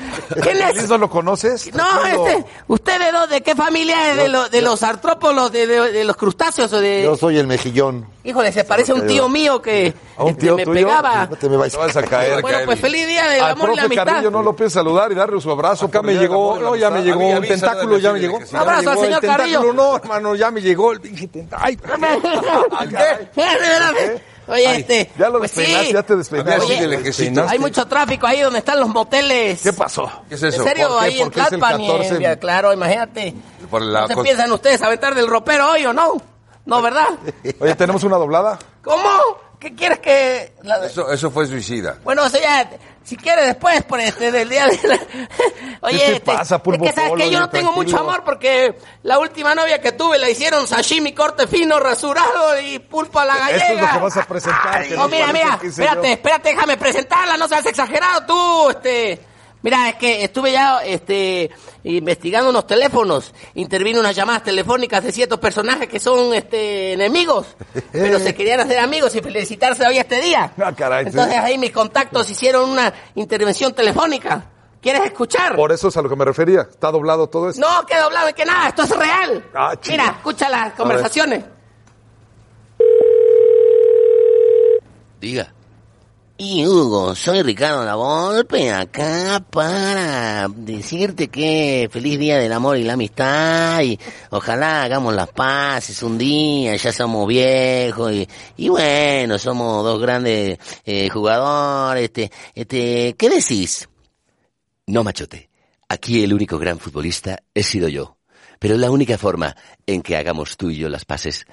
¿Quién 0.43 0.59
es? 0.61 0.77
¿Eso 0.85 0.99
lo 0.99 1.09
conoces? 1.09 1.73
No, 1.75 2.05
este, 2.05 2.45
¿usted 2.67 2.99
de 3.01 3.13
dónde? 3.13 3.41
¿Qué 3.43 3.55
familia 3.55 4.11
es? 4.11 4.17
¿De, 4.19 4.29
los 4.29 4.51
de 4.51 4.61
los 4.61 4.83
artrópolos? 4.83 5.51
De, 5.53 5.67
de- 5.67 5.93
de 5.93 6.05
los 6.05 6.17
crustáceos? 6.17 6.71
o 6.73 6.81
de...? 6.81 7.05
Yo 7.05 7.17
soy 7.17 7.39
el 7.39 7.47
mejillón. 7.47 8.07
Híjole, 8.25 8.53
se 8.53 8.65
parece 8.65 8.93
a 8.93 8.95
un 8.97 9.07
tío 9.07 9.27
mío 9.31 9.63
que 9.63 9.95
¿A 10.19 10.25
un 10.25 10.37
tío 10.37 10.55
me 10.57 10.65
tuyo? 10.65 10.87
pegaba. 10.87 11.27
No 11.31 11.37
te 11.37 11.49
me 11.49 11.57
vas 11.57 11.97
a 11.97 12.03
caer, 12.03 12.43
Bueno, 12.43 12.59
pues 12.67 12.79
feliz 12.91 13.07
día 13.07 13.29
del 13.29 13.43
Al 13.43 13.51
amor 13.53 13.71
y 13.73 13.77
la 13.77 13.83
amistad. 13.85 14.05
Carrillo 14.07 14.31
no 14.31 14.43
lo 14.43 14.57
puedes 14.57 14.73
saludar 14.73 15.13
y 15.13 15.15
darle 15.15 15.41
su 15.41 15.51
abrazo. 15.51 15.87
Acá 15.87 16.03
me 16.03 16.15
llegó, 16.15 16.59
no, 16.59 16.77
ya 16.77 16.91
me 16.91 17.03
llegó 17.03 17.27
un 17.27 17.43
tentáculo, 17.43 17.99
ya 17.99 18.13
me 18.13 18.21
llegó. 18.21 18.39
que 18.39 18.47
sí. 18.47 18.53
Ya 18.53 18.59
me 18.59 18.63
Abrazo 18.63 18.81
llegó 18.81 18.93
al 18.93 18.99
señor 19.07 19.21
tentáculo, 19.21 19.53
Carrillo. 19.55 19.73
no, 19.73 19.97
hermano, 19.97 20.35
ya 20.35 20.51
me 20.51 20.61
llegó 20.61 20.93
el 20.93 21.01
pinche 21.01 21.29
tentáculo. 21.29 21.67
Ay, 21.67 21.79
Oye, 24.51 24.77
este. 24.77 25.11
Ya 25.19 25.29
lo 25.29 25.39
pues 25.41 25.51
sí. 25.51 25.61
despeinaste, 25.61 25.93
ya 25.93 26.03
te 26.03 26.17
despeinaste. 26.17 26.63
Oye. 26.65 27.43
Hay 27.49 27.59
mucho 27.59 27.87
tráfico 27.87 28.27
ahí 28.27 28.41
donde 28.41 28.61
están 28.61 28.81
los 28.81 28.89
moteles. 28.89 29.61
¿Qué 29.63 29.75
pasó? 29.75 30.11
¿Qué 30.29 30.37
es 30.37 30.43
eso? 30.43 30.63
¿En 30.63 30.69
serio? 30.69 30.89
¿Por 30.89 31.01
qué? 31.01 31.05
Ahí 31.05 31.21
en 31.21 31.31
Tlalpan 31.31 31.81
y 31.81 31.85
en 31.85 31.93
14. 31.93 32.17
Villa- 32.19 32.37
Claro, 32.39 32.73
imagínate. 32.73 33.35
Por 33.71 33.83
la 33.83 34.03
¿No 34.03 34.09
se 34.09 34.17
piensan 34.17 34.51
ustedes 34.51 34.81
aventar 34.81 35.15
del 35.15 35.27
ropero 35.27 35.71
hoy 35.73 35.85
o 35.85 35.93
no? 35.93 36.15
No, 36.65 36.81
¿verdad? 36.81 37.09
Oye, 37.61 37.75
¿tenemos 37.75 38.03
una 38.05 38.17
doblada? 38.17 38.59
¿Cómo? 38.83 39.09
¿Qué 39.59 39.75
quieres 39.75 39.99
que...? 39.99 40.53
la- 40.63 40.87
Eso, 40.87 41.11
eso 41.11 41.31
fue 41.31 41.47
suicida. 41.47 41.99
Bueno, 42.05 42.25
o 42.25 42.29
sea, 42.29 42.41
ya, 42.41 42.71
si 43.03 43.17
quieres 43.17 43.47
después, 43.47 43.83
por 43.85 43.99
este, 44.01 44.31
del 44.31 44.49
día 44.49 44.67
de 44.67 44.79
la... 44.89 44.95
Oye, 45.81 45.99
¿Qué 45.99 46.05
te 46.05 46.13
este, 46.15 46.21
pasa, 46.21 46.63
Pulpo 46.63 46.85
es 46.85 46.91
que 46.95 47.01
sabes 47.01 47.13
que 47.17 47.31
yo 47.31 47.41
no 47.41 47.51
tengo 47.51 47.73
tranquilo. 47.73 47.73
mucho 47.97 47.99
amor 48.09 48.23
porque 48.25 48.77
la 49.03 49.19
última 49.19 49.55
novia 49.55 49.81
que 49.81 49.93
tuve 49.93 50.19
la 50.19 50.29
hicieron 50.31 50.67
sashimi 50.67 51.13
corte 51.13 51.47
fino, 51.47 51.79
rasurado 51.81 52.61
y 52.61 52.79
pulpo 52.79 53.19
a 53.21 53.25
la 53.25 53.37
gallega. 53.37 53.57
Esto 53.59 53.75
es 53.75 53.81
lo 53.81 53.89
que 53.93 53.99
vas 54.05 54.17
a 54.17 54.25
presentar. 54.25 54.83
que 54.87 54.95
No, 54.95 55.03
nos 55.03 55.11
mira, 55.11 55.33
mira, 55.33 55.59
espérate, 55.63 56.13
espérate, 56.13 56.49
déjame 56.51 56.77
presentarla, 56.77 57.37
no 57.37 57.49
seas 57.49 57.67
exagerado 57.67 58.27
tú, 58.27 58.71
este... 58.71 59.21
Mira, 59.63 59.89
es 59.89 59.97
que 59.97 60.23
estuve 60.23 60.53
ya 60.53 60.81
este, 60.85 61.51
investigando 61.83 62.51
unos 62.51 62.67
teléfonos, 62.67 63.35
intervino 63.55 63.99
unas 63.99 64.15
llamadas 64.15 64.45
telefónicas 64.45 65.03
de 65.03 65.11
ciertos 65.11 65.41
personajes 65.41 65.89
que 65.89 65.99
son 65.99 66.33
este, 66.33 66.93
enemigos, 66.93 67.57
pero 67.93 68.19
se 68.21 68.35
querían 68.35 68.61
hacer 68.61 68.79
amigos 68.79 69.15
y 69.17 69.21
felicitarse 69.21 69.85
hoy 69.87 69.99
este 69.99 70.21
día. 70.21 70.53
Ah, 70.59 70.73
caray, 70.73 71.05
sí. 71.05 71.11
Entonces 71.11 71.39
ahí 71.39 71.59
mis 71.59 71.73
contactos 71.73 72.31
hicieron 72.31 72.71
una 72.71 72.93
intervención 73.17 73.75
telefónica. 73.75 74.47
¿Quieres 74.81 75.07
escuchar? 75.07 75.57
Por 75.57 75.73
eso 75.73 75.89
es 75.89 75.97
a 75.97 76.03
lo 76.03 76.09
que 76.09 76.15
me 76.15 76.25
refería. 76.25 76.61
¿Está 76.61 76.93
doblado 76.93 77.29
todo 77.29 77.51
esto? 77.51 77.61
No, 77.61 77.85
que 77.85 77.97
doblado, 77.97 78.33
que 78.33 78.45
nada, 78.45 78.69
esto 78.69 78.85
es 78.85 78.91
real. 78.91 79.45
Ah. 79.53 79.75
Mira, 79.89 80.07
escucha 80.07 80.49
las 80.49 80.75
conversaciones. 80.75 81.45
Diga. 85.21 85.53
Y 86.41 86.65
Hugo, 86.65 87.17
soy 87.17 87.43
Ricardo 87.43 87.85
Lavolpe, 87.85 88.71
acá 88.71 89.45
para 89.51 90.47
decirte 90.47 91.27
que 91.27 91.89
feliz 91.91 92.17
día 92.17 92.39
del 92.39 92.53
amor 92.53 92.77
y 92.77 92.85
la 92.85 92.93
amistad 92.93 93.83
y 93.83 93.99
ojalá 94.31 94.85
hagamos 94.85 95.17
las 95.17 95.31
paces 95.31 96.01
un 96.05 96.17
día, 96.17 96.77
ya 96.77 96.93
somos 96.93 97.27
viejos 97.27 98.13
y, 98.13 98.29
y 98.57 98.69
bueno, 98.69 99.37
somos 99.37 99.83
dos 99.83 100.01
grandes 100.01 100.61
eh, 100.85 101.09
jugadores, 101.09 102.05
este, 102.05 102.31
este, 102.55 103.17
¿qué 103.19 103.31
decís? 103.31 103.89
No, 104.87 105.03
machote, 105.03 105.51
aquí 105.89 106.23
el 106.23 106.33
único 106.33 106.57
gran 106.57 106.79
futbolista 106.79 107.43
he 107.53 107.65
sido 107.65 107.89
yo, 107.89 108.17
pero 108.61 108.77
la 108.77 108.93
única 108.93 109.19
forma 109.19 109.57
en 109.89 110.03
que 110.03 110.17
hagamos 110.17 110.57
tú 110.57 110.71
y 110.71 110.77
yo 110.77 110.89
las 110.89 111.05
paces, 111.05 111.47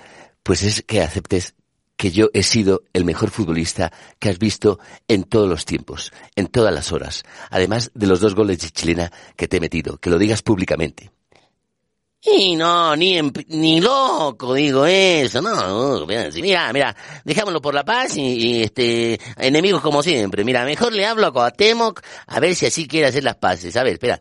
pues 0.44 0.62
es 0.62 0.84
que 0.84 1.02
aceptes 1.02 1.56
que 1.98 2.12
yo 2.12 2.30
he 2.34 2.43
sido 2.43 2.84
el 2.93 3.06
mejor 3.06 3.30
futbolista 3.30 3.91
que 4.20 4.30
has 4.30 4.38
visto 4.39 4.80
en 5.08 5.24
todos 5.24 5.48
los 5.50 5.66
tiempos, 5.66 6.12
en 6.36 6.48
todas 6.48 6.74
las 6.74 6.91
horas, 6.91 7.24
además 7.50 7.91
de 7.93 8.08
los 8.08 8.20
dos 8.20 8.36
goles 8.36 8.60
de 8.60 8.70
chilena 8.70 9.12
que 9.36 9.48
te 9.48 9.58
he 9.58 9.60
metido, 9.62 9.98
que 9.98 10.10
lo 10.10 10.18
digas 10.18 10.41
públicamente. 10.41 11.12
Y 12.28 12.56
no, 12.56 12.96
ni, 12.96 13.20
en- 13.20 13.32
ni 13.50 13.80
loco 13.80 14.56
digo 14.56 14.86
eso, 14.88 15.43
no, 15.43 16.08
mira, 16.08 16.74
mira, 16.74 16.96
dejámoslo 17.24 17.62
por 17.62 17.76
la 17.76 17.86
paz 17.86 18.18
y, 18.18 18.64
este, 18.64 19.20
enemigos 19.38 19.82
como 19.82 20.02
siempre, 20.02 20.43
mira, 20.43 20.66
mejor 20.66 20.91
le 20.91 21.06
hablo 21.06 21.28
a 21.28 21.32
Cuauhtémoc 21.32 22.02
a 22.26 22.39
ver 22.39 22.56
si 22.56 22.66
así 22.66 22.88
quiere 22.88 23.08
hacer 23.08 23.24
las 23.24 23.36
paces, 23.36 23.76
a 23.78 23.84
ver, 23.84 23.93
espera. 23.93 24.20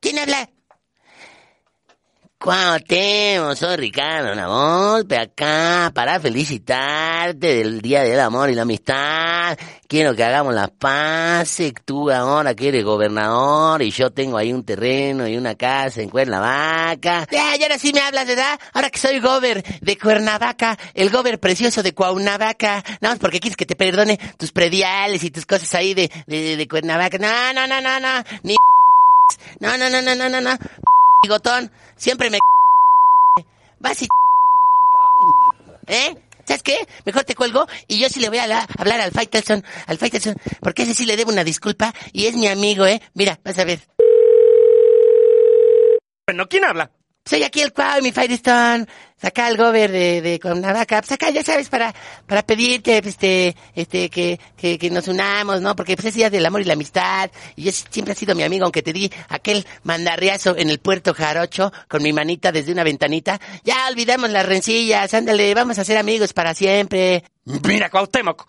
¿Quién 0.00 0.18
habla? 0.20 0.48
Cuauhtémoc, 2.44 3.56
soy 3.56 3.76
Ricardo 3.76 4.34
Lavolpe, 4.34 5.16
acá 5.16 5.90
para 5.94 6.20
felicitarte 6.20 7.38
del 7.38 7.80
Día 7.80 8.02
del 8.02 8.20
Amor 8.20 8.50
y 8.50 8.54
la 8.54 8.62
Amistad. 8.62 9.56
Quiero 9.88 10.14
que 10.14 10.24
hagamos 10.24 10.54
las 10.54 10.68
paces, 10.72 11.72
tú 11.86 12.10
ahora 12.10 12.54
que 12.54 12.68
eres 12.68 12.84
gobernador 12.84 13.80
y 13.80 13.90
yo 13.92 14.10
tengo 14.10 14.36
ahí 14.36 14.52
un 14.52 14.62
terreno 14.62 15.26
y 15.26 15.38
una 15.38 15.54
casa 15.54 16.02
en 16.02 16.10
Cuernavaca. 16.10 17.26
Ya, 17.30 17.56
y 17.56 17.62
ahora 17.62 17.78
sí 17.78 17.94
me 17.94 18.00
hablas, 18.00 18.26
¿verdad? 18.26 18.60
Ahora 18.74 18.90
que 18.90 18.98
soy 18.98 19.20
gober 19.20 19.64
de 19.80 19.96
Cuernavaca, 19.96 20.76
el 20.92 21.08
gober 21.08 21.40
precioso 21.40 21.82
de 21.82 21.94
Cuernavaca. 21.94 22.84
No, 23.00 23.16
porque 23.16 23.40
quieres 23.40 23.56
que 23.56 23.64
te 23.64 23.74
perdone 23.74 24.18
tus 24.36 24.52
prediales 24.52 25.24
y 25.24 25.30
tus 25.30 25.46
cosas 25.46 25.74
ahí 25.74 25.94
de, 25.94 26.10
de, 26.26 26.58
de 26.58 26.68
Cuernavaca. 26.68 27.16
No, 27.16 27.54
no, 27.54 27.66
no, 27.66 27.80
no, 27.80 28.00
no, 28.00 28.22
ni... 28.42 28.54
No, 29.60 29.78
no, 29.78 29.88
no, 29.88 30.02
no, 30.02 30.14
no, 30.14 30.28
no, 30.28 30.40
no. 30.42 30.58
Bigotón, 31.28 31.70
siempre 31.96 32.28
me... 32.28 32.38
Vas 33.78 34.02
y... 34.02 34.08
¿Eh? 35.86 36.14
¿Sabes 36.46 36.62
qué? 36.62 36.76
Mejor 37.06 37.24
te 37.24 37.34
cuelgo 37.34 37.66
y 37.88 37.98
yo 37.98 38.10
sí 38.10 38.20
le 38.20 38.28
voy 38.28 38.36
a 38.38 38.46
la- 38.46 38.68
hablar 38.76 39.00
al 39.00 39.10
Faitelson, 39.10 39.64
al 39.86 39.96
Faitelson, 39.96 40.36
porque 40.60 40.82
ese 40.82 40.92
sí 40.92 41.06
le 41.06 41.16
debo 41.16 41.30
una 41.32 41.42
disculpa 41.44 41.94
y 42.12 42.26
es 42.26 42.34
mi 42.36 42.46
amigo, 42.48 42.84
¿eh? 42.84 43.00
Mira, 43.14 43.40
vas 43.42 43.58
a 43.58 43.64
ver. 43.64 43.80
Bueno, 46.26 46.46
¿quién 46.48 46.64
habla? 46.66 46.90
Soy 47.26 47.42
aquí 47.42 47.62
el 47.62 47.72
Cuau, 47.72 48.02
mi 48.02 48.12
Firestone. 48.12 48.86
Saca 49.16 49.48
el 49.48 49.56
gober 49.56 49.90
de, 49.90 50.20
de 50.20 50.38
Cuernavaca. 50.38 51.00
Pues 51.00 51.12
acá, 51.12 51.30
ya 51.30 51.42
sabes, 51.42 51.70
para, 51.70 51.94
para 52.26 52.42
pedirte, 52.42 53.00
pues, 53.00 53.14
este, 53.14 53.56
este, 53.74 54.10
que, 54.10 54.38
que, 54.54 54.78
que 54.78 54.90
nos 54.90 55.08
unamos, 55.08 55.62
¿no? 55.62 55.74
Porque, 55.74 55.96
pues, 55.96 56.08
es 56.08 56.14
día 56.14 56.28
del 56.28 56.44
amor 56.44 56.60
y 56.60 56.64
la 56.64 56.74
amistad. 56.74 57.30
Y 57.56 57.62
yo 57.62 57.72
siempre 57.72 58.12
has 58.12 58.18
sido 58.18 58.34
mi 58.34 58.42
amigo, 58.42 58.64
aunque 58.64 58.82
te 58.82 58.92
di 58.92 59.10
aquel 59.30 59.66
mandarriazo 59.84 60.54
en 60.58 60.68
el 60.68 60.80
puerto 60.80 61.14
Jarocho 61.14 61.72
con 61.88 62.02
mi 62.02 62.12
manita 62.12 62.52
desde 62.52 62.72
una 62.72 62.84
ventanita. 62.84 63.40
Ya 63.64 63.88
olvidamos 63.88 64.28
las 64.28 64.44
rencillas, 64.44 65.14
ándale, 65.14 65.54
vamos 65.54 65.78
a 65.78 65.84
ser 65.84 65.96
amigos 65.96 66.34
para 66.34 66.52
siempre. 66.52 67.24
Mira, 67.44 67.88
Cuauhtémoc. 67.88 68.46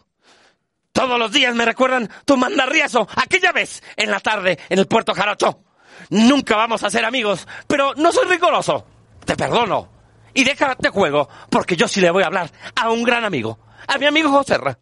Todos 0.91 1.17
los 1.17 1.31
días 1.31 1.55
me 1.55 1.63
recuerdan 1.63 2.09
tu 2.25 2.35
mandarriazo, 2.35 3.07
aquella 3.15 3.53
vez, 3.53 3.81
en 3.95 4.11
la 4.11 4.19
tarde, 4.19 4.59
en 4.67 4.79
el 4.79 4.87
puerto 4.87 5.13
Jarocho. 5.13 5.61
Nunca 6.09 6.55
vamos 6.55 6.83
a 6.83 6.89
ser 6.89 7.05
amigos, 7.05 7.47
pero 7.67 7.93
no 7.95 8.11
soy 8.11 8.27
rigoroso. 8.27 8.85
Te 9.25 9.35
perdono. 9.35 9.89
Y 10.33 10.43
déjate 10.43 10.89
juego, 10.89 11.29
porque 11.49 11.75
yo 11.75 11.87
sí 11.87 12.01
le 12.01 12.11
voy 12.11 12.23
a 12.23 12.27
hablar 12.27 12.51
a 12.75 12.91
un 12.91 13.03
gran 13.03 13.23
amigo, 13.23 13.57
a 13.87 13.97
mi 13.97 14.05
amigo 14.05 14.29
José 14.29 14.57
Ra. 14.57 14.77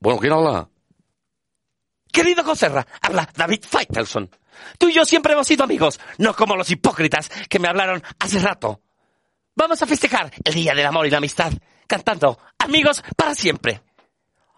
Bueno, 0.00 0.18
¿quién 0.18 0.32
habla? 0.32 0.68
Querido 2.10 2.42
José 2.44 2.68
Ra, 2.68 2.86
habla 3.00 3.28
David 3.36 3.64
Faitelson. 3.68 4.30
Tú 4.78 4.88
y 4.88 4.94
yo 4.94 5.04
siempre 5.04 5.34
hemos 5.34 5.46
sido 5.46 5.64
amigos, 5.64 6.00
no 6.18 6.34
como 6.34 6.56
los 6.56 6.70
hipócritas 6.70 7.30
que 7.48 7.58
me 7.58 7.68
hablaron 7.68 8.02
hace 8.18 8.38
rato. 8.38 8.80
Vamos 9.54 9.82
a 9.82 9.86
festejar 9.86 10.32
el 10.44 10.54
Día 10.54 10.74
del 10.74 10.86
Amor 10.86 11.06
y 11.06 11.10
la 11.10 11.18
Amistad, 11.18 11.52
cantando 11.86 12.38
Amigos 12.58 13.04
para 13.16 13.34
siempre. 13.34 13.82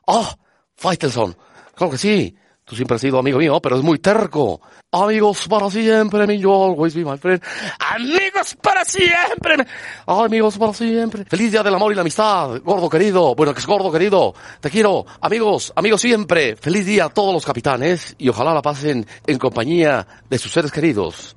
Oh, 0.07 0.29
Faitelson. 0.77 1.37
Claro 1.75 1.91
que 1.91 1.99
sí. 1.99 2.37
Tú 2.67 2.75
siempre 2.75 2.95
has 2.95 3.01
sido 3.03 3.19
amigo 3.19 3.39
mío, 3.39 3.61
pero 3.61 3.77
es 3.77 3.83
muy 3.83 3.99
terco. 3.99 4.59
Amigos 4.91 5.47
para 5.49 5.71
siempre, 5.71 6.27
me 6.27 6.39
you 6.39 6.51
always 6.51 6.95
be 6.95 7.05
my 7.05 7.19
friend. 7.19 7.43
Amigos 7.79 8.57
para 8.63 8.85
siempre. 8.87 9.67
Amigos 10.07 10.57
para 10.57 10.73
siempre. 10.73 11.27
Feliz 11.27 11.53
día 11.53 11.63
del 11.63 11.75
amor 11.75 11.93
y 11.93 11.95
la 11.95 12.01
amistad, 12.01 12.63
gordo 12.65 12.89
querido. 12.89 13.35
Bueno, 13.35 13.53
que 13.53 13.61
es 13.61 13.67
gordo 13.67 13.93
querido. 13.93 14.35
Te 14.61 14.71
quiero, 14.71 15.05
amigos, 15.21 15.75
amigos 15.77 16.01
siempre. 16.01 16.57
Feliz 16.57 16.87
día 16.87 17.05
a 17.05 17.09
todos 17.11 17.35
los 17.35 17.45
capitanes 17.45 18.15
y 18.17 18.31
ojalá 18.31 18.55
la 18.55 18.63
pasen 18.63 19.07
en 19.27 19.39
compañía 19.39 20.07
de 20.31 20.39
sus 20.39 20.51
seres 20.51 20.73
queridos. 20.73 21.37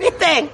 ¿Viste? 0.00 0.50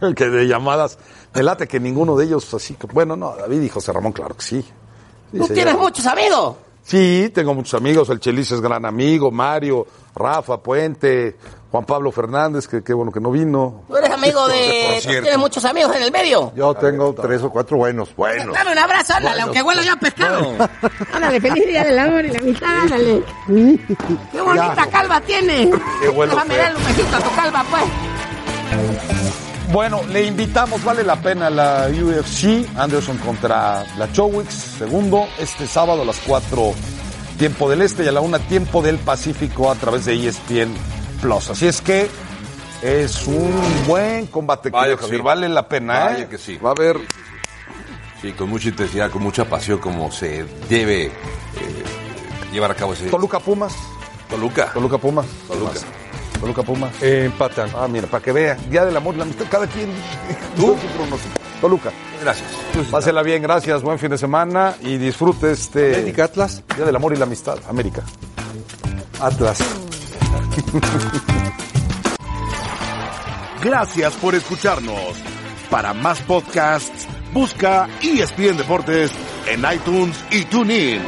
que 0.14 0.28
de 0.28 0.46
llamadas. 0.46 0.98
Me 1.34 1.42
late 1.42 1.66
que 1.66 1.80
ninguno 1.80 2.16
de 2.16 2.26
ellos 2.26 2.52
así. 2.52 2.74
que- 2.74 2.86
Bueno, 2.86 3.16
no, 3.16 3.34
David 3.34 3.62
y 3.62 3.68
José 3.70 3.92
Ramón, 3.94 4.12
claro 4.12 4.36
que 4.36 4.42
sí. 4.42 4.60
Sí, 4.62 5.38
Tú 5.38 5.46
tienes 5.48 5.72
llama. 5.72 5.84
muchos 5.84 6.06
amigos. 6.06 6.56
Sí, 6.84 7.30
tengo 7.34 7.54
muchos 7.54 7.74
amigos. 7.74 8.10
El 8.10 8.20
Chelis 8.20 8.52
es 8.52 8.60
gran 8.60 8.84
amigo, 8.84 9.30
Mario, 9.30 9.86
Rafa 10.14 10.58
Puente, 10.58 11.34
Juan 11.70 11.86
Pablo 11.86 12.12
Fernández, 12.12 12.68
que 12.68 12.84
qué 12.84 12.92
bueno 12.92 13.10
que 13.10 13.20
no 13.20 13.30
vino. 13.30 13.84
Tú 13.88 13.96
eres 13.96 14.10
amigo 14.10 14.46
de... 14.48 15.00
Tú 15.02 15.08
tienes 15.08 15.38
muchos 15.38 15.64
amigos 15.64 15.96
en 15.96 16.02
el 16.02 16.12
medio. 16.12 16.52
Yo 16.54 16.74
tengo 16.74 17.14
tres 17.14 17.42
o 17.42 17.48
cuatro 17.50 17.78
buenos, 17.78 18.14
buenos. 18.14 18.54
Dame 18.54 18.72
un 18.72 18.78
abrazo, 18.78 19.14
ándale, 19.14 19.36
Bueno. 19.36 19.44
aunque 19.46 19.62
huela 19.62 19.82
ya 19.82 19.92
a 19.94 19.96
pescado. 19.98 20.46
Ándale, 21.14 21.40
feliz 21.40 21.66
día 21.66 21.84
del 21.84 21.98
amor 21.98 22.24
y 22.26 22.28
la 22.30 22.38
amistad, 22.38 22.68
ándale. 22.82 23.22
Qué 24.30 24.40
bonita 24.42 24.86
calva 24.90 25.20
tiene. 25.22 25.70
Qué 26.02 26.08
bueno 26.10 26.34
Déjame 26.34 26.54
que- 26.54 26.60
darle 26.60 26.76
un 26.78 26.84
besito 26.84 27.16
a 27.16 27.20
tu 27.20 27.34
calva, 27.34 27.64
pues. 27.70 29.13
Bueno, 29.74 30.02
le 30.08 30.24
invitamos, 30.24 30.84
vale 30.84 31.02
la 31.02 31.16
pena 31.16 31.50
la 31.50 31.88
UFC, 31.88 32.64
Anderson 32.76 33.18
contra 33.18 33.84
la 33.98 34.12
Chowix, 34.12 34.54
segundo, 34.78 35.26
este 35.36 35.66
sábado 35.66 36.02
a 36.02 36.04
las 36.04 36.20
4 36.20 36.72
tiempo 37.36 37.68
del 37.68 37.82
este 37.82 38.04
y 38.04 38.06
a 38.06 38.12
la 38.12 38.20
1 38.20 38.38
tiempo 38.42 38.82
del 38.82 38.98
Pacífico 38.98 39.72
a 39.72 39.74
través 39.74 40.04
de 40.04 40.28
ESPN 40.28 40.72
Plus. 41.20 41.50
Así 41.50 41.66
es 41.66 41.80
que 41.80 42.08
es 42.82 43.26
un 43.26 43.52
buen 43.88 44.28
combate, 44.28 44.70
Vaya 44.70 44.94
que 44.94 45.02
Javier, 45.02 45.20
sí. 45.20 45.24
vale 45.24 45.48
la 45.48 45.66
pena, 45.68 46.04
Vaya 46.04 46.18
¿eh? 46.20 46.28
que 46.28 46.38
sí. 46.38 46.56
Va 46.56 46.68
a 46.68 46.72
haber 46.72 47.00
Sí, 48.22 48.30
con 48.30 48.50
mucha 48.50 48.68
intensidad, 48.68 49.10
con 49.10 49.24
mucha 49.24 49.44
pasión, 49.44 49.78
como 49.80 50.12
se 50.12 50.44
debe 50.68 51.06
eh, 51.06 51.10
llevar 52.52 52.70
a 52.70 52.74
cabo 52.76 52.92
ese. 52.92 53.10
Toluca 53.10 53.40
Pumas. 53.40 53.74
Toluca. 54.30 54.72
Toluca 54.72 54.98
Pumas. 54.98 55.26
Toluca. 55.48 55.80
Toluca 56.40 56.62
Pumas. 56.62 56.92
empatan. 57.02 57.70
Ah, 57.74 57.88
mira, 57.88 58.06
para 58.06 58.22
que 58.22 58.32
vea, 58.32 58.54
Día 58.68 58.84
del 58.84 58.96
Amor 58.96 59.14
y 59.14 59.18
la 59.18 59.24
Amistad, 59.24 59.46
cada 59.50 59.66
quien. 59.66 59.88
¿Tú? 60.56 60.76
Toluca. 61.60 61.90
Gracias. 62.20 62.48
Pásela 62.90 63.22
bien, 63.22 63.42
gracias, 63.42 63.82
buen 63.82 63.98
fin 63.98 64.10
de 64.10 64.18
semana 64.18 64.74
y 64.80 64.96
disfrute 64.98 65.52
este 65.52 65.94
América 65.96 66.24
Atlas. 66.24 66.62
Día 66.76 66.84
del 66.84 66.96
Amor 66.96 67.12
y 67.14 67.16
la 67.16 67.24
Amistad, 67.24 67.58
América. 67.68 68.02
Atlas. 69.20 69.58
Gracias 73.62 74.12
por 74.14 74.34
escucharnos. 74.34 75.16
Para 75.70 75.94
más 75.94 76.20
podcasts, 76.20 77.08
busca 77.32 77.88
ESPN 78.02 78.56
Deportes 78.58 79.10
en 79.46 79.64
iTunes 79.72 80.16
y 80.30 80.44
TuneIn. 80.44 81.02